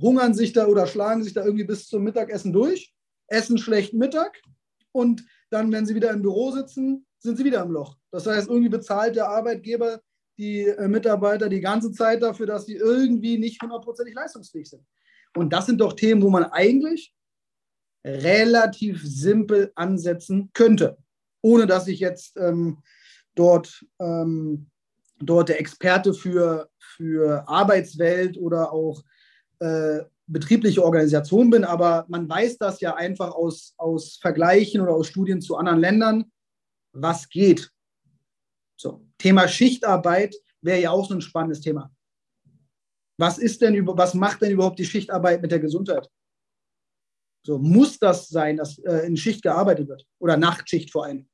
hungern 0.00 0.34
sich 0.34 0.52
da 0.52 0.66
oder 0.66 0.86
schlagen 0.86 1.22
sich 1.22 1.32
da 1.32 1.44
irgendwie 1.44 1.64
bis 1.64 1.88
zum 1.88 2.04
Mittagessen 2.04 2.52
durch, 2.52 2.94
essen 3.28 3.58
schlecht 3.58 3.94
Mittag 3.94 4.40
und 4.96 5.24
dann, 5.50 5.70
wenn 5.70 5.84
sie 5.84 5.94
wieder 5.94 6.10
im 6.10 6.22
Büro 6.22 6.50
sitzen, 6.50 7.06
sind 7.18 7.36
sie 7.36 7.44
wieder 7.44 7.62
im 7.62 7.70
Loch. 7.70 7.96
Das 8.10 8.26
heißt, 8.26 8.48
irgendwie 8.48 8.70
bezahlt 8.70 9.14
der 9.14 9.28
Arbeitgeber 9.28 10.00
die 10.38 10.62
äh, 10.62 10.88
Mitarbeiter 10.88 11.48
die 11.48 11.60
ganze 11.60 11.92
Zeit 11.92 12.22
dafür, 12.22 12.46
dass 12.46 12.66
sie 12.66 12.76
irgendwie 12.76 13.38
nicht 13.38 13.62
hundertprozentig 13.62 14.14
leistungsfähig 14.14 14.68
sind. 14.68 14.84
Und 15.34 15.52
das 15.52 15.66
sind 15.66 15.80
doch 15.80 15.92
Themen, 15.92 16.22
wo 16.22 16.30
man 16.30 16.44
eigentlich 16.44 17.14
relativ 18.04 19.02
simpel 19.04 19.72
ansetzen 19.74 20.50
könnte, 20.54 20.96
ohne 21.42 21.66
dass 21.66 21.88
ich 21.88 22.00
jetzt 22.00 22.36
ähm, 22.36 22.78
dort, 23.34 23.84
ähm, 23.98 24.70
dort 25.18 25.48
der 25.48 25.60
Experte 25.60 26.14
für, 26.14 26.70
für 26.78 27.46
Arbeitswelt 27.48 28.38
oder 28.38 28.72
auch 28.72 29.02
äh, 29.58 30.00
betriebliche 30.26 30.82
Organisation 30.84 31.50
bin, 31.50 31.64
aber 31.64 32.04
man 32.08 32.28
weiß 32.28 32.58
das 32.58 32.80
ja 32.80 32.94
einfach 32.94 33.32
aus, 33.32 33.74
aus 33.76 34.16
Vergleichen 34.16 34.80
oder 34.80 34.92
aus 34.92 35.08
Studien 35.08 35.40
zu 35.40 35.56
anderen 35.56 35.80
Ländern, 35.80 36.32
was 36.92 37.28
geht. 37.28 37.70
So, 38.76 39.06
Thema 39.18 39.48
Schichtarbeit 39.48 40.34
wäre 40.60 40.80
ja 40.80 40.90
auch 40.90 41.08
so 41.08 41.14
ein 41.14 41.20
spannendes 41.20 41.60
Thema. 41.60 41.90
Was 43.18 43.38
ist 43.38 43.62
denn 43.62 43.86
was 43.86 44.14
macht 44.14 44.42
denn 44.42 44.52
überhaupt 44.52 44.78
die 44.78 44.84
Schichtarbeit 44.84 45.40
mit 45.40 45.50
der 45.50 45.60
Gesundheit? 45.60 46.08
So, 47.46 47.58
muss 47.58 47.98
das 47.98 48.28
sein, 48.28 48.56
dass 48.56 48.78
äh, 48.78 49.06
in 49.06 49.16
Schicht 49.16 49.42
gearbeitet 49.42 49.88
wird? 49.88 50.04
Oder 50.18 50.36
Nachtschicht 50.36 50.90
vor 50.90 51.04
allem? 51.04 51.28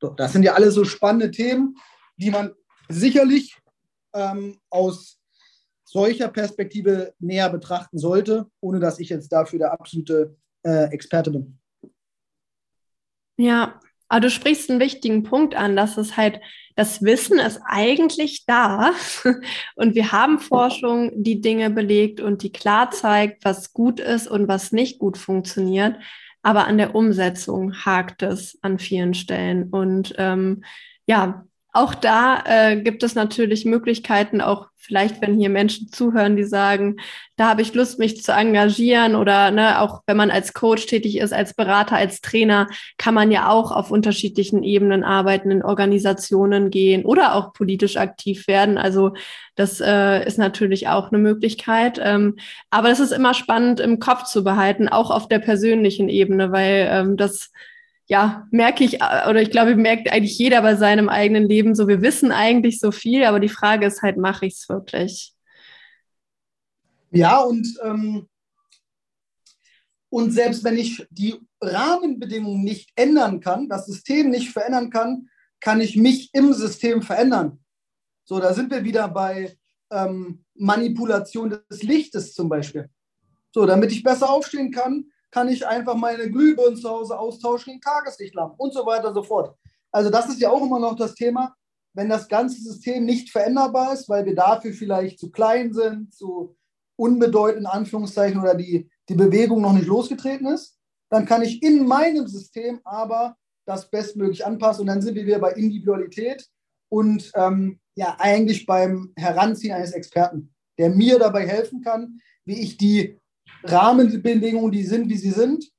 So, 0.00 0.10
das 0.10 0.32
sind 0.32 0.42
ja 0.42 0.54
alles 0.54 0.74
so 0.74 0.84
spannende 0.84 1.30
Themen, 1.30 1.76
die 2.16 2.30
man 2.30 2.52
sicherlich 2.88 3.56
ähm, 4.14 4.58
aus 4.70 5.18
solcher 5.84 6.28
Perspektive 6.28 7.14
näher 7.18 7.50
betrachten 7.50 7.98
sollte, 7.98 8.46
ohne 8.60 8.80
dass 8.80 8.98
ich 8.98 9.08
jetzt 9.08 9.28
dafür 9.28 9.58
der 9.58 9.72
absolute 9.72 10.36
äh, 10.62 10.84
Experte 10.92 11.30
bin. 11.30 11.58
Ja, 13.36 13.80
aber 14.08 14.20
du 14.20 14.30
sprichst 14.30 14.70
einen 14.70 14.80
wichtigen 14.80 15.22
Punkt 15.22 15.54
an, 15.54 15.76
dass 15.76 15.96
es 15.96 16.16
halt, 16.16 16.40
das 16.76 17.02
Wissen 17.02 17.38
ist 17.38 17.60
eigentlich 17.66 18.44
da 18.46 18.92
und 19.76 19.94
wir 19.94 20.12
haben 20.12 20.38
Forschung, 20.38 21.10
die 21.22 21.40
Dinge 21.40 21.70
belegt 21.70 22.20
und 22.20 22.42
die 22.42 22.52
klar 22.52 22.90
zeigt, 22.90 23.44
was 23.44 23.72
gut 23.72 24.00
ist 24.00 24.28
und 24.28 24.46
was 24.48 24.72
nicht 24.72 24.98
gut 24.98 25.18
funktioniert. 25.18 25.96
Aber 26.42 26.66
an 26.66 26.76
der 26.76 26.94
Umsetzung 26.94 27.74
hakt 27.84 28.22
es 28.22 28.58
an 28.60 28.78
vielen 28.78 29.14
Stellen. 29.14 29.70
Und 29.70 30.14
ähm, 30.18 30.62
ja, 31.06 31.46
auch 31.74 31.92
da 31.92 32.42
äh, 32.46 32.76
gibt 32.80 33.02
es 33.02 33.16
natürlich 33.16 33.64
Möglichkeiten, 33.64 34.40
auch 34.40 34.68
vielleicht, 34.76 35.20
wenn 35.20 35.36
hier 35.36 35.48
Menschen 35.50 35.88
zuhören, 35.88 36.36
die 36.36 36.44
sagen, 36.44 36.98
da 37.36 37.48
habe 37.48 37.62
ich 37.62 37.74
Lust, 37.74 37.98
mich 37.98 38.22
zu 38.22 38.30
engagieren 38.30 39.16
oder 39.16 39.50
ne, 39.50 39.80
auch 39.80 40.02
wenn 40.06 40.16
man 40.16 40.30
als 40.30 40.52
Coach 40.52 40.86
tätig 40.86 41.18
ist, 41.18 41.32
als 41.32 41.54
Berater, 41.54 41.96
als 41.96 42.20
Trainer, 42.20 42.68
kann 42.96 43.12
man 43.12 43.32
ja 43.32 43.48
auch 43.48 43.72
auf 43.72 43.90
unterschiedlichen 43.90 44.62
Ebenen 44.62 45.02
arbeiten, 45.02 45.50
in 45.50 45.64
Organisationen 45.64 46.70
gehen 46.70 47.04
oder 47.04 47.34
auch 47.34 47.52
politisch 47.52 47.96
aktiv 47.96 48.46
werden. 48.46 48.78
Also 48.78 49.14
das 49.56 49.80
äh, 49.80 50.24
ist 50.24 50.38
natürlich 50.38 50.86
auch 50.86 51.10
eine 51.10 51.18
Möglichkeit. 51.18 51.98
Ähm, 52.00 52.36
aber 52.70 52.90
es 52.90 53.00
ist 53.00 53.12
immer 53.12 53.34
spannend 53.34 53.80
im 53.80 53.98
Kopf 53.98 54.24
zu 54.24 54.44
behalten, 54.44 54.88
auch 54.88 55.10
auf 55.10 55.26
der 55.26 55.40
persönlichen 55.40 56.08
Ebene, 56.08 56.52
weil 56.52 56.88
ähm, 56.88 57.16
das 57.16 57.50
ja, 58.06 58.46
merke 58.50 58.84
ich, 58.84 59.00
äh, 59.00 59.28
oder 59.28 59.40
ich 59.40 59.50
glaube, 59.50 59.76
merkt 59.76 60.12
eigentlich 60.12 60.38
jeder 60.38 60.62
bei 60.62 60.76
seinem 60.76 61.08
eigenen 61.08 61.48
Leben 61.48 61.74
so, 61.74 61.88
wir 61.88 62.02
wissen 62.02 62.32
eigentlich 62.32 62.78
so 62.78 62.92
viel, 62.92 63.24
aber 63.24 63.40
die 63.40 63.48
Frage 63.48 63.86
ist 63.86 64.02
halt, 64.02 64.16
mache 64.16 64.46
ich 64.46 64.54
es 64.54 64.68
wirklich? 64.68 65.32
Ja, 67.10 67.38
und, 67.40 67.66
ähm, 67.82 68.28
und 70.10 70.30
selbst 70.32 70.64
wenn 70.64 70.76
ich 70.76 71.06
die 71.10 71.34
Rahmenbedingungen 71.60 72.62
nicht 72.62 72.90
ändern 72.96 73.40
kann, 73.40 73.68
das 73.68 73.86
System 73.86 74.30
nicht 74.30 74.50
verändern 74.50 74.90
kann, 74.90 75.28
kann 75.60 75.80
ich 75.80 75.96
mich 75.96 76.30
im 76.34 76.52
System 76.52 77.02
verändern. 77.02 77.64
So, 78.24 78.38
da 78.38 78.52
sind 78.52 78.70
wir 78.70 78.84
wieder 78.84 79.08
bei 79.08 79.56
ähm, 79.90 80.44
Manipulation 80.54 81.58
des 81.70 81.82
Lichtes 81.82 82.34
zum 82.34 82.48
Beispiel. 82.48 82.88
So, 83.52 83.64
damit 83.64 83.92
ich 83.92 84.02
besser 84.02 84.28
aufstehen 84.28 84.70
kann, 84.70 85.06
kann 85.34 85.48
ich 85.48 85.66
einfach 85.66 85.96
meine 85.96 86.30
Glühbirnen 86.30 86.76
zu 86.76 86.88
Hause 86.88 87.18
austauschen 87.18 87.72
gegen 87.72 87.80
Tageslichtlampen 87.80 88.56
und 88.56 88.72
so 88.72 88.86
weiter 88.86 89.08
und 89.08 89.14
so 89.14 89.24
fort. 89.24 89.58
Also 89.90 90.08
das 90.08 90.28
ist 90.28 90.40
ja 90.40 90.48
auch 90.48 90.62
immer 90.62 90.78
noch 90.78 90.94
das 90.94 91.16
Thema, 91.16 91.56
wenn 91.92 92.08
das 92.08 92.28
ganze 92.28 92.60
System 92.60 93.04
nicht 93.04 93.30
veränderbar 93.30 93.92
ist, 93.94 94.08
weil 94.08 94.24
wir 94.26 94.36
dafür 94.36 94.72
vielleicht 94.72 95.18
zu 95.18 95.32
klein 95.32 95.72
sind, 95.72 96.14
zu 96.14 96.56
unbedeutend 96.94 97.62
in 97.62 97.66
Anführungszeichen 97.66 98.40
oder 98.40 98.54
die, 98.54 98.88
die 99.08 99.16
Bewegung 99.16 99.60
noch 99.60 99.72
nicht 99.72 99.88
losgetreten 99.88 100.46
ist, 100.46 100.78
dann 101.10 101.26
kann 101.26 101.42
ich 101.42 101.60
in 101.64 101.84
meinem 101.84 102.28
System 102.28 102.78
aber 102.84 103.36
das 103.66 103.90
bestmöglich 103.90 104.46
anpassen 104.46 104.82
und 104.82 104.86
dann 104.86 105.02
sind 105.02 105.16
wir 105.16 105.26
wieder 105.26 105.40
bei 105.40 105.50
Individualität 105.54 106.46
und 106.90 107.32
ähm, 107.34 107.80
ja 107.96 108.14
eigentlich 108.20 108.66
beim 108.66 109.12
Heranziehen 109.16 109.74
eines 109.74 109.92
Experten, 109.94 110.54
der 110.78 110.90
mir 110.90 111.18
dabei 111.18 111.44
helfen 111.44 111.82
kann, 111.82 112.20
wie 112.44 112.60
ich 112.60 112.76
die 112.76 113.18
Rahmenbedingungen, 113.64 114.70
die 114.70 114.84
sind, 114.84 115.08
wie 115.08 115.16
sie 115.16 115.30
sind, 115.30 115.70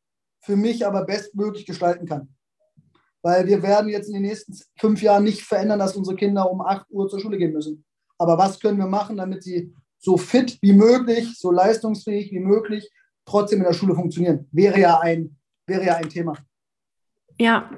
für 0.41 0.55
mich 0.55 0.85
aber 0.85 1.05
bestmöglich 1.05 1.65
gestalten 1.65 2.05
kann. 2.05 2.29
Weil 3.21 3.47
wir 3.47 3.63
werden 3.63 3.89
jetzt 3.89 4.07
in 4.07 4.13
den 4.13 4.23
nächsten 4.23 4.55
fünf 4.79 5.01
Jahren 5.01 5.23
nicht 5.23 5.41
verändern, 5.41 5.79
dass 5.79 5.95
unsere 5.95 6.15
Kinder 6.15 6.49
um 6.49 6.61
8 6.61 6.85
Uhr 6.89 7.07
zur 7.09 7.19
Schule 7.19 7.37
gehen 7.37 7.53
müssen. 7.53 7.83
Aber 8.17 8.37
was 8.37 8.59
können 8.59 8.77
wir 8.77 8.87
machen, 8.87 9.17
damit 9.17 9.43
sie 9.43 9.73
so 9.97 10.17
fit 10.17 10.57
wie 10.61 10.73
möglich, 10.73 11.37
so 11.37 11.51
leistungsfähig 11.51 12.31
wie 12.31 12.39
möglich 12.39 12.91
trotzdem 13.25 13.59
in 13.59 13.65
der 13.65 13.73
Schule 13.73 13.95
funktionieren? 13.95 14.47
Wäre 14.51 14.79
ja 14.79 14.99
ein, 14.99 15.35
wäre 15.65 15.85
ja 15.85 15.95
ein 15.95 16.09
Thema. 16.09 16.37
Ja, 17.39 17.71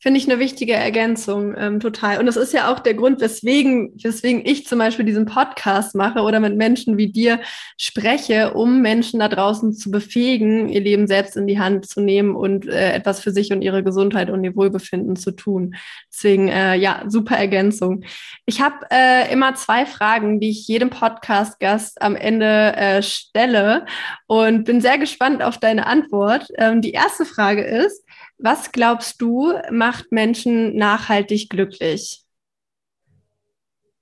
Finde 0.00 0.20
ich 0.20 0.30
eine 0.30 0.38
wichtige 0.38 0.74
Ergänzung, 0.74 1.56
ähm, 1.58 1.80
total. 1.80 2.18
Und 2.20 2.26
das 2.26 2.36
ist 2.36 2.52
ja 2.52 2.72
auch 2.72 2.78
der 2.78 2.94
Grund, 2.94 3.20
weswegen, 3.20 3.92
weswegen 4.00 4.46
ich 4.46 4.64
zum 4.64 4.78
Beispiel 4.78 5.04
diesen 5.04 5.26
Podcast 5.26 5.96
mache 5.96 6.20
oder 6.20 6.38
mit 6.38 6.56
Menschen 6.56 6.96
wie 6.98 7.10
dir 7.10 7.40
spreche, 7.76 8.54
um 8.54 8.80
Menschen 8.80 9.18
da 9.18 9.26
draußen 9.26 9.72
zu 9.72 9.90
befähigen, 9.90 10.68
ihr 10.68 10.82
Leben 10.82 11.08
selbst 11.08 11.36
in 11.36 11.48
die 11.48 11.58
Hand 11.58 11.88
zu 11.88 12.00
nehmen 12.00 12.36
und 12.36 12.68
äh, 12.68 12.92
etwas 12.92 13.20
für 13.20 13.32
sich 13.32 13.52
und 13.52 13.60
ihre 13.62 13.82
Gesundheit 13.82 14.30
und 14.30 14.44
ihr 14.44 14.54
Wohlbefinden 14.54 15.16
zu 15.16 15.32
tun. 15.32 15.74
Deswegen, 16.12 16.46
äh, 16.46 16.76
ja, 16.76 17.02
super 17.08 17.36
Ergänzung. 17.36 18.04
Ich 18.46 18.60
habe 18.60 18.76
äh, 18.92 19.32
immer 19.32 19.56
zwei 19.56 19.84
Fragen, 19.84 20.38
die 20.38 20.50
ich 20.50 20.68
jedem 20.68 20.90
Podcast-Gast 20.90 22.00
am 22.02 22.14
Ende 22.14 22.76
äh, 22.76 23.02
stelle 23.02 23.84
und 24.28 24.62
bin 24.62 24.80
sehr 24.80 24.98
gespannt 24.98 25.42
auf 25.42 25.58
deine 25.58 25.86
Antwort. 25.86 26.46
Ähm, 26.56 26.82
die 26.82 26.92
erste 26.92 27.24
Frage 27.24 27.64
ist, 27.64 28.04
was 28.38 28.72
glaubst 28.72 29.20
du, 29.20 29.52
macht 29.70 30.12
Menschen 30.12 30.76
nachhaltig 30.76 31.50
glücklich? 31.50 32.24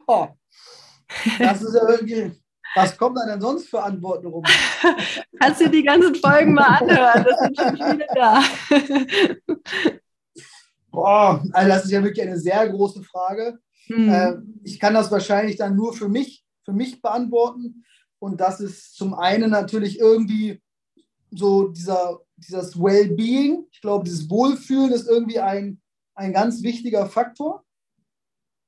Oh, 0.06 0.28
das 1.38 1.62
ist 1.62 1.74
ja 1.74 1.88
irgendwie. 1.88 2.32
Was 2.74 2.96
kommt 2.98 3.16
da 3.16 3.26
denn 3.26 3.40
sonst 3.40 3.68
für 3.68 3.82
Antworten 3.82 4.26
rum? 4.26 4.44
Kannst 5.40 5.62
du 5.62 5.70
die 5.70 5.82
ganzen 5.82 6.14
Folgen 6.14 6.52
mal 6.52 6.78
anhören? 6.78 7.24
Das 7.24 7.40
sind 7.40 7.58
schon 7.58 7.76
viele 7.76 8.06
da. 8.14 8.42
Boah, 10.90 11.42
also 11.52 11.68
das 11.68 11.84
ist 11.86 11.90
ja 11.90 12.02
wirklich 12.02 12.26
eine 12.26 12.38
sehr 12.38 12.68
große 12.68 13.02
Frage. 13.02 13.58
Hm. 13.86 14.08
Äh, 14.08 14.34
ich 14.64 14.78
kann 14.78 14.92
das 14.92 15.10
wahrscheinlich 15.10 15.56
dann 15.56 15.74
nur 15.74 15.94
für 15.94 16.08
mich, 16.08 16.44
für 16.64 16.72
mich 16.72 17.00
beantworten. 17.00 17.84
Und 18.18 18.40
das 18.40 18.60
ist 18.60 18.94
zum 18.94 19.14
einen 19.14 19.50
natürlich 19.50 19.98
irgendwie 19.98 20.60
so 21.30 21.68
dieser 21.68 22.20
dieses 22.36 22.78
Well-Being, 22.78 23.66
ich 23.70 23.80
glaube, 23.80 24.04
dieses 24.04 24.28
Wohlfühlen 24.28 24.92
ist 24.92 25.08
irgendwie 25.08 25.40
ein, 25.40 25.80
ein 26.14 26.32
ganz 26.32 26.62
wichtiger 26.62 27.06
Faktor. 27.06 27.64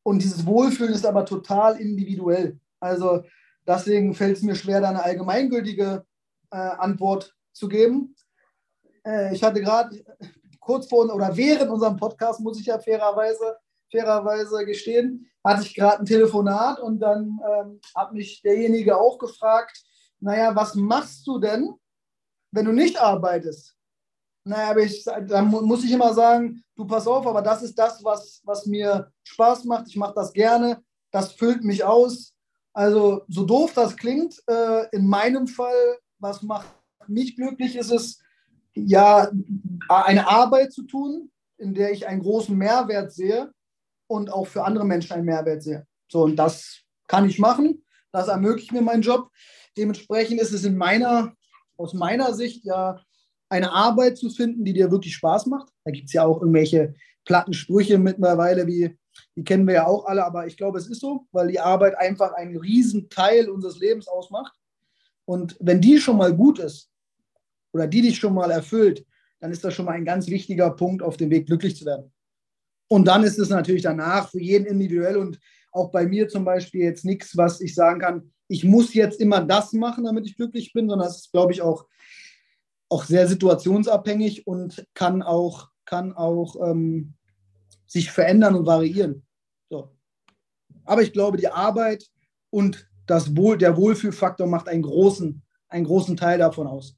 Und 0.03 0.23
dieses 0.23 0.47
Wohlfühlen 0.47 0.94
ist 0.94 1.05
aber 1.05 1.27
total 1.27 1.79
individuell. 1.79 2.59
Also 2.81 3.25
deswegen 3.66 4.14
fällt 4.14 4.38
es 4.38 4.42
mir 4.42 4.55
schwer, 4.55 4.81
da 4.81 4.88
eine 4.88 5.03
allgemeingültige 5.03 6.05
äh, 6.51 6.57
Antwort 6.57 7.35
zu 7.53 7.68
geben. 7.68 8.14
Äh, 9.05 9.35
ich 9.35 9.42
hatte 9.42 9.61
gerade 9.61 10.03
kurz 10.61 10.88
vor 10.88 11.12
oder 11.12 11.37
während 11.37 11.71
unserem 11.71 11.97
Podcast, 11.97 12.40
muss 12.40 12.59
ich 12.59 12.66
ja 12.66 12.79
fairerweise, 12.79 13.59
fairerweise 13.90 14.64
gestehen, 14.64 15.31
hatte 15.44 15.62
ich 15.62 15.75
gerade 15.75 16.01
ein 16.01 16.07
Telefonat 16.07 16.81
und 16.81 17.01
dann 17.01 17.38
ähm, 17.47 17.81
hat 17.94 18.12
mich 18.14 18.40
derjenige 18.42 18.97
auch 18.97 19.18
gefragt, 19.18 19.83
naja, 20.21 20.55
was 20.55 20.75
machst 20.75 21.27
du 21.27 21.38
denn, 21.38 21.75
wenn 22.50 22.64
du 22.64 22.72
nicht 22.72 23.00
arbeitest, 23.00 23.78
naja, 24.48 24.70
aber 24.70 24.80
ich, 24.80 25.04
dann 25.04 25.48
muss 25.48 25.84
ich 25.84 25.92
immer 25.92 26.14
sagen, 26.14 26.64
du 26.74 26.87
pass 26.87 27.06
auf, 27.06 27.26
aber 27.26 27.42
das 27.42 27.62
ist 27.62 27.79
das, 27.79 28.02
was, 28.02 28.40
was 28.44 28.64
mir 28.64 29.12
Spaß 29.23 29.64
macht. 29.64 29.88
Ich 29.88 29.96
mache 29.96 30.14
das 30.14 30.33
gerne. 30.33 30.83
Das 31.10 31.33
füllt 31.33 31.64
mich 31.64 31.85
aus. 31.85 32.35
Also 32.73 33.25
so 33.29 33.44
doof 33.44 33.73
das 33.75 33.96
klingt, 33.96 34.42
äh, 34.46 34.88
in 34.92 35.06
meinem 35.06 35.48
Fall, 35.48 35.98
was 36.18 36.42
macht 36.42 36.66
mich 37.08 37.37
glücklich, 37.37 37.77
ist 37.77 37.90
es, 37.90 38.20
ja, 38.75 39.31
eine 39.88 40.29
Arbeit 40.29 40.73
zu 40.73 40.85
tun, 40.85 41.31
in 41.58 41.75
der 41.75 41.92
ich 41.92 42.06
einen 42.06 42.23
großen 42.23 42.56
Mehrwert 42.56 43.12
sehe 43.12 43.52
und 44.06 44.33
auch 44.33 44.46
für 44.46 44.64
andere 44.64 44.87
Menschen 44.87 45.12
einen 45.12 45.27
Mehrwert 45.27 45.62
sehe. 45.62 45.87
So, 46.10 46.23
und 46.23 46.37
das 46.37 46.81
kann 47.06 47.29
ich 47.29 47.38
machen. 47.38 47.85
Das 48.12 48.29
ermöglicht 48.29 48.73
mir 48.73 48.83
meinen 48.83 49.02
Job. 49.02 49.31
Dementsprechend 49.77 50.40
ist 50.40 50.52
es 50.52 50.64
in 50.64 50.77
meiner 50.77 51.35
aus 51.79 51.94
meiner 51.94 52.35
Sicht 52.35 52.64
ja 52.64 53.00
eine 53.48 53.72
Arbeit 53.72 54.18
zu 54.18 54.29
finden, 54.29 54.64
die 54.64 54.74
dir 54.74 54.90
wirklich 54.90 55.14
Spaß 55.14 55.46
macht. 55.46 55.72
Da 55.85 55.90
gibt 55.90 56.08
es 56.08 56.12
ja 56.12 56.24
auch 56.24 56.40
irgendwelche 56.40 56.94
platten 57.24 57.54
Sprüche 57.54 57.98
mittlerweile, 57.98 58.66
wie 58.66 58.98
die 59.37 59.44
kennen 59.44 59.66
wir 59.66 59.74
ja 59.74 59.87
auch 59.87 60.06
alle, 60.06 60.24
aber 60.24 60.46
ich 60.46 60.56
glaube, 60.56 60.79
es 60.79 60.88
ist 60.88 61.00
so, 61.00 61.26
weil 61.33 61.48
die 61.48 61.58
Arbeit 61.58 61.96
einfach 61.98 62.33
einen 62.35 62.56
riesen 62.56 63.08
Teil 63.08 63.48
unseres 63.48 63.79
Lebens 63.79 64.06
ausmacht. 64.06 64.54
Und 65.24 65.56
wenn 65.60 65.81
die 65.81 65.98
schon 65.98 66.16
mal 66.16 66.35
gut 66.35 66.58
ist, 66.58 66.90
oder 67.72 67.87
die 67.87 68.02
dich 68.02 68.18
schon 68.18 68.35
mal 68.35 68.50
erfüllt, 68.50 69.04
dann 69.40 69.52
ist 69.52 69.64
das 69.64 69.74
schon 69.74 69.85
mal 69.85 69.92
ein 69.92 70.04
ganz 70.04 70.29
wichtiger 70.29 70.70
Punkt 70.70 71.02
auf 71.02 71.16
dem 71.16 71.31
Weg, 71.31 71.46
glücklich 71.46 71.76
zu 71.76 71.85
werden. 71.85 72.12
Und 72.88 73.06
dann 73.06 73.22
ist 73.22 73.38
es 73.38 73.50
natürlich 73.50 73.83
danach 73.83 74.31
für 74.31 74.40
jeden 74.40 74.66
individuell 74.66 75.16
und 75.16 75.38
auch 75.72 75.90
bei 75.90 76.06
mir 76.06 76.29
zum 76.29 76.44
Beispiel 76.44 76.83
jetzt 76.83 77.04
nichts, 77.04 77.37
was 77.37 77.60
ich 77.60 77.74
sagen 77.74 78.00
kann, 78.00 78.33
ich 78.49 78.65
muss 78.65 78.94
jetzt 78.94 79.21
immer 79.21 79.44
das 79.44 79.73
machen, 79.75 80.05
damit 80.05 80.27
ich 80.27 80.37
glücklich 80.37 80.73
bin, 80.73 80.88
sondern 80.88 81.07
es 81.07 81.19
ist, 81.19 81.33
glaube 81.33 81.53
ich, 81.53 81.63
auch, 81.63 81.87
auch 82.88 83.05
sehr 83.05 83.29
situationsabhängig 83.29 84.46
und 84.46 84.87
kann 84.94 85.23
auch, 85.23 85.69
kann 85.85 86.15
auch 86.15 86.57
ähm, 86.67 87.15
sich 87.87 88.11
verändern 88.11 88.55
und 88.55 88.67
variieren. 88.67 89.27
So. 89.71 89.90
Aber 90.85 91.03
ich 91.03 91.13
glaube, 91.13 91.37
die 91.37 91.49
Arbeit 91.49 92.07
und 92.51 92.88
das 93.07 93.37
Wohl, 93.37 93.59
der 93.59 93.77
Wohlfühlfaktor 93.77 94.46
macht 94.46 94.69
einen 94.69 94.83
großen, 94.83 95.42
einen 95.69 95.85
großen 95.85 96.17
Teil 96.17 96.38
davon 96.38 96.67
aus. 96.67 96.96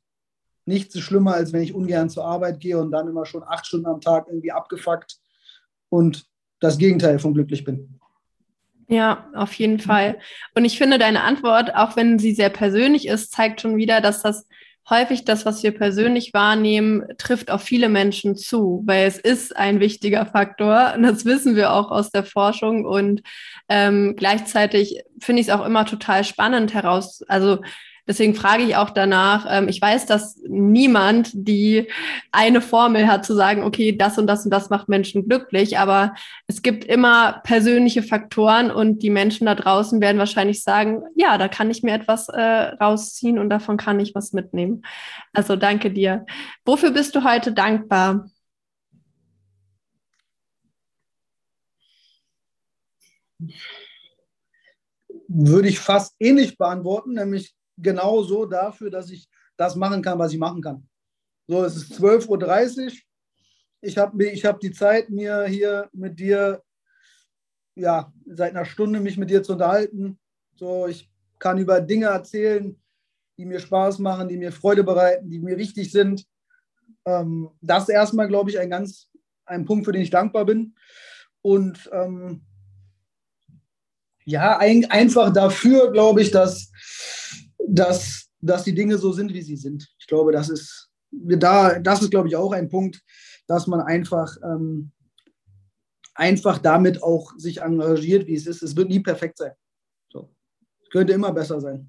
Nichts 0.67 0.95
ist 0.95 1.03
schlimmer, 1.03 1.35
als 1.35 1.53
wenn 1.53 1.63
ich 1.63 1.75
ungern 1.75 2.11
zur 2.11 2.25
Arbeit 2.25 2.61
gehe 2.61 2.79
und 2.79 2.93
dann 2.93 3.09
immer 3.09 3.27
schon 3.27 3.43
acht 3.43 3.67
Stunden 3.67 3.87
am 3.87 4.01
Tag 4.01 4.29
irgendwie 4.29 4.53
abgefuckt 4.53 5.19
und 5.89 6.27
das 6.61 6.79
Gegenteil 6.79 7.19
von 7.19 7.35
glücklich 7.35 7.65
bin. 7.65 8.00
Ja, 8.91 9.28
auf 9.34 9.53
jeden 9.55 9.78
Fall. 9.78 10.18
Und 10.57 10.64
ich 10.64 10.76
finde, 10.76 10.99
deine 10.99 11.22
Antwort, 11.22 11.76
auch 11.76 11.95
wenn 11.95 12.18
sie 12.18 12.34
sehr 12.34 12.51
persönlich 12.51 13.07
ist, 13.07 13.30
zeigt 13.30 13.61
schon 13.61 13.76
wieder, 13.76 14.01
dass 14.01 14.20
das 14.20 14.49
häufig 14.88 15.24
das, 15.24 15.47
was 15.47 15.62
wir 15.62 15.70
persönlich 15.70 16.34
wahrnehmen, 16.34 17.05
trifft 17.16 17.53
auf 17.53 17.62
viele 17.62 17.88
Menschen 17.88 18.34
zu, 18.34 18.82
weil 18.86 19.07
es 19.07 19.16
ist 19.16 19.57
ein 19.57 19.78
wichtiger 19.78 20.26
Faktor. 20.26 20.95
Und 20.97 21.05
das 21.05 21.24
wissen 21.24 21.55
wir 21.55 21.72
auch 21.72 21.93
aus 21.93 22.11
der 22.11 22.24
Forschung. 22.24 22.84
Und 22.84 23.22
ähm, 23.68 24.16
gleichzeitig 24.16 25.05
finde 25.20 25.41
ich 25.41 25.47
es 25.47 25.55
auch 25.55 25.64
immer 25.64 25.86
total 25.86 26.24
spannend 26.24 26.74
heraus, 26.74 27.22
also 27.28 27.61
Deswegen 28.07 28.35
frage 28.35 28.63
ich 28.63 28.77
auch 28.77 28.91
danach. 28.91 29.47
Ähm, 29.49 29.69
ich 29.69 29.81
weiß, 29.81 30.07
dass 30.07 30.37
niemand 30.49 31.31
die 31.33 31.89
eine 32.33 32.61
Formel 32.61 33.07
hat 33.07 33.25
zu 33.25 33.35
sagen, 33.35 33.63
okay, 33.63 33.97
das 33.97 34.19
und 34.19 34.27
das 34.27 34.45
und 34.45 34.51
das 34.51 34.71
macht 34.71 34.89
Menschen 34.89 35.29
glücklich, 35.29 35.79
aber 35.79 36.15
es 36.47 36.63
gibt 36.63 36.85
immer 36.85 37.41
persönliche 37.45 38.03
Faktoren 38.03 38.71
und 38.71 39.03
die 39.03 39.11
Menschen 39.11 39.47
da 39.47 39.55
draußen 39.55 40.01
werden 40.01 40.19
wahrscheinlich 40.19 40.63
sagen, 40.63 41.03
ja, 41.17 41.39
da 41.39 41.49
kann 41.49 41.71
ich 41.71 41.83
mir 41.83 41.95
etwas 41.95 42.29
äh, 42.29 42.41
rausziehen 42.41 43.39
und 43.39 43.51
davon 43.51 43.77
kann 43.77 44.01
ich 44.01 44.15
was 44.15 44.33
mitnehmen. 44.33 44.83
Also 45.33 45.57
danke 45.57 45.91
dir. 45.91 46.27
Wofür 46.65 46.91
bist 46.91 47.15
du 47.15 47.25
heute 47.25 47.53
dankbar? 47.53 48.27
Würde 55.29 55.69
ich 55.69 55.79
fast 55.79 56.15
ähnlich 56.19 56.59
beantworten, 56.59 57.15
nämlich 57.15 57.55
genauso 57.83 58.47
dafür, 58.47 58.91
dass 58.91 59.11
ich 59.11 59.28
das 59.57 59.76
machen 59.76 60.03
kann, 60.03 60.18
was 60.18 60.33
ich 60.33 60.39
machen 60.39 60.62
kann. 60.62 60.89
So, 61.47 61.64
es 61.64 61.76
ist 61.76 61.93
12.30 61.95 62.87
Uhr. 62.87 62.93
Ich 63.83 63.99
habe 63.99 64.24
hab 64.24 64.61
die 64.61 64.72
Zeit, 64.72 65.11
mir 65.11 65.45
hier 65.45 65.89
mit 65.93 66.18
dir, 66.18 66.62
ja, 67.74 68.12
seit 68.26 68.51
einer 68.51 68.64
Stunde 68.64 69.01
mich 69.01 69.16
mit 69.16 69.31
dir 69.31 69.43
zu 69.43 69.53
unterhalten. 69.53 70.18
So, 70.55 70.87
ich 70.87 71.11
kann 71.39 71.59
über 71.59 71.81
Dinge 71.81 72.07
erzählen, 72.07 72.78
die 73.37 73.47
mir 73.47 73.59
Spaß 73.59 73.99
machen, 73.99 74.28
die 74.28 74.37
mir 74.37 74.53
Freude 74.53 74.85
bereiten, 74.85 75.31
die 75.31 75.39
mir 75.39 75.57
wichtig 75.57 75.91
sind. 75.91 76.26
Ähm, 77.07 77.51
das 77.61 77.85
ist 77.85 77.89
erstmal, 77.89 78.28
glaube 78.28 78.51
ich, 78.51 78.59
ein 78.59 78.70
ganz 78.70 79.11
ein 79.47 79.64
Punkt, 79.64 79.85
für 79.85 79.93
den 79.93 80.03
ich 80.03 80.11
dankbar 80.11 80.45
bin. 80.45 80.74
Und 81.43 81.91
ähm, 81.93 82.43
ja, 84.24 84.59
ein, 84.59 84.85
einfach 84.91 85.33
dafür, 85.33 85.91
glaube 85.91 86.22
ich, 86.22 86.31
dass 86.31 86.70
dass, 87.71 88.29
dass 88.41 88.64
die 88.64 88.75
Dinge 88.75 88.99
so 88.99 89.12
sind, 89.12 89.33
wie 89.33 89.43
sie 89.43 89.57
sind. 89.57 89.89
Ich 89.99 90.07
glaube, 90.07 90.33
das 90.33 90.49
ist, 90.49 90.91
da, 91.11 91.79
das 91.79 92.03
ist, 92.03 92.11
glaube 92.11 92.29
ich, 92.29 92.37
auch 92.37 92.53
ein 92.53 92.68
Punkt, 92.68 93.01
dass 93.47 93.66
man 93.66 93.81
einfach, 93.81 94.37
ähm, 94.45 94.93
einfach 96.14 96.59
damit 96.59 97.03
auch 97.03 97.33
sich 97.37 97.62
engagiert, 97.62 98.27
wie 98.27 98.35
es 98.35 98.47
ist. 98.47 98.62
Es 98.62 98.77
wird 98.77 98.89
nie 98.89 99.01
perfekt 99.01 99.39
sein. 99.39 99.53
So. 100.12 100.35
Es 100.83 100.91
könnte 100.91 101.12
immer 101.12 101.33
besser 101.33 101.61
sein. 101.61 101.89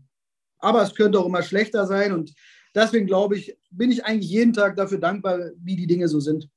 Aber 0.59 0.83
es 0.83 0.93
könnte 0.93 1.19
auch 1.19 1.25
immer 1.25 1.41
schlechter 1.41 1.85
sein. 1.87 2.13
Und 2.13 2.33
deswegen 2.73 3.07
glaube 3.07 3.37
ich, 3.37 3.57
bin 3.71 3.91
ich 3.91 4.05
eigentlich 4.05 4.29
jeden 4.29 4.53
Tag 4.53 4.75
dafür 4.75 4.99
dankbar, 4.99 5.39
wie 5.57 5.75
die 5.75 5.87
Dinge 5.87 6.07
so 6.07 6.19
sind. 6.19 6.47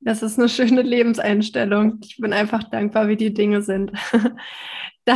Das 0.00 0.22
ist 0.22 0.36
eine 0.36 0.48
schöne 0.48 0.82
Lebenseinstellung. 0.82 2.00
Ich 2.02 2.16
bin 2.16 2.32
einfach 2.32 2.64
dankbar, 2.64 3.06
wie 3.06 3.16
die 3.16 3.32
Dinge 3.32 3.62
sind. 3.62 3.92
Da, 5.04 5.14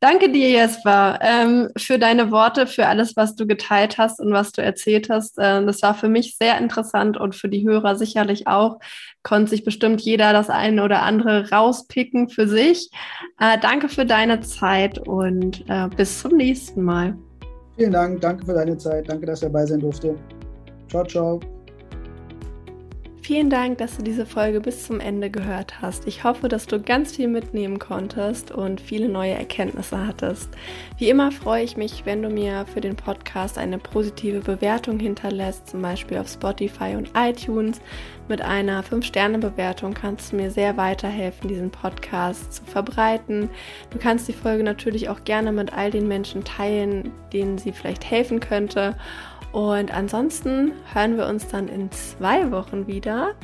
danke 0.00 0.30
dir, 0.30 0.48
Jesper, 0.48 1.18
ähm, 1.20 1.68
für 1.76 1.98
deine 1.98 2.30
Worte, 2.30 2.66
für 2.66 2.86
alles, 2.86 3.16
was 3.16 3.36
du 3.36 3.46
geteilt 3.46 3.98
hast 3.98 4.18
und 4.18 4.32
was 4.32 4.52
du 4.52 4.62
erzählt 4.62 5.10
hast. 5.10 5.38
Äh, 5.38 5.64
das 5.64 5.82
war 5.82 5.94
für 5.94 6.08
mich 6.08 6.36
sehr 6.38 6.56
interessant 6.58 7.18
und 7.18 7.34
für 7.34 7.48
die 7.48 7.66
Hörer 7.66 7.96
sicherlich 7.96 8.46
auch. 8.46 8.78
Konnte 9.22 9.50
sich 9.50 9.64
bestimmt 9.64 10.00
jeder 10.00 10.32
das 10.32 10.48
eine 10.48 10.82
oder 10.82 11.02
andere 11.02 11.50
rauspicken 11.50 12.30
für 12.30 12.48
sich. 12.48 12.90
Äh, 13.38 13.58
danke 13.60 13.90
für 13.90 14.06
deine 14.06 14.40
Zeit 14.40 14.98
und 15.06 15.64
äh, 15.68 15.88
bis 15.94 16.22
zum 16.22 16.36
nächsten 16.36 16.82
Mal. 16.82 17.18
Vielen 17.76 17.92
Dank, 17.92 18.20
danke 18.22 18.46
für 18.46 18.54
deine 18.54 18.78
Zeit, 18.78 19.08
danke, 19.08 19.26
dass 19.26 19.42
ihr 19.42 19.48
dabei 19.48 19.66
sein 19.66 19.80
durfte. 19.80 20.14
Ciao, 20.88 21.04
ciao. 21.04 21.40
Vielen 23.22 23.50
Dank, 23.50 23.76
dass 23.78 23.98
du 23.98 24.02
diese 24.02 24.24
Folge 24.24 24.60
bis 24.60 24.86
zum 24.86 24.98
Ende 24.98 25.30
gehört 25.30 25.82
hast. 25.82 26.06
Ich 26.06 26.24
hoffe, 26.24 26.48
dass 26.48 26.66
du 26.66 26.80
ganz 26.80 27.16
viel 27.16 27.28
mitnehmen 27.28 27.78
konntest 27.78 28.50
und 28.50 28.80
viele 28.80 29.08
neue 29.10 29.34
Erkenntnisse 29.34 30.06
hattest. 30.06 30.48
Wie 30.96 31.10
immer 31.10 31.30
freue 31.30 31.62
ich 31.62 31.76
mich, 31.76 32.06
wenn 32.06 32.22
du 32.22 32.30
mir 32.30 32.64
für 32.72 32.80
den 32.80 32.96
Podcast 32.96 33.58
eine 33.58 33.78
positive 33.78 34.40
Bewertung 34.40 34.98
hinterlässt, 34.98 35.68
zum 35.68 35.82
Beispiel 35.82 36.16
auf 36.16 36.28
Spotify 36.28 36.96
und 36.96 37.10
iTunes. 37.14 37.80
Mit 38.26 38.40
einer 38.40 38.82
5-Sterne-Bewertung 38.82 39.92
kannst 39.92 40.32
du 40.32 40.36
mir 40.36 40.50
sehr 40.50 40.76
weiterhelfen, 40.76 41.48
diesen 41.48 41.70
Podcast 41.70 42.54
zu 42.54 42.64
verbreiten. 42.64 43.50
Du 43.90 43.98
kannst 43.98 44.28
die 44.28 44.32
Folge 44.32 44.64
natürlich 44.64 45.08
auch 45.10 45.24
gerne 45.24 45.52
mit 45.52 45.72
all 45.74 45.90
den 45.90 46.08
Menschen 46.08 46.42
teilen, 46.42 47.12
denen 47.32 47.58
sie 47.58 47.72
vielleicht 47.72 48.10
helfen 48.10 48.40
könnte. 48.40 48.96
Und 49.52 49.92
ansonsten 49.92 50.72
hören 50.92 51.16
wir 51.16 51.26
uns 51.26 51.48
dann 51.48 51.68
in 51.68 51.90
zwei 51.90 52.50
Wochen 52.52 52.86
wieder. 52.86 53.34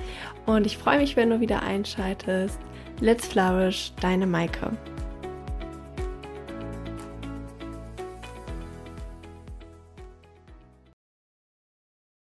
Und 0.46 0.66
ich 0.66 0.78
freue 0.78 0.98
mich, 0.98 1.16
wenn 1.16 1.30
du 1.30 1.40
wieder 1.40 1.62
einschaltest. 1.62 2.58
Let's 3.00 3.26
Flourish, 3.26 3.92
deine 4.00 4.26
Maike. 4.26 4.70